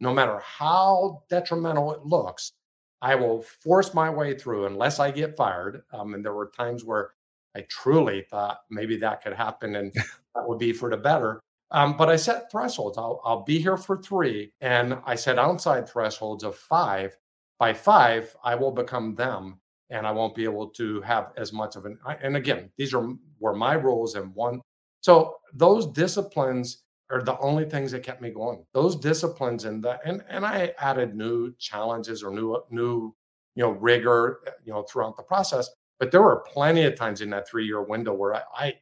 no 0.01 0.13
matter 0.13 0.41
how 0.45 1.23
detrimental 1.29 1.93
it 1.93 2.05
looks, 2.05 2.53
I 3.03 3.17
will 3.17 3.43
force 3.43 3.93
my 3.93 4.09
way 4.09 4.39
through 4.39 4.67
unless 4.67 5.01
I 5.01 5.11
get 5.11 5.37
fired. 5.37 5.83
Um, 5.93 6.15
and 6.15 6.25
there 6.25 6.35
were 6.35 6.53
times 6.57 6.85
where 6.85 7.11
I 7.57 7.67
truly 7.69 8.23
thought 8.31 8.61
maybe 8.71 8.97
that 8.99 9.23
could 9.23 9.35
happen 9.35 9.75
and 9.77 9.93
that 10.35 10.49
would 10.49 10.61
be 10.61 10.73
for 10.73 10.89
the 10.89 10.97
better. 10.97 11.41
Um, 11.73 11.97
but 11.97 12.09
I 12.09 12.17
set 12.17 12.51
thresholds. 12.51 12.97
I'll, 12.97 13.21
I'll 13.25 13.43
be 13.43 13.59
here 13.59 13.77
for 13.77 14.01
three. 14.01 14.53
And 14.61 14.99
I 15.05 15.17
set 15.17 15.39
outside 15.39 15.89
thresholds 15.89 16.45
of 16.45 16.55
five. 16.55 17.17
By 17.59 17.75
five, 17.75 18.35
I 18.45 18.55
will 18.55 18.73
become 18.73 19.15
them 19.15 19.59
and 19.91 20.07
I 20.07 20.13
won't 20.13 20.35
be 20.35 20.45
able 20.45 20.69
to 20.69 21.01
have 21.03 21.33
as 21.37 21.53
much 21.53 21.77
of 21.77 21.85
an. 21.85 21.99
And 22.23 22.37
again, 22.37 22.71
these 22.79 22.95
are 22.95 23.09
were 23.41 23.55
my 23.55 23.75
rules 23.75 24.15
and 24.15 24.35
one. 24.35 24.61
So 25.01 25.37
those 25.53 25.89
disciplines 25.89 26.85
are 27.13 27.23
the 27.23 27.39
only 27.39 27.67
things 27.67 27.93
that 27.93 28.03
kept 28.03 28.23
me 28.23 28.31
going. 28.31 28.65
Those 28.73 28.97
disciplines 28.97 29.67
and 29.67 29.85
that, 29.85 30.01
and 30.05 30.25
and 30.29 30.47
I 30.47 30.73
added 30.79 31.15
new 31.15 31.55
challenges 31.59 32.23
or 32.23 32.33
new 32.33 32.59
new 32.71 33.15
you 33.55 33.63
know 33.63 33.73
rigor 33.73 34.41
uh, 34.47 34.53
you 34.65 34.73
know 34.73 34.83
throughout 34.83 35.17
the 35.17 35.23
process. 35.23 35.69
But 36.01 36.11
there 36.11 36.23
were 36.23 36.45
plenty 36.53 36.85
of 36.85 36.97
times 36.97 37.21
in 37.21 37.31
that 37.31 37.47
three 37.47 37.67
year 37.67 37.83
window 37.83 38.15
where 38.15 38.35
I, 38.35 38.43
I 38.57 38.75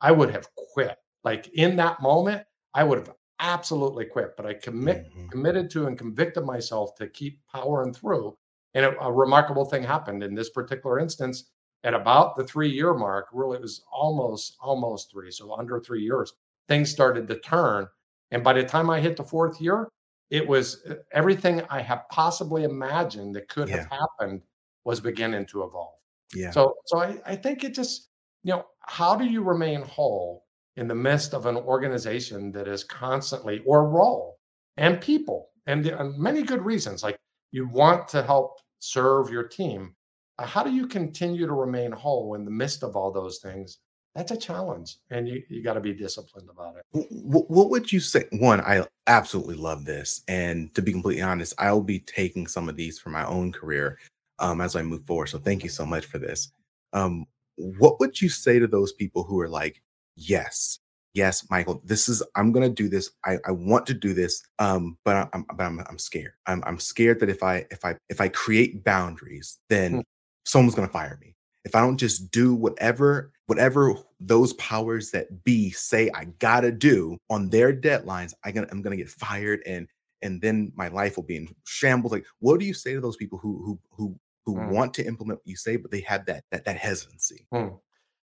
I 0.00 0.12
would 0.12 0.30
have 0.30 0.48
quit. 0.74 0.96
Like 1.22 1.48
in 1.54 1.76
that 1.76 2.02
moment, 2.02 2.42
I 2.74 2.82
would 2.82 2.98
have 2.98 3.12
absolutely 3.38 4.06
quit. 4.06 4.36
But 4.36 4.46
I 4.46 4.54
commit 4.54 5.06
mm-hmm. 5.06 5.28
committed 5.28 5.70
to 5.70 5.86
and 5.86 5.96
convicted 5.96 6.44
myself 6.44 6.96
to 6.96 7.06
keep 7.06 7.40
powering 7.50 7.94
through. 7.94 8.36
And 8.74 8.84
a, 8.84 9.00
a 9.00 9.12
remarkable 9.12 9.64
thing 9.64 9.84
happened 9.84 10.24
in 10.24 10.34
this 10.34 10.50
particular 10.50 10.98
instance 10.98 11.50
at 11.84 11.94
about 11.94 12.36
the 12.36 12.44
three 12.44 12.68
year 12.68 12.94
mark. 12.94 13.28
Really, 13.32 13.58
it 13.58 13.62
was 13.62 13.84
almost 13.92 14.56
almost 14.60 15.12
three, 15.12 15.30
so 15.30 15.54
under 15.54 15.78
three 15.78 16.02
years 16.02 16.32
things 16.68 16.90
started 16.90 17.28
to 17.28 17.38
turn. 17.40 17.86
And 18.30 18.42
by 18.42 18.52
the 18.54 18.64
time 18.64 18.90
I 18.90 19.00
hit 19.00 19.16
the 19.16 19.24
fourth 19.24 19.60
year, 19.60 19.88
it 20.30 20.46
was 20.46 20.82
uh, 20.88 20.94
everything 21.12 21.62
I 21.70 21.80
have 21.80 22.02
possibly 22.10 22.64
imagined 22.64 23.34
that 23.36 23.48
could 23.48 23.68
yeah. 23.68 23.76
have 23.76 23.90
happened 23.90 24.42
was 24.84 25.00
beginning 25.00 25.46
to 25.46 25.62
evolve. 25.62 25.94
Yeah. 26.34 26.50
So, 26.50 26.74
so 26.86 26.98
I, 26.98 27.18
I 27.24 27.36
think 27.36 27.62
it 27.62 27.74
just, 27.74 28.08
you 28.42 28.52
know, 28.52 28.66
how 28.80 29.14
do 29.14 29.24
you 29.24 29.42
remain 29.42 29.82
whole 29.82 30.44
in 30.76 30.88
the 30.88 30.94
midst 30.94 31.34
of 31.34 31.46
an 31.46 31.56
organization 31.56 32.52
that 32.52 32.68
is 32.68 32.84
constantly 32.84 33.62
or 33.64 33.88
role 33.88 34.38
and 34.76 35.00
people 35.00 35.50
and, 35.66 35.86
and 35.86 36.18
many 36.18 36.42
good 36.42 36.64
reasons 36.64 37.02
like 37.02 37.16
you 37.52 37.68
want 37.68 38.06
to 38.08 38.22
help 38.22 38.58
serve 38.78 39.30
your 39.30 39.42
team 39.42 39.94
uh, 40.38 40.46
how 40.46 40.62
do 40.62 40.70
you 40.70 40.86
continue 40.86 41.46
to 41.46 41.54
remain 41.54 41.90
whole 41.92 42.34
in 42.34 42.44
the 42.44 42.50
midst 42.50 42.82
of 42.82 42.94
all 42.94 43.10
those 43.10 43.38
things 43.38 43.78
that's 44.16 44.32
a 44.32 44.36
challenge 44.36 44.96
and 45.10 45.28
you, 45.28 45.42
you 45.48 45.62
got 45.62 45.74
to 45.74 45.80
be 45.80 45.92
disciplined 45.92 46.48
about 46.48 46.76
it. 46.76 47.06
What, 47.10 47.50
what 47.50 47.70
would 47.70 47.92
you 47.92 48.00
say 48.00 48.24
one 48.32 48.60
i 48.62 48.84
absolutely 49.06 49.56
love 49.56 49.84
this 49.84 50.22
and 50.26 50.74
to 50.74 50.82
be 50.82 50.92
completely 50.92 51.22
honest 51.22 51.54
i'll 51.58 51.82
be 51.82 52.00
taking 52.00 52.46
some 52.46 52.68
of 52.68 52.76
these 52.76 52.98
for 52.98 53.10
my 53.10 53.26
own 53.26 53.52
career 53.52 53.98
um, 54.38 54.60
as 54.60 54.74
i 54.74 54.82
move 54.82 55.04
forward 55.04 55.28
so 55.28 55.38
thank 55.38 55.62
you 55.62 55.68
so 55.68 55.84
much 55.84 56.06
for 56.06 56.18
this. 56.18 56.52
Um, 56.92 57.26
what 57.56 58.00
would 58.00 58.20
you 58.20 58.28
say 58.28 58.58
to 58.58 58.66
those 58.66 58.92
people 58.94 59.22
who 59.22 59.38
are 59.40 59.48
like 59.48 59.82
yes 60.16 60.78
yes 61.12 61.46
michael 61.50 61.82
this 61.84 62.08
is 62.08 62.22
i'm 62.34 62.52
gonna 62.52 62.70
do 62.70 62.88
this 62.88 63.10
i, 63.24 63.36
I 63.46 63.50
want 63.50 63.86
to 63.86 63.94
do 63.94 64.14
this 64.14 64.42
um 64.58 64.96
but 65.04 65.28
i'm 65.32 65.44
but 65.54 65.64
i'm, 65.64 65.80
I'm 65.88 65.98
scared. 65.98 66.32
I'm, 66.46 66.62
I'm 66.66 66.78
scared 66.78 67.20
that 67.20 67.28
if 67.28 67.42
i 67.42 67.66
if 67.70 67.84
i 67.84 67.96
if 68.08 68.20
i 68.20 68.28
create 68.28 68.82
boundaries 68.82 69.58
then 69.68 69.98
mm. 69.98 70.02
someone's 70.44 70.74
gonna 70.74 70.88
fire 70.88 71.18
me. 71.20 71.34
If 71.66 71.74
i 71.74 71.80
don't 71.80 71.98
just 71.98 72.30
do 72.30 72.54
whatever 72.54 73.30
whatever 73.46 73.94
those 74.20 74.52
powers 74.54 75.10
that 75.10 75.44
be 75.44 75.70
say 75.70 76.10
i 76.14 76.24
gotta 76.38 76.70
do 76.70 77.16
on 77.30 77.48
their 77.48 77.72
deadlines 77.72 78.32
i 78.44 78.50
gonna 78.50 78.66
i'm 78.70 78.82
gonna 78.82 78.96
get 78.96 79.08
fired 79.08 79.62
and 79.66 79.88
and 80.22 80.40
then 80.40 80.72
my 80.74 80.88
life 80.88 81.16
will 81.16 81.24
be 81.24 81.36
in 81.36 81.48
shambles 81.64 82.12
like 82.12 82.26
what 82.40 82.58
do 82.58 82.66
you 82.66 82.74
say 82.74 82.94
to 82.94 83.00
those 83.00 83.16
people 83.16 83.38
who 83.38 83.62
who 83.64 83.78
who 83.90 84.18
who 84.44 84.54
mm. 84.54 84.70
want 84.70 84.94
to 84.94 85.06
implement 85.06 85.38
what 85.38 85.46
you 85.46 85.56
say 85.56 85.76
but 85.76 85.90
they 85.90 86.00
have 86.00 86.24
that 86.26 86.44
that 86.50 86.64
that 86.64 86.76
hesitancy 86.76 87.46
mm. 87.52 87.78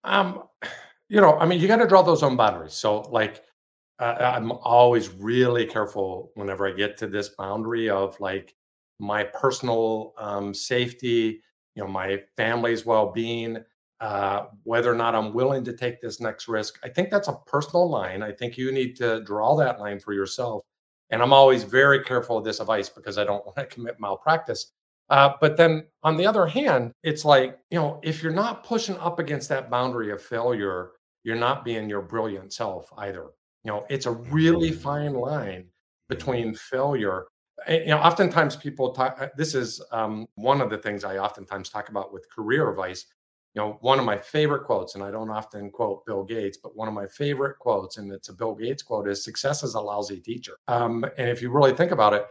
um 0.03 0.43
you 1.09 1.19
know, 1.19 1.37
I 1.39 1.45
mean, 1.45 1.59
you 1.59 1.67
got 1.67 1.77
to 1.77 1.87
draw 1.87 2.03
those 2.03 2.23
own 2.23 2.37
boundaries. 2.37 2.73
So, 2.73 3.01
like, 3.01 3.43
uh, 3.97 4.15
I'm 4.19 4.51
always 4.51 5.09
really 5.09 5.65
careful 5.65 6.31
whenever 6.35 6.67
I 6.67 6.71
get 6.71 6.97
to 6.97 7.07
this 7.07 7.29
boundary 7.29 7.89
of 7.89 8.17
like 8.21 8.55
my 8.99 9.23
personal 9.23 10.13
um, 10.17 10.53
safety, 10.53 11.41
you 11.75 11.83
know, 11.83 11.89
my 11.89 12.21
family's 12.37 12.85
well-being, 12.85 13.57
uh, 14.01 14.45
whether 14.63 14.91
or 14.91 14.95
not 14.95 15.15
I'm 15.15 15.33
willing 15.33 15.63
to 15.65 15.73
take 15.73 16.01
this 16.01 16.19
next 16.19 16.47
risk. 16.47 16.79
I 16.83 16.89
think 16.89 17.09
that's 17.09 17.27
a 17.27 17.37
personal 17.45 17.89
line. 17.89 18.23
I 18.23 18.31
think 18.31 18.57
you 18.57 18.71
need 18.71 18.95
to 18.97 19.21
draw 19.23 19.55
that 19.57 19.79
line 19.79 19.99
for 19.99 20.13
yourself. 20.13 20.63
And 21.09 21.21
I'm 21.21 21.33
always 21.33 21.63
very 21.63 22.03
careful 22.03 22.37
of 22.37 22.43
this 22.43 22.59
advice 22.59 22.87
because 22.89 23.17
I 23.17 23.23
don't 23.23 23.45
want 23.45 23.57
to 23.57 23.65
commit 23.65 23.99
malpractice. 23.99 24.71
Uh, 25.09 25.33
but 25.41 25.57
then 25.57 25.85
on 26.03 26.17
the 26.17 26.25
other 26.25 26.45
hand, 26.45 26.91
it's 27.03 27.25
like, 27.25 27.57
you 27.71 27.79
know, 27.79 27.99
if 28.03 28.21
you're 28.21 28.31
not 28.31 28.63
pushing 28.63 28.95
up 28.97 29.19
against 29.19 29.49
that 29.49 29.69
boundary 29.69 30.11
of 30.11 30.21
failure, 30.21 30.91
you're 31.23 31.35
not 31.35 31.65
being 31.65 31.89
your 31.89 32.01
brilliant 32.01 32.53
self 32.53 32.91
either. 32.97 33.25
You 33.63 33.71
know, 33.71 33.85
it's 33.89 34.05
a 34.05 34.11
really 34.11 34.71
mm-hmm. 34.71 34.79
fine 34.79 35.13
line 35.13 35.65
between 36.07 36.53
failure. 36.53 37.25
And, 37.67 37.81
you 37.81 37.89
know, 37.89 37.97
oftentimes 37.97 38.55
people 38.55 38.93
talk. 38.93 39.17
Uh, 39.19 39.27
this 39.35 39.55
is 39.55 39.81
um, 39.91 40.27
one 40.35 40.61
of 40.61 40.69
the 40.69 40.77
things 40.77 41.03
I 41.03 41.17
oftentimes 41.17 41.69
talk 41.69 41.89
about 41.89 42.13
with 42.13 42.29
career 42.29 42.69
advice. 42.69 43.05
You 43.55 43.61
know, 43.61 43.77
one 43.81 43.97
of 43.97 44.05
my 44.05 44.17
favorite 44.17 44.65
quotes, 44.65 44.93
and 44.93 45.03
I 45.03 45.09
don't 45.09 45.31
often 45.31 45.71
quote 45.71 46.05
Bill 46.05 46.23
Gates, 46.23 46.59
but 46.61 46.75
one 46.75 46.87
of 46.87 46.93
my 46.93 47.07
favorite 47.07 47.57
quotes, 47.57 47.97
and 47.97 48.11
it's 48.11 48.29
a 48.29 48.33
Bill 48.33 48.53
Gates 48.53 48.83
quote, 48.83 49.07
is 49.09 49.23
"Success 49.23 49.63
is 49.63 49.73
a 49.73 49.81
lousy 49.81 50.19
teacher." 50.19 50.57
Um, 50.67 51.03
and 51.17 51.29
if 51.29 51.41
you 51.41 51.49
really 51.51 51.73
think 51.73 51.91
about 51.91 52.13
it, 52.13 52.25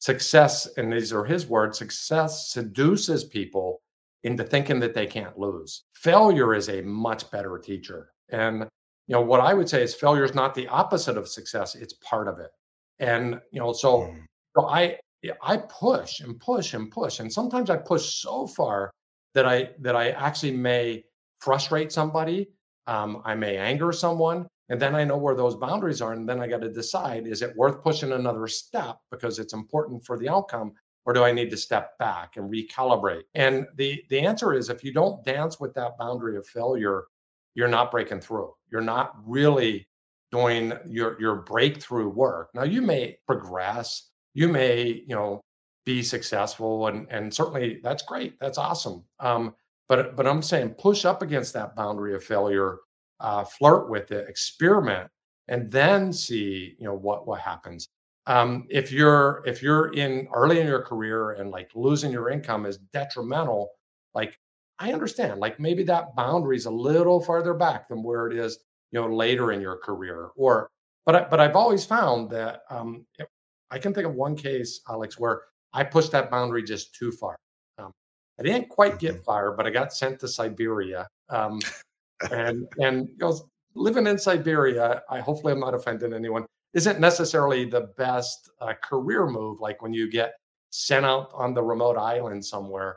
success, 0.00 0.66
and 0.76 0.92
these 0.92 1.12
are 1.12 1.24
his 1.24 1.46
words, 1.46 1.78
success 1.78 2.50
seduces 2.50 3.24
people 3.24 3.82
into 4.24 4.42
thinking 4.42 4.80
that 4.80 4.94
they 4.94 5.06
can't 5.06 5.38
lose. 5.38 5.84
Failure 5.94 6.54
is 6.54 6.68
a 6.68 6.82
much 6.82 7.30
better 7.30 7.58
teacher. 7.58 8.10
And 8.30 8.66
you 9.06 9.14
know 9.14 9.20
what 9.20 9.40
I 9.40 9.54
would 9.54 9.68
say 9.68 9.82
is 9.82 9.94
failure 9.94 10.24
is 10.24 10.34
not 10.34 10.54
the 10.54 10.66
opposite 10.68 11.16
of 11.16 11.28
success; 11.28 11.76
it's 11.76 11.94
part 11.94 12.26
of 12.26 12.40
it. 12.40 12.50
And 12.98 13.40
you 13.52 13.60
know, 13.60 13.72
so, 13.72 14.02
mm. 14.02 14.24
so 14.56 14.66
I 14.66 14.98
I 15.42 15.58
push 15.58 16.20
and 16.20 16.38
push 16.40 16.74
and 16.74 16.90
push, 16.90 17.20
and 17.20 17.32
sometimes 17.32 17.70
I 17.70 17.76
push 17.76 18.20
so 18.20 18.46
far 18.48 18.90
that 19.34 19.46
I 19.46 19.70
that 19.80 19.96
I 19.96 20.10
actually 20.10 20.52
may 20.52 21.04
frustrate 21.40 21.92
somebody. 21.92 22.50
Um, 22.86 23.22
I 23.24 23.34
may 23.34 23.56
anger 23.56 23.92
someone, 23.92 24.46
and 24.68 24.80
then 24.80 24.94
I 24.94 25.04
know 25.04 25.16
where 25.16 25.34
those 25.34 25.56
boundaries 25.56 26.02
are, 26.02 26.12
and 26.12 26.28
then 26.28 26.40
I 26.40 26.46
got 26.46 26.60
to 26.62 26.72
decide: 26.72 27.26
is 27.26 27.42
it 27.42 27.56
worth 27.56 27.82
pushing 27.82 28.12
another 28.12 28.46
step 28.46 28.98
because 29.10 29.38
it's 29.38 29.54
important 29.54 30.04
for 30.04 30.18
the 30.18 30.28
outcome, 30.28 30.72
or 31.06 31.12
do 31.12 31.24
I 31.24 31.32
need 31.32 31.50
to 31.50 31.56
step 31.56 31.98
back 31.98 32.36
and 32.36 32.50
recalibrate? 32.50 33.24
And 33.34 33.66
the 33.76 34.02
the 34.10 34.20
answer 34.20 34.52
is: 34.54 34.70
if 34.70 34.84
you 34.84 34.92
don't 34.92 35.24
dance 35.24 35.60
with 35.60 35.74
that 35.74 35.98
boundary 35.98 36.36
of 36.36 36.46
failure 36.46 37.04
you're 37.54 37.68
not 37.68 37.90
breaking 37.90 38.20
through. 38.20 38.52
You're 38.70 38.80
not 38.80 39.14
really 39.24 39.88
doing 40.32 40.72
your 40.86 41.20
your 41.20 41.36
breakthrough 41.36 42.08
work. 42.08 42.50
Now 42.54 42.64
you 42.64 42.82
may 42.82 43.18
progress, 43.26 44.10
you 44.34 44.48
may, 44.48 45.04
you 45.06 45.14
know, 45.14 45.40
be 45.84 46.02
successful 46.02 46.86
and 46.88 47.06
and 47.10 47.32
certainly 47.32 47.80
that's 47.82 48.02
great. 48.02 48.38
That's 48.40 48.58
awesome. 48.58 49.04
Um, 49.20 49.54
but 49.88 50.16
but 50.16 50.26
I'm 50.26 50.42
saying 50.42 50.70
push 50.70 51.04
up 51.04 51.22
against 51.22 51.52
that 51.54 51.76
boundary 51.76 52.14
of 52.14 52.24
failure, 52.24 52.78
uh, 53.20 53.44
flirt 53.44 53.90
with 53.90 54.10
it, 54.12 54.28
experiment, 54.28 55.10
and 55.48 55.70
then 55.70 56.12
see, 56.12 56.76
you 56.78 56.86
know, 56.86 56.94
what 56.94 57.26
what 57.26 57.40
happens. 57.40 57.88
Um, 58.26 58.66
if 58.70 58.90
you're 58.90 59.42
if 59.46 59.62
you're 59.62 59.92
in 59.92 60.28
early 60.34 60.60
in 60.60 60.66
your 60.66 60.82
career 60.82 61.32
and 61.32 61.50
like 61.50 61.70
losing 61.74 62.10
your 62.12 62.30
income 62.30 62.64
is 62.66 62.78
detrimental, 62.92 63.70
like 64.14 64.38
I 64.78 64.92
understand, 64.92 65.40
like 65.40 65.60
maybe 65.60 65.84
that 65.84 66.16
boundary 66.16 66.56
is 66.56 66.66
a 66.66 66.70
little 66.70 67.20
farther 67.20 67.54
back 67.54 67.88
than 67.88 68.02
where 68.02 68.26
it 68.26 68.36
is, 68.36 68.58
you 68.90 69.00
know, 69.00 69.08
later 69.08 69.52
in 69.52 69.60
your 69.60 69.76
career. 69.76 70.30
Or, 70.36 70.70
but 71.06 71.16
I, 71.16 71.24
but 71.24 71.40
I've 71.40 71.56
always 71.56 71.84
found 71.84 72.30
that 72.30 72.62
um, 72.70 73.06
I 73.70 73.78
can 73.78 73.94
think 73.94 74.06
of 74.06 74.14
one 74.14 74.36
case, 74.36 74.80
Alex, 74.88 75.18
where 75.18 75.42
I 75.74 75.84
pushed 75.84 76.12
that 76.12 76.30
boundary 76.30 76.62
just 76.62 76.94
too 76.94 77.12
far. 77.12 77.36
Um, 77.78 77.90
I 78.38 78.42
didn't 78.44 78.68
quite 78.68 78.98
get 78.98 79.14
mm-hmm. 79.14 79.24
fired, 79.24 79.56
but 79.56 79.66
I 79.66 79.70
got 79.70 79.92
sent 79.92 80.20
to 80.20 80.28
Siberia. 80.28 81.06
Um, 81.28 81.60
and 82.30 82.66
and 82.78 83.08
you 83.08 83.16
know, 83.18 83.38
living 83.74 84.06
in 84.06 84.18
Siberia, 84.18 85.02
I 85.10 85.20
hopefully 85.20 85.52
I'm 85.52 85.60
not 85.60 85.74
offending 85.74 86.14
anyone. 86.14 86.46
Isn't 86.72 86.98
necessarily 86.98 87.66
the 87.66 87.92
best 87.98 88.50
uh, 88.60 88.72
career 88.82 89.26
move. 89.26 89.60
Like 89.60 89.82
when 89.82 89.92
you 89.92 90.10
get 90.10 90.34
sent 90.70 91.06
out 91.06 91.30
on 91.34 91.54
the 91.54 91.62
remote 91.62 91.96
island 91.96 92.44
somewhere. 92.44 92.96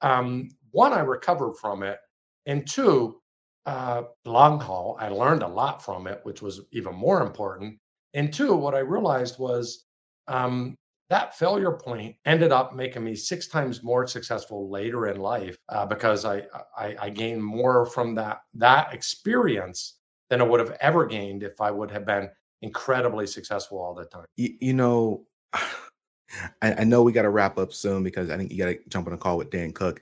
Um, 0.00 0.48
one, 0.70 0.94
I 0.94 1.00
recovered 1.00 1.54
from 1.54 1.82
it, 1.82 1.98
and 2.46 2.66
two, 2.66 3.20
uh, 3.66 4.04
long 4.24 4.58
haul, 4.58 4.96
I 4.98 5.10
learned 5.10 5.42
a 5.42 5.48
lot 5.48 5.84
from 5.84 6.06
it, 6.06 6.20
which 6.22 6.40
was 6.40 6.62
even 6.72 6.94
more 6.94 7.20
important. 7.20 7.76
And 8.14 8.32
two, 8.32 8.54
what 8.54 8.74
I 8.74 8.78
realized 8.78 9.38
was 9.38 9.84
um, 10.26 10.74
that 11.10 11.36
failure 11.38 11.72
point 11.72 12.16
ended 12.26 12.52
up 12.52 12.74
making 12.74 13.02
me 13.02 13.14
six 13.14 13.48
times 13.48 13.82
more 13.82 14.06
successful 14.06 14.70
later 14.70 15.06
in 15.06 15.20
life 15.20 15.56
uh, 15.70 15.86
because 15.86 16.24
I, 16.24 16.42
I, 16.76 16.96
I 17.00 17.10
gained 17.10 17.42
more 17.42 17.86
from 17.86 18.14
that 18.16 18.42
that 18.54 18.92
experience 18.92 19.98
than 20.28 20.42
I 20.42 20.44
would 20.44 20.60
have 20.60 20.76
ever 20.80 21.06
gained 21.06 21.42
if 21.42 21.60
I 21.60 21.70
would 21.70 21.90
have 21.90 22.04
been 22.04 22.28
incredibly 22.60 23.26
successful 23.26 23.78
all 23.78 23.94
the 23.94 24.04
time. 24.04 24.26
You, 24.36 24.54
you 24.60 24.72
know, 24.74 25.24
I, 25.52 26.74
I, 26.74 26.84
know 26.84 27.02
we 27.02 27.12
got 27.12 27.22
to 27.22 27.30
wrap 27.30 27.56
up 27.56 27.72
soon 27.72 28.02
because 28.02 28.30
I 28.30 28.36
think 28.36 28.52
you 28.52 28.58
got 28.58 28.66
to 28.66 28.78
jump 28.88 29.06
on 29.06 29.14
a 29.14 29.18
call 29.18 29.38
with 29.38 29.50
Dan 29.50 29.72
Cook. 29.72 30.00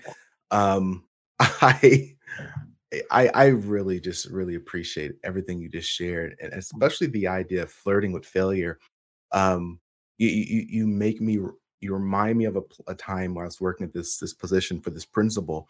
Um, 0.50 1.04
I, 1.38 2.16
I, 3.12 3.28
I 3.28 3.46
really 3.46 4.00
just 4.00 4.26
really 4.26 4.56
appreciate 4.56 5.12
everything 5.22 5.60
you 5.60 5.68
just 5.68 5.88
shared, 5.88 6.36
and 6.40 6.52
especially 6.54 7.06
the 7.08 7.28
idea 7.28 7.62
of 7.62 7.70
flirting 7.70 8.12
with 8.12 8.26
failure. 8.26 8.78
Um, 9.30 9.78
you, 10.18 10.28
you, 10.28 10.66
you 10.68 10.86
make 10.86 11.20
me, 11.20 11.38
you 11.80 11.92
remind 11.92 12.38
me 12.38 12.44
of 12.46 12.56
a, 12.56 12.62
a 12.86 12.94
time 12.94 13.34
where 13.34 13.44
I 13.44 13.48
was 13.48 13.60
working 13.60 13.86
at 13.86 13.92
this 13.92 14.18
this 14.18 14.34
position 14.34 14.80
for 14.80 14.90
this 14.90 15.04
principal, 15.04 15.68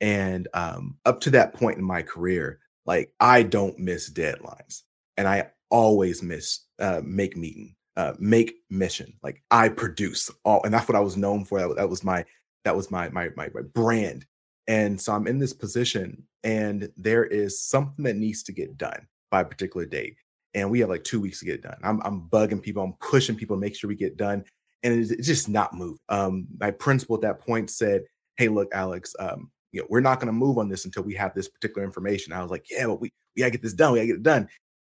and 0.00 0.48
um, 0.54 0.96
up 1.04 1.20
to 1.22 1.30
that 1.30 1.54
point 1.54 1.78
in 1.78 1.84
my 1.84 2.02
career, 2.02 2.60
like 2.84 3.12
I 3.20 3.42
don't 3.42 3.78
miss 3.78 4.10
deadlines, 4.12 4.82
and 5.16 5.26
I 5.26 5.50
always 5.70 6.22
miss 6.22 6.60
uh, 6.78 7.00
make 7.04 7.36
meeting, 7.36 7.74
uh, 7.96 8.12
make 8.18 8.54
mission. 8.70 9.14
Like 9.22 9.42
I 9.50 9.68
produce 9.68 10.30
all, 10.44 10.62
and 10.64 10.72
that's 10.72 10.88
what 10.88 10.96
I 10.96 11.00
was 11.00 11.16
known 11.16 11.44
for. 11.44 11.60
That, 11.60 11.76
that 11.76 11.88
was 11.88 12.04
my 12.04 12.24
that 12.64 12.76
was 12.76 12.90
my, 12.90 13.08
my 13.10 13.30
my 13.36 13.48
my 13.54 13.62
brand. 13.74 14.26
And 14.68 15.00
so 15.00 15.12
I'm 15.12 15.28
in 15.28 15.38
this 15.38 15.52
position, 15.52 16.24
and 16.42 16.90
there 16.96 17.24
is 17.24 17.60
something 17.60 18.04
that 18.04 18.16
needs 18.16 18.42
to 18.44 18.52
get 18.52 18.76
done 18.76 19.06
by 19.30 19.42
a 19.42 19.44
particular 19.44 19.86
date, 19.86 20.16
and 20.56 20.70
we 20.70 20.80
have 20.80 20.88
like 20.88 21.04
two 21.04 21.20
weeks 21.20 21.38
to 21.38 21.44
get 21.44 21.56
it 21.56 21.62
done. 21.62 21.76
I'm 21.84 22.00
I'm 22.02 22.22
bugging 22.22 22.62
people, 22.62 22.82
I'm 22.82 22.94
pushing 22.94 23.36
people 23.36 23.56
to 23.56 23.60
make 23.60 23.76
sure 23.76 23.88
we 23.88 23.94
get 23.94 24.16
done, 24.16 24.42
and 24.82 24.98
it's, 24.98 25.10
it's 25.10 25.26
just 25.26 25.48
not 25.48 25.74
moving. 25.74 25.98
Um, 26.08 26.48
my 26.58 26.72
principal 26.72 27.14
at 27.14 27.22
that 27.22 27.40
point 27.40 27.70
said, 27.70 28.02
"Hey, 28.36 28.48
look, 28.48 28.74
Alex, 28.74 29.14
um, 29.20 29.50
you 29.70 29.82
know, 29.82 29.86
we're 29.90 30.00
not 30.00 30.18
going 30.18 30.28
to 30.28 30.32
move 30.32 30.58
on 30.58 30.68
this 30.68 30.86
until 30.86 31.02
we 31.04 31.14
have 31.14 31.34
this 31.34 31.48
particular 31.48 31.84
information." 31.84 32.32
I 32.32 32.42
was 32.42 32.50
like, 32.50 32.66
"Yeah, 32.70 32.86
but 32.86 33.00
we 33.00 33.12
we 33.36 33.40
gotta 33.40 33.50
get 33.52 33.62
this 33.62 33.74
done. 33.74 33.92
We 33.92 33.98
gotta 33.98 34.06
get 34.08 34.16
it 34.16 34.22
done. 34.22 34.48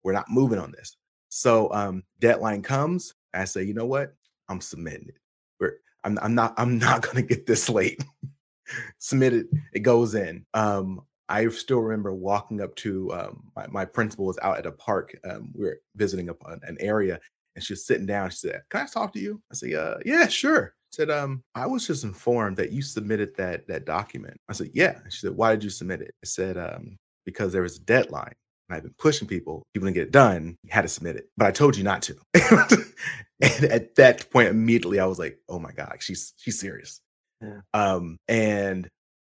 We're 0.05 0.13
not 0.13 0.31
moving 0.31 0.61
on 0.61 0.71
this." 0.73 0.97
So 1.29 1.73
um, 1.73 2.05
deadline 2.21 2.63
comes. 2.63 3.15
I 3.35 3.45
say, 3.45 3.63
you 3.65 3.75
know 3.75 3.87
what? 3.87 4.15
I'm 4.49 4.61
submitting 4.61 5.09
it. 5.09 5.19
We're, 5.61 5.75
I'm, 6.05 6.19
I'm 6.23 6.35
not. 6.35 6.55
I'm 6.57 6.79
not 6.79 7.03
going 7.03 7.17
to 7.17 7.23
get 7.23 7.47
this 7.47 7.69
late. 7.69 8.03
Submit 8.99 9.33
it. 9.33 9.47
It 9.73 9.81
goes 9.81 10.15
in. 10.15 10.47
Um, 10.55 11.03
I 11.29 11.49
still 11.49 11.81
remember 11.81 12.15
walking 12.15 12.61
up 12.61 12.75
to 12.77 13.13
um, 13.13 13.51
my, 13.57 13.67
my 13.69 13.85
principal 13.85 14.27
was 14.27 14.39
out 14.43 14.59
at 14.59 14.67
a 14.67 14.73
park. 14.73 15.19
Um, 15.29 15.53
we 15.55 15.67
are 15.69 15.81
visiting 15.97 16.29
a, 16.29 16.35
an 16.47 16.77
area, 16.81 17.21
and 17.55 17.65
she 17.65 17.73
was 17.73 17.87
sitting 17.87 18.07
down. 18.07 18.31
She 18.31 18.39
said, 18.39 18.63
"Can 18.71 18.83
I 18.83 18.87
talk 18.87 19.13
to 19.13 19.21
you?" 19.21 19.43
I 19.51 19.55
said, 19.55 19.75
"Uh, 19.75 19.99
yeah, 20.05 20.27
sure." 20.29 20.75
said, 20.91 21.11
um, 21.11 21.43
I 21.55 21.67
was 21.67 21.87
just 21.87 22.05
informed 22.05 22.57
that 22.57 22.73
you 22.73 22.83
submitted 22.83 23.37
that 23.37 23.67
that 23.69 23.85
document. 23.85 24.39
I 24.49 24.53
said, 24.53 24.71
Yeah. 24.73 24.99
she 25.09 25.21
said, 25.21 25.37
Why 25.37 25.53
did 25.53 25.65
you 25.65 25.71
submit 25.71 26.01
it? 26.01 26.15
I 26.23 26.27
said, 26.27 26.57
um, 26.57 26.97
because 27.25 27.53
there 27.53 27.63
was 27.63 27.77
a 27.77 27.85
deadline. 27.85 28.33
And 28.69 28.77
I've 28.77 28.83
been 28.83 28.95
pushing 28.99 29.29
people, 29.29 29.63
people 29.73 29.87
didn't 29.87 29.95
get 29.95 30.09
it 30.09 30.13
done, 30.13 30.57
you 30.63 30.71
had 30.71 30.83
to 30.83 30.89
submit 30.89 31.17
it. 31.17 31.29
But 31.37 31.47
I 31.47 31.51
told 31.53 31.77
you 31.77 31.85
not 31.85 32.03
to. 32.03 32.17
and 33.41 33.65
at 33.65 33.95
that 33.97 34.31
point, 34.31 34.49
immediately 34.49 34.99
I 35.01 35.07
was 35.07 35.19
like, 35.19 35.39
oh 35.49 35.59
my 35.59 35.73
God, 35.73 35.97
she's 36.01 36.35
she's 36.37 36.59
serious. 36.59 37.01
Yeah. 37.41 37.61
Um, 37.73 38.19
and 38.27 38.89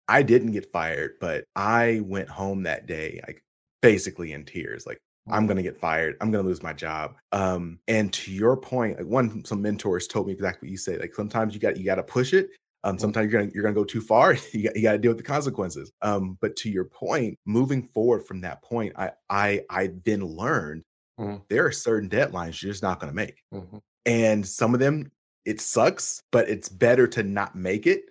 I 0.08 0.22
didn't 0.22 0.52
get 0.52 0.72
fired, 0.72 1.16
but 1.20 1.44
I 1.54 2.00
went 2.04 2.28
home 2.28 2.62
that 2.62 2.86
day, 2.86 3.20
like 3.26 3.42
basically 3.82 4.32
in 4.32 4.44
tears. 4.44 4.86
Like, 4.86 4.98
I'm 5.30 5.46
gonna 5.46 5.62
get 5.62 5.76
fired. 5.76 6.16
I'm 6.20 6.30
gonna 6.30 6.46
lose 6.46 6.62
my 6.62 6.72
job. 6.72 7.14
Um, 7.32 7.78
and 7.86 8.12
to 8.14 8.32
your 8.32 8.56
point, 8.56 8.98
like 8.98 9.06
one 9.06 9.44
some 9.44 9.60
mentors 9.60 10.06
told 10.06 10.26
me 10.26 10.32
exactly 10.32 10.66
what 10.66 10.72
you 10.72 10.78
say. 10.78 10.98
Like 10.98 11.14
sometimes 11.14 11.54
you 11.54 11.60
got 11.60 11.76
you 11.76 11.84
got 11.84 11.96
to 11.96 12.02
push 12.02 12.32
it. 12.32 12.50
Um, 12.84 12.98
sometimes 12.98 13.30
you're 13.30 13.40
gonna 13.40 13.52
you're 13.54 13.62
gonna 13.62 13.74
go 13.74 13.84
too 13.84 14.00
far. 14.00 14.34
you 14.52 14.64
got 14.64 14.76
you 14.76 14.82
got 14.82 14.92
to 14.92 14.98
deal 14.98 15.10
with 15.10 15.18
the 15.18 15.24
consequences. 15.24 15.92
Um, 16.00 16.38
but 16.40 16.56
to 16.56 16.70
your 16.70 16.84
point, 16.84 17.38
moving 17.44 17.82
forward 17.88 18.26
from 18.26 18.40
that 18.42 18.62
point, 18.62 18.94
I 18.96 19.10
I 19.28 19.62
I 19.68 19.90
then 20.04 20.24
learned 20.24 20.84
mm-hmm. 21.20 21.36
there 21.50 21.66
are 21.66 21.72
certain 21.72 22.08
deadlines 22.08 22.62
you're 22.62 22.72
just 22.72 22.82
not 22.82 23.00
gonna 23.00 23.12
make, 23.12 23.42
mm-hmm. 23.52 23.78
and 24.06 24.46
some 24.46 24.72
of 24.72 24.80
them 24.80 25.10
it 25.44 25.60
sucks, 25.60 26.22
but 26.30 26.48
it's 26.48 26.68
better 26.68 27.06
to 27.06 27.22
not 27.22 27.54
make 27.54 27.86
it 27.86 28.02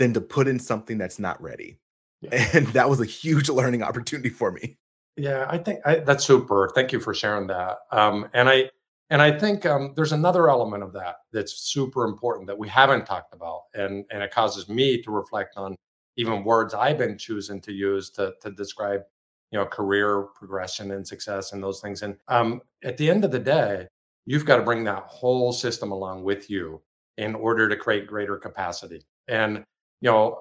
than 0.00 0.14
to 0.14 0.20
put 0.20 0.48
in 0.48 0.58
something 0.58 0.98
that's 0.98 1.18
not 1.18 1.40
ready. 1.40 1.78
Yeah. 2.22 2.48
And 2.54 2.66
that 2.68 2.88
was 2.88 3.00
a 3.00 3.04
huge 3.04 3.48
learning 3.48 3.82
opportunity 3.82 4.30
for 4.30 4.50
me. 4.50 4.78
Yeah, 5.16 5.46
I 5.48 5.58
think 5.58 5.80
I, 5.86 5.96
that's 5.96 6.24
super. 6.24 6.70
Thank 6.74 6.92
you 6.92 7.00
for 7.00 7.14
sharing 7.14 7.46
that. 7.48 7.78
Um, 7.92 8.28
and 8.34 8.48
I 8.48 8.70
and 9.10 9.20
I 9.20 9.38
think 9.38 9.66
um, 9.66 9.92
there's 9.96 10.12
another 10.12 10.48
element 10.48 10.82
of 10.82 10.92
that 10.94 11.16
that's 11.32 11.52
super 11.52 12.04
important 12.04 12.46
that 12.46 12.58
we 12.58 12.68
haven't 12.68 13.06
talked 13.06 13.34
about, 13.34 13.62
and 13.74 14.04
and 14.10 14.22
it 14.22 14.30
causes 14.30 14.68
me 14.68 15.02
to 15.02 15.10
reflect 15.10 15.56
on 15.56 15.76
even 16.16 16.44
words 16.44 16.74
I've 16.74 16.98
been 16.98 17.18
choosing 17.18 17.60
to 17.62 17.72
use 17.72 18.10
to 18.10 18.34
to 18.40 18.50
describe 18.50 19.02
you 19.50 19.58
know 19.58 19.66
career 19.66 20.22
progression 20.34 20.92
and 20.92 21.06
success 21.06 21.52
and 21.52 21.62
those 21.62 21.80
things. 21.80 22.02
And 22.02 22.16
um, 22.28 22.62
at 22.84 22.96
the 22.96 23.10
end 23.10 23.24
of 23.24 23.30
the 23.30 23.38
day, 23.38 23.86
you've 24.26 24.46
got 24.46 24.56
to 24.56 24.62
bring 24.62 24.84
that 24.84 25.04
whole 25.06 25.52
system 25.52 25.90
along 25.92 26.22
with 26.22 26.48
you 26.48 26.80
in 27.18 27.34
order 27.34 27.68
to 27.68 27.76
create 27.76 28.06
greater 28.06 28.36
capacity. 28.36 29.02
And 29.28 29.64
you 30.00 30.10
know, 30.10 30.40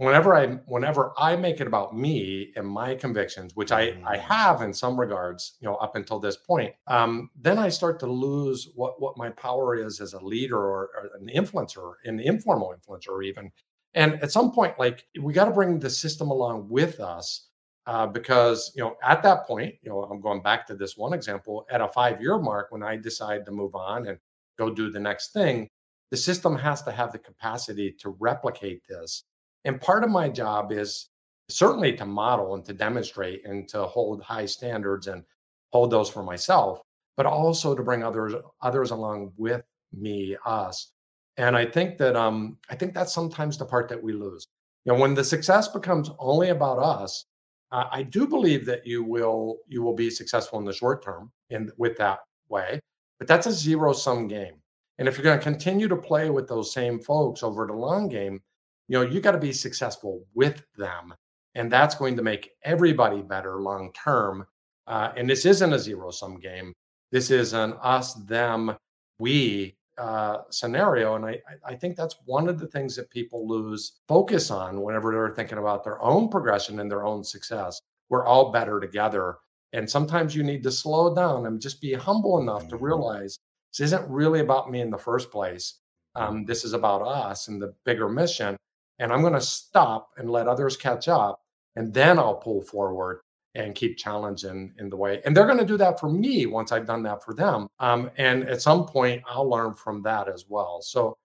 whenever 0.00 0.34
I 0.34 0.46
whenever 0.66 1.12
I 1.18 1.36
make 1.36 1.60
it 1.60 1.66
about 1.66 1.94
me 1.94 2.52
and 2.56 2.66
my 2.66 2.94
convictions, 2.94 3.54
which 3.54 3.70
I 3.70 4.00
I 4.06 4.16
mm. 4.16 4.20
have 4.20 4.62
in 4.62 4.72
some 4.72 4.98
regards, 4.98 5.58
you 5.60 5.68
know, 5.68 5.76
up 5.76 5.94
until 5.94 6.18
this 6.18 6.38
point, 6.38 6.74
um, 6.86 7.30
then 7.38 7.58
I 7.58 7.68
start 7.68 8.00
to 8.00 8.06
lose 8.06 8.70
what 8.74 9.00
what 9.00 9.18
my 9.18 9.28
power 9.30 9.76
is 9.76 10.00
as 10.00 10.14
a 10.14 10.24
leader 10.24 10.56
or, 10.56 10.90
or 10.94 11.10
an 11.20 11.28
influencer, 11.28 11.94
an 12.04 12.18
informal 12.18 12.74
influencer, 12.74 13.22
even. 13.24 13.52
And 13.94 14.14
at 14.22 14.32
some 14.32 14.52
point, 14.52 14.78
like 14.78 15.06
we 15.20 15.34
got 15.34 15.46
to 15.46 15.50
bring 15.50 15.78
the 15.78 15.90
system 15.90 16.30
along 16.30 16.68
with 16.68 17.00
us. 17.00 17.46
Uh, 17.86 18.06
because 18.06 18.70
you 18.76 18.82
know 18.82 18.94
at 19.02 19.22
that 19.22 19.46
point 19.46 19.74
you 19.82 19.88
know 19.88 20.02
i'm 20.04 20.20
going 20.20 20.42
back 20.42 20.66
to 20.66 20.74
this 20.74 20.98
one 20.98 21.14
example 21.14 21.66
at 21.70 21.80
a 21.80 21.88
five 21.88 22.20
year 22.20 22.38
mark 22.38 22.70
when 22.70 22.82
i 22.82 22.94
decide 22.94 23.44
to 23.44 23.50
move 23.50 23.74
on 23.74 24.06
and 24.06 24.18
go 24.58 24.68
do 24.68 24.90
the 24.90 25.00
next 25.00 25.32
thing 25.32 25.66
the 26.10 26.16
system 26.16 26.56
has 26.56 26.82
to 26.82 26.90
have 26.90 27.12
the 27.12 27.18
capacity 27.18 27.92
to 28.00 28.16
replicate 28.18 28.82
this 28.88 29.24
and 29.64 29.80
part 29.80 30.04
of 30.04 30.10
my 30.10 30.28
job 30.28 30.72
is 30.72 31.08
certainly 31.48 31.92
to 31.96 32.06
model 32.06 32.54
and 32.54 32.64
to 32.64 32.72
demonstrate 32.72 33.44
and 33.46 33.68
to 33.68 33.84
hold 33.84 34.22
high 34.22 34.46
standards 34.46 35.06
and 35.06 35.24
hold 35.72 35.90
those 35.90 36.08
for 36.08 36.22
myself, 36.22 36.80
but 37.16 37.26
also 37.26 37.74
to 37.74 37.82
bring 37.82 38.02
others 38.02 38.34
others 38.62 38.90
along 38.90 39.32
with 39.36 39.62
me, 39.92 40.36
us. 40.46 40.92
And 41.36 41.56
I 41.56 41.64
think 41.66 41.98
that 41.98 42.16
um, 42.16 42.58
I 42.70 42.74
think 42.76 42.94
that's 42.94 43.12
sometimes 43.12 43.58
the 43.58 43.64
part 43.64 43.88
that 43.88 44.02
we 44.02 44.12
lose. 44.12 44.46
You 44.84 44.92
know, 44.92 44.98
when 44.98 45.14
the 45.14 45.24
success 45.24 45.68
becomes 45.68 46.10
only 46.18 46.50
about 46.50 46.78
us, 46.78 47.26
uh, 47.72 47.84
I 47.90 48.02
do 48.02 48.26
believe 48.26 48.64
that 48.66 48.86
you 48.86 49.04
will 49.04 49.58
you 49.68 49.82
will 49.82 49.94
be 49.94 50.10
successful 50.10 50.58
in 50.58 50.64
the 50.64 50.72
short 50.72 51.04
term 51.04 51.30
in 51.50 51.70
with 51.76 51.96
that 51.98 52.20
way, 52.48 52.80
but 53.18 53.28
that's 53.28 53.46
a 53.46 53.52
zero 53.52 53.92
sum 53.92 54.26
game. 54.26 54.54
And 55.00 55.08
if 55.08 55.16
you're 55.16 55.24
going 55.24 55.38
to 55.38 55.42
continue 55.42 55.88
to 55.88 55.96
play 55.96 56.28
with 56.28 56.46
those 56.46 56.74
same 56.74 57.00
folks 57.00 57.42
over 57.42 57.66
the 57.66 57.72
long 57.72 58.06
game, 58.06 58.38
you 58.86 58.98
know 58.98 59.02
you 59.02 59.20
got 59.20 59.32
to 59.32 59.38
be 59.38 59.50
successful 59.50 60.22
with 60.34 60.62
them. 60.76 61.14
And 61.54 61.72
that's 61.72 61.94
going 61.94 62.16
to 62.16 62.22
make 62.22 62.50
everybody 62.64 63.22
better 63.22 63.62
long 63.62 63.92
term. 63.94 64.46
Uh, 64.86 65.10
and 65.16 65.28
this 65.28 65.46
isn't 65.46 65.72
a 65.72 65.78
zero 65.78 66.10
sum 66.10 66.38
game. 66.38 66.74
This 67.12 67.30
is 67.30 67.54
an 67.54 67.72
us 67.80 68.12
them 68.12 68.76
we 69.18 69.74
uh, 69.96 70.42
scenario. 70.50 71.14
And 71.16 71.24
I, 71.24 71.40
I 71.64 71.76
think 71.76 71.96
that's 71.96 72.16
one 72.26 72.46
of 72.46 72.58
the 72.58 72.66
things 72.66 72.94
that 72.96 73.10
people 73.10 73.48
lose 73.48 74.00
focus 74.06 74.50
on 74.50 74.82
whenever 74.82 75.12
they're 75.12 75.34
thinking 75.34 75.58
about 75.58 75.82
their 75.82 76.00
own 76.02 76.28
progression 76.28 76.78
and 76.78 76.90
their 76.90 77.06
own 77.06 77.24
success. 77.24 77.80
We're 78.10 78.26
all 78.26 78.52
better 78.52 78.78
together. 78.78 79.36
And 79.72 79.88
sometimes 79.88 80.34
you 80.34 80.42
need 80.42 80.62
to 80.64 80.70
slow 80.70 81.14
down 81.14 81.46
and 81.46 81.58
just 81.58 81.80
be 81.80 81.94
humble 81.94 82.38
enough 82.38 82.68
to 82.68 82.76
mm-hmm. 82.76 82.84
realize 82.84 83.38
this 83.72 83.80
isn't 83.86 84.08
really 84.08 84.40
about 84.40 84.70
me 84.70 84.80
in 84.80 84.90
the 84.90 84.98
first 84.98 85.30
place 85.30 85.80
um, 86.16 86.44
this 86.44 86.64
is 86.64 86.72
about 86.72 87.02
us 87.02 87.48
and 87.48 87.60
the 87.60 87.74
bigger 87.84 88.08
mission 88.08 88.56
and 89.00 89.12
I'm 89.12 89.22
going 89.22 89.32
to 89.32 89.40
stop 89.40 90.10
and 90.18 90.30
let 90.30 90.46
others 90.46 90.76
catch 90.76 91.08
up. 91.08 91.40
And 91.74 91.92
then 91.92 92.18
I'll 92.18 92.36
pull 92.36 92.60
forward 92.60 93.22
and 93.54 93.74
keep 93.74 93.96
challenging 93.96 94.72
in 94.78 94.90
the 94.90 94.96
way. 94.96 95.20
And 95.24 95.36
they're 95.36 95.46
going 95.46 95.58
to 95.58 95.64
do 95.64 95.78
that 95.78 95.98
for 95.98 96.08
me 96.08 96.46
once 96.46 96.70
I've 96.70 96.86
done 96.86 97.02
that 97.04 97.24
for 97.24 97.34
them. 97.34 97.66
Um, 97.80 98.10
and 98.18 98.44
at 98.48 98.62
some 98.62 98.86
point, 98.86 99.22
I'll 99.26 99.48
learn 99.48 99.74
from 99.74 100.02
that 100.02 100.28
as 100.28 100.44
well. 100.48 100.80
So, 100.82 101.16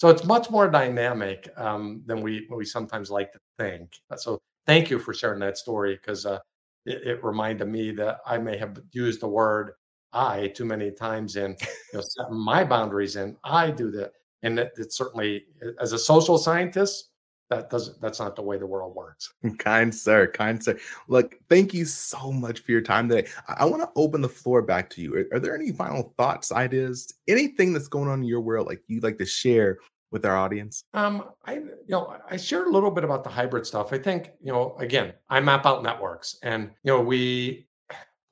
so 0.00 0.08
it's 0.08 0.24
much 0.24 0.48
more 0.48 0.70
dynamic 0.70 1.48
um, 1.56 2.02
than 2.06 2.22
we 2.22 2.46
we 2.54 2.64
sometimes 2.64 3.10
like 3.10 3.32
to 3.32 3.38
think. 3.58 3.96
So, 4.16 4.40
thank 4.66 4.90
you 4.90 4.98
for 4.98 5.12
sharing 5.12 5.40
that 5.40 5.58
story 5.58 5.96
because 5.96 6.26
uh, 6.26 6.38
it, 6.86 7.06
it, 7.06 7.24
reminded 7.24 7.68
me 7.68 7.92
that 7.92 8.18
I 8.26 8.38
may 8.38 8.56
have 8.56 8.80
used 8.92 9.20
the 9.20 9.28
word 9.28 9.72
"I" 10.14 10.48
too 10.48 10.64
many 10.64 10.90
times 10.90 11.36
in 11.36 11.56
you 11.92 11.98
know, 11.98 12.00
setting 12.00 12.38
my 12.38 12.64
boundaries, 12.64 13.16
and 13.16 13.36
I 13.44 13.70
do 13.70 13.90
that. 13.92 14.12
And 14.42 14.58
it, 14.58 14.72
it's 14.76 14.96
certainly, 14.96 15.46
as 15.80 15.92
a 15.92 15.98
social 15.98 16.36
scientist, 16.38 17.10
that 17.50 17.70
doesn't 17.70 18.00
that's 18.00 18.20
not 18.20 18.36
the 18.36 18.42
way 18.42 18.56
the 18.56 18.66
world 18.66 18.94
works. 18.94 19.32
Kind 19.58 19.94
sir 19.94 20.26
kind 20.26 20.62
sir. 20.62 20.78
Look 21.08 21.36
thank 21.48 21.74
you 21.74 21.84
so 21.84 22.32
much 22.32 22.60
for 22.60 22.72
your 22.72 22.80
time 22.80 23.08
today. 23.08 23.28
I, 23.48 23.54
I 23.60 23.64
want 23.64 23.82
to 23.82 23.90
open 23.96 24.20
the 24.20 24.28
floor 24.28 24.62
back 24.62 24.90
to 24.90 25.02
you. 25.02 25.14
Are, 25.16 25.36
are, 25.36 25.40
there 25.40 25.54
any 25.54 25.72
final 25.72 26.14
thoughts 26.16 26.52
ideas 26.52 27.12
anything 27.28 27.72
that's 27.72 27.88
going 27.88 28.08
on 28.08 28.20
in 28.20 28.24
your 28.24 28.40
world 28.40 28.66
like 28.66 28.82
you'd 28.86 29.02
like 29.02 29.18
to 29.18 29.26
share 29.26 29.78
with 30.10 30.24
our 30.24 30.36
audience? 30.36 30.84
Um 30.94 31.30
i 31.44 31.54
you 31.54 31.82
know 31.88 32.16
i 32.30 32.36
shared 32.36 32.66
a 32.66 32.70
little 32.70 32.90
bit 32.90 33.04
about 33.04 33.24
the 33.24 33.30
hybrid 33.30 33.66
stuff. 33.66 33.92
I 33.92 33.98
think 33.98 34.32
you 34.40 34.52
know 34.52 34.76
again 34.78 35.12
i 35.28 35.40
map 35.40 35.66
out 35.66 35.82
networks 35.82 36.38
and 36.42 36.70
you 36.82 36.92
know 36.92 37.00
we 37.00 37.66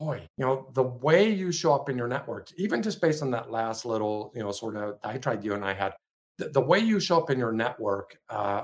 boy 0.04 0.16
you 0.36 0.44
know 0.44 0.68
the 0.74 0.82
way 0.82 1.30
you 1.30 1.52
show 1.52 1.72
up 1.72 1.88
in 1.88 1.96
your 1.96 2.08
networks 2.08 2.52
even 2.56 2.82
just 2.82 3.00
based 3.00 3.22
on 3.22 3.30
that 3.30 3.50
last 3.50 3.84
little 3.84 4.32
you 4.34 4.42
know 4.42 4.52
sort 4.52 4.76
of 4.76 5.00
diatribe 5.02 5.44
you 5.44 5.54
and 5.54 5.64
i 5.64 5.72
had 5.72 5.92
the, 6.38 6.48
the 6.48 6.60
way 6.60 6.78
you 6.78 6.98
show 6.98 7.18
up 7.18 7.30
in 7.30 7.38
your 7.38 7.52
network 7.52 8.16
uh, 8.30 8.62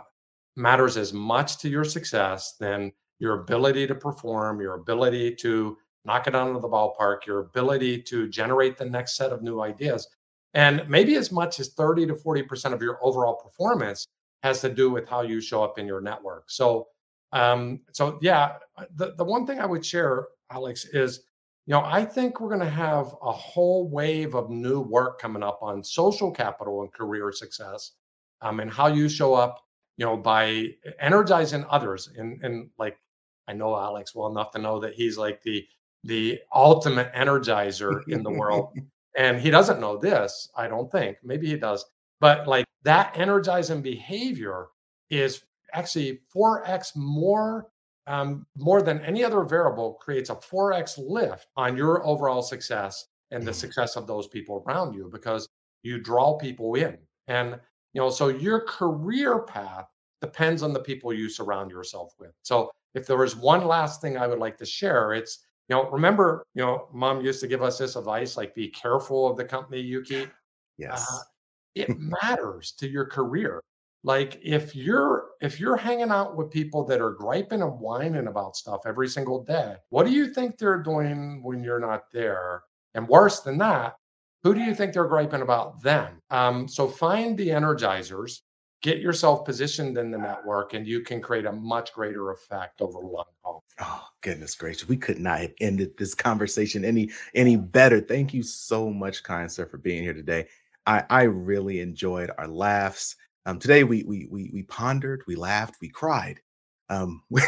matters 0.57 0.97
as 0.97 1.13
much 1.13 1.59
to 1.59 1.69
your 1.69 1.85
success 1.85 2.57
than 2.59 2.93
your 3.19 3.43
ability 3.43 3.87
to 3.87 3.95
perform, 3.95 4.61
your 4.61 4.75
ability 4.75 5.35
to 5.37 5.77
knock 6.05 6.27
it 6.27 6.35
out 6.35 6.55
of 6.55 6.63
the 6.63 6.69
ballpark, 6.69 7.27
your 7.27 7.41
ability 7.41 8.03
to 8.03 8.29
generate 8.29 8.77
the 8.77 8.85
next 8.85 9.17
set 9.17 9.33
of 9.33 9.43
new 9.43 9.61
ideas. 9.61 10.09
And 10.55 10.89
maybe 10.89 11.17
as 11.17 11.31
much 11.31 11.61
as 11.61 11.75
30 11.75 12.07
to 12.07 12.15
40% 12.15 12.73
of 12.73 12.83
your 12.83 12.99
overall 13.03 13.35
performance 13.37 14.07
has 14.43 14.61
to 14.63 14.69
do 14.69 14.91
with 14.91 15.09
how 15.09 15.23
you 15.23 15.41
show 15.41 15.63
up 15.63 15.79
in 15.79 15.87
your 15.87 16.01
network. 16.01 16.51
So, 16.51 16.89
um, 17.33 17.81
so 17.93 18.19
yeah, 18.23 18.57
uh, 18.77 18.85
the, 18.95 19.15
the 19.17 19.25
one 19.25 19.47
thing 19.47 19.61
I 19.61 19.67
would 19.67 19.85
share, 19.85 20.29
Alex, 20.51 20.87
is 20.87 21.25
you 21.69 21.75
know, 21.75 21.85
I 21.85 22.05
think 22.05 22.41
we're 22.41 22.49
going 22.49 22.61
to 22.61 22.71
have 22.71 23.15
a 23.23 23.31
whole 23.31 23.89
wave 23.91 24.35
of 24.35 24.51
new 24.51 24.81
work 24.81 25.21
coming 25.21 25.43
up 25.43 25.59
on 25.63 25.85
social 25.85 26.33
capital 26.33 26.83
and 26.83 26.93
career 26.93 27.31
success 27.31 27.93
um, 28.41 28.59
and 28.59 28.71
how 28.71 28.89
you 28.89 29.09
show 29.09 29.35
up 29.35 29.63
you 29.99 30.07
know, 30.07 30.17
by 30.17 30.69
energizing 31.01 31.67
others. 31.69 32.09
And 32.17 32.43
and 32.43 32.71
like 32.79 32.97
I 33.47 33.53
know 33.53 33.77
Alex 33.77 34.15
well 34.15 34.31
enough 34.31 34.53
to 34.53 34.59
know 34.59 34.81
that 34.81 34.95
he's 34.95 35.19
like 35.19 35.43
the 35.43 35.67
the 36.05 36.41
ultimate 36.55 37.13
energizer 37.13 38.01
in 38.09 38.23
the 38.23 38.31
world. 38.31 38.73
and 39.17 39.41
he 39.41 39.51
doesn't 39.51 39.81
know 39.81 39.99
this, 39.99 40.49
I 40.57 40.69
don't 40.69 40.91
think. 40.91 41.19
Maybe 41.23 41.49
he 41.49 41.57
does. 41.57 41.85
But 42.21 42.47
like 42.47 42.65
that 42.85 43.19
energizing 43.19 43.83
behavior 43.83 44.69
is 45.11 45.43
actually 45.75 46.21
4x 46.35 46.95
more 46.95 47.67
um, 48.09 48.47
more 48.57 48.83
than 48.83 49.01
any 49.01 49.23
other 49.23 49.43
variable 49.45 49.95
creates 49.95 50.31
a 50.31 50.35
4x 50.35 50.99
lift 50.99 51.49
on 51.57 51.77
your 51.77 52.05
overall 52.07 52.43
success 52.43 53.07
and 53.31 53.43
the 53.43 53.53
success 53.53 53.97
of 53.97 54.07
those 54.07 54.27
people 54.27 54.65
around 54.67 54.95
you 54.95 55.11
because 55.13 55.49
you 55.83 56.01
draw 56.01 56.37
people 56.39 56.75
in. 56.75 56.97
And, 57.29 57.61
you 57.93 58.01
know, 58.01 58.09
so 58.11 58.29
your 58.29 58.61
career 58.63 59.41
path 59.41 59.87
depends 60.23 60.63
on 60.63 60.73
the 60.73 60.81
people 60.81 61.13
you 61.13 61.29
surround 61.29 61.71
yourself 61.71 62.15
with. 62.19 62.33
So 62.43 62.71
if 62.95 63.07
there 63.07 63.19
was 63.19 63.37
one 63.37 63.67
last 63.67 64.01
thing 64.01 64.17
I 64.17 64.27
would 64.27 64.39
like 64.39 64.57
to 64.59 64.67
share, 64.67 65.13
it's, 65.13 65.41
you 65.69 65.77
know, 65.77 65.91
remember, 65.91 66.45
you 66.55 66.63
know, 66.63 66.89
mom 66.93 67.21
used 67.21 67.41
to 67.41 67.47
give 67.47 67.63
us 67.63 67.79
this 67.79 67.97
advice 67.97 68.39
like 68.39 68.55
be 68.55 68.69
careful 68.69 69.29
of 69.29 69.37
the 69.37 69.45
company 69.45 69.81
you 69.81 70.01
keep. 70.01 70.31
Yes. 70.79 71.07
Uh, 71.13 71.19
it 71.75 71.91
matters 71.99 72.73
to 72.79 72.89
your 72.89 73.05
career. 73.05 73.63
Like 74.03 74.41
if 74.43 74.75
you're 74.75 75.28
if 75.41 75.61
you're 75.61 75.77
hanging 75.77 76.11
out 76.11 76.37
with 76.37 76.51
people 76.51 76.85
that 76.85 77.01
are 77.01 77.13
griping 77.13 77.63
and 77.63 77.79
whining 77.79 78.27
about 78.27 78.57
stuff 78.57 78.81
every 78.87 79.09
single 79.09 79.45
day, 79.45 79.77
what 79.91 80.05
do 80.05 80.13
you 80.13 80.33
think 80.33 80.59
they're 80.59 80.83
doing 80.83 81.43
when 81.43 81.63
you're 81.63 81.81
not 81.81 82.11
there? 82.13 82.63
And 82.95 83.07
worse 83.09 83.41
than 83.41 83.59
that, 83.59 83.97
who 84.43 84.55
do 84.55 84.61
you 84.61 84.75
think 84.75 84.93
they're 84.93 85.07
griping 85.07 85.43
about 85.43 85.83
then? 85.83 86.21
Um, 86.31 86.69
so 86.69 86.89
find 86.89 87.37
the 87.37 87.49
energizers, 87.49 88.41
get 88.83 88.99
yourself 88.99 89.45
positioned 89.45 89.99
in 89.99 90.11
the 90.11 90.19
network, 90.19 90.75
and 90.75 90.87
you 90.87 91.01
can 91.01 91.21
create 91.21 91.47
a 91.47 91.53
much 91.53 91.93
greater 91.93 92.31
effect 92.31 92.81
over 92.81 92.99
long 92.99 93.25
haul. 93.43 93.65
Oh 93.81 94.07
goodness 94.23 94.55
gracious, 94.55 94.89
we 94.89 94.97
could 94.97 95.19
not 95.19 95.41
have 95.41 95.53
ended 95.61 95.97
this 95.97 96.15
conversation 96.15 96.85
any 96.85 97.11
any 97.35 97.57
better. 97.57 98.01
Thank 98.01 98.35
you 98.35 98.43
so 98.43 98.91
much, 98.91 99.23
kind 99.23 99.51
sir, 99.51 99.67
for 99.67 99.79
being 99.79 100.03
here 100.03 100.15
today. 100.15 100.47
I, 100.87 101.05
I 101.11 101.23
really 101.25 101.81
enjoyed 101.81 102.31
our 102.39 102.49
laughs. 102.49 103.15
Um, 103.49 103.59
today 103.59 103.83
we 103.83 104.03
we 104.03 104.29
we 104.31 104.51
we 104.53 104.63
pondered, 104.65 105.23
we 105.27 105.35
laughed, 105.35 105.77
we 105.81 105.89
cried. 105.89 106.39
Um, 106.91 107.23
we 107.31 107.41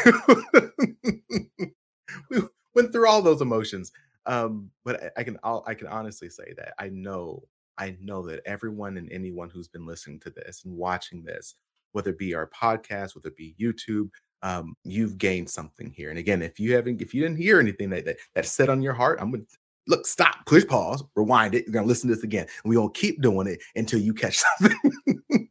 went 2.73 2.91
through 2.91 3.07
all 3.07 3.21
those 3.21 3.41
emotions. 3.41 3.91
Um, 4.25 4.71
but 4.83 5.03
I, 5.03 5.11
I 5.17 5.23
can 5.23 5.37
I'll, 5.43 5.63
I 5.67 5.75
can 5.75 5.85
honestly 5.85 6.27
say 6.27 6.55
that 6.57 6.73
I 6.79 6.89
know 6.89 7.43
I 7.77 7.97
know 8.01 8.25
that 8.25 8.41
everyone 8.47 8.97
and 8.97 9.11
anyone 9.11 9.51
who's 9.51 9.67
been 9.67 9.85
listening 9.85 10.19
to 10.21 10.31
this 10.31 10.63
and 10.65 10.75
watching 10.75 11.23
this, 11.23 11.53
whether 11.91 12.09
it 12.09 12.17
be 12.17 12.33
our 12.33 12.49
podcast, 12.49 13.15
whether 13.15 13.27
it 13.27 13.37
be 13.37 13.55
YouTube, 13.61 14.09
um, 14.41 14.73
you've 14.83 15.19
gained 15.19 15.51
something 15.51 15.91
here. 15.91 16.09
And 16.09 16.17
again, 16.17 16.41
if 16.41 16.59
you 16.59 16.73
haven't, 16.73 16.99
if 16.99 17.13
you 17.13 17.21
didn't 17.21 17.37
hear 17.37 17.59
anything 17.59 17.91
that 17.91 18.05
that, 18.05 18.17
that 18.33 18.47
set 18.47 18.69
on 18.69 18.81
your 18.81 18.93
heart, 18.93 19.19
I'm 19.21 19.29
gonna 19.29 19.43
look, 19.87 20.07
stop, 20.07 20.47
push 20.47 20.65
pause, 20.65 21.03
rewind 21.15 21.53
it. 21.53 21.65
You're 21.67 21.73
gonna 21.73 21.85
listen 21.85 22.09
to 22.09 22.15
this 22.15 22.23
again, 22.23 22.47
and 22.63 22.69
we're 22.71 22.81
gonna 22.81 22.91
keep 22.91 23.21
doing 23.21 23.45
it 23.45 23.61
until 23.75 23.99
you 23.99 24.15
catch 24.15 24.41
something. 24.59 25.47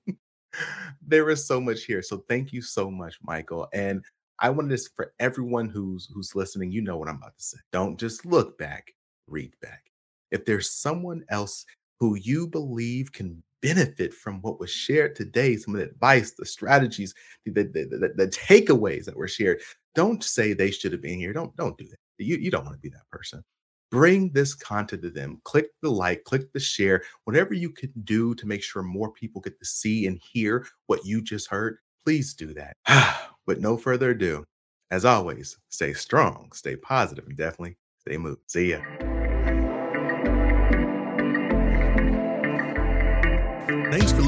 There 1.07 1.31
is 1.31 1.47
so 1.47 1.61
much 1.61 1.85
here. 1.85 2.03
So 2.03 2.25
thank 2.29 2.53
you 2.53 2.63
so 2.63 2.91
much, 2.91 3.19
Michael. 3.23 3.69
And 3.73 4.05
I 4.39 4.51
wanted 4.51 4.71
this 4.71 4.89
for 4.89 5.13
everyone 5.21 5.69
who's 5.69 6.11
who's 6.15 6.35
listening. 6.35 6.73
You 6.73 6.83
know 6.83 6.97
what 6.97 7.09
I'm 7.09 7.17
about 7.17 7.37
to 7.37 7.45
say. 7.45 7.59
Don't 7.73 7.99
just 7.99 8.25
look 8.25 8.59
back, 8.59 8.95
read 9.27 9.53
back. 9.61 9.85
If 10.31 10.45
there's 10.45 10.71
someone 10.71 11.25
else 11.29 11.67
who 11.99 12.17
you 12.17 12.47
believe 12.47 13.13
can 13.13 13.43
benefit 13.61 14.15
from 14.15 14.41
what 14.41 14.59
was 14.59 14.71
shared 14.71 15.15
today, 15.15 15.57
some 15.57 15.75
of 15.75 15.81
the 15.81 15.87
advice, 15.87 16.33
the 16.33 16.47
strategies, 16.47 17.15
the, 17.45 17.53
the, 17.53 17.63
the, 17.91 18.13
the 18.17 18.29
takeaways 18.29 19.05
that 19.05 19.17
were 19.17 19.29
shared, 19.29 19.61
don't 19.95 20.25
say 20.25 20.53
they 20.53 20.71
should 20.71 20.93
have 20.93 21.03
been 21.03 21.19
here. 21.19 21.33
Don't 21.33 21.55
don't 21.57 21.77
do 21.77 21.87
that. 21.89 21.99
You, 22.19 22.37
you 22.37 22.51
don't 22.51 22.65
want 22.65 22.77
to 22.77 22.81
be 22.81 22.91
that 22.91 23.09
person. 23.11 23.43
Bring 23.91 24.31
this 24.31 24.55
content 24.55 25.03
to 25.03 25.11
them. 25.11 25.41
Click 25.45 25.69
the 25.83 25.91
like, 25.91 26.25
click 26.25 26.53
the 26.53 26.61
share, 26.61 27.03
whatever 27.25 27.55
you 27.55 27.71
can 27.71 27.93
do 28.05 28.35
to 28.37 28.47
make 28.47 28.63
sure 28.63 28.83
more 28.83 29.13
people 29.13 29.41
get 29.41 29.59
to 29.59 29.65
see 29.65 30.07
and 30.07 30.21
hear 30.33 30.67
what 30.87 31.05
you 31.05 31.21
just 31.21 31.49
heard. 31.49 31.79
Please 32.05 32.35
do 32.35 32.55
that. 32.55 32.77
With 33.47 33.61
no 33.61 33.77
further 33.77 34.11
ado, 34.11 34.45
as 34.91 35.05
always, 35.05 35.59
stay 35.71 35.93
strong, 35.93 36.51
stay 36.53 36.77
positive, 36.77 37.27
and 37.27 37.37
definitely 37.37 37.77
stay 37.99 38.17
moved. 38.17 38.43
See 38.47 38.71
ya. 38.71 38.81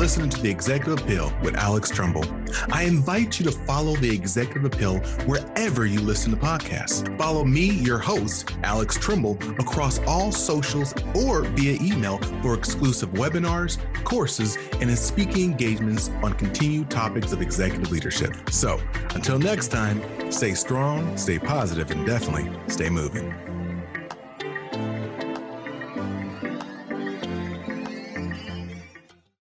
Listening 0.03 0.29
to 0.29 0.43
The 0.43 0.51
Executive 0.51 0.99
Appeal 0.99 1.33
with 1.45 1.55
Alex 1.55 1.89
Trumbull. 1.89 2.25
I 2.73 2.83
invite 2.83 3.39
you 3.39 3.45
to 3.45 3.53
follow 3.53 3.95
The 3.95 4.13
Executive 4.13 4.65
Appeal 4.65 4.99
wherever 5.27 5.87
you 5.87 6.01
listen 6.01 6.33
to 6.33 6.37
podcasts. 6.37 7.17
Follow 7.17 7.45
me, 7.45 7.71
your 7.71 7.99
host, 7.99 8.51
Alex 8.65 8.99
Trumbull, 8.99 9.39
across 9.61 10.01
all 10.01 10.33
socials 10.33 10.93
or 11.15 11.43
via 11.43 11.81
email 11.81 12.19
for 12.43 12.55
exclusive 12.55 13.11
webinars, 13.11 13.79
courses, 14.03 14.59
and 14.81 14.91
in 14.91 14.97
speaking 14.97 15.53
engagements 15.53 16.09
on 16.25 16.33
continued 16.33 16.91
topics 16.91 17.33
of 17.33 17.41
executive 17.41 17.93
leadership. 17.93 18.35
So 18.51 18.81
until 19.15 19.39
next 19.39 19.69
time, 19.69 20.03
stay 20.33 20.55
strong, 20.55 21.17
stay 21.17 21.39
positive, 21.39 21.93
and 21.93 22.05
definitely 22.05 22.51
stay 22.67 22.91
moving. 22.91 23.33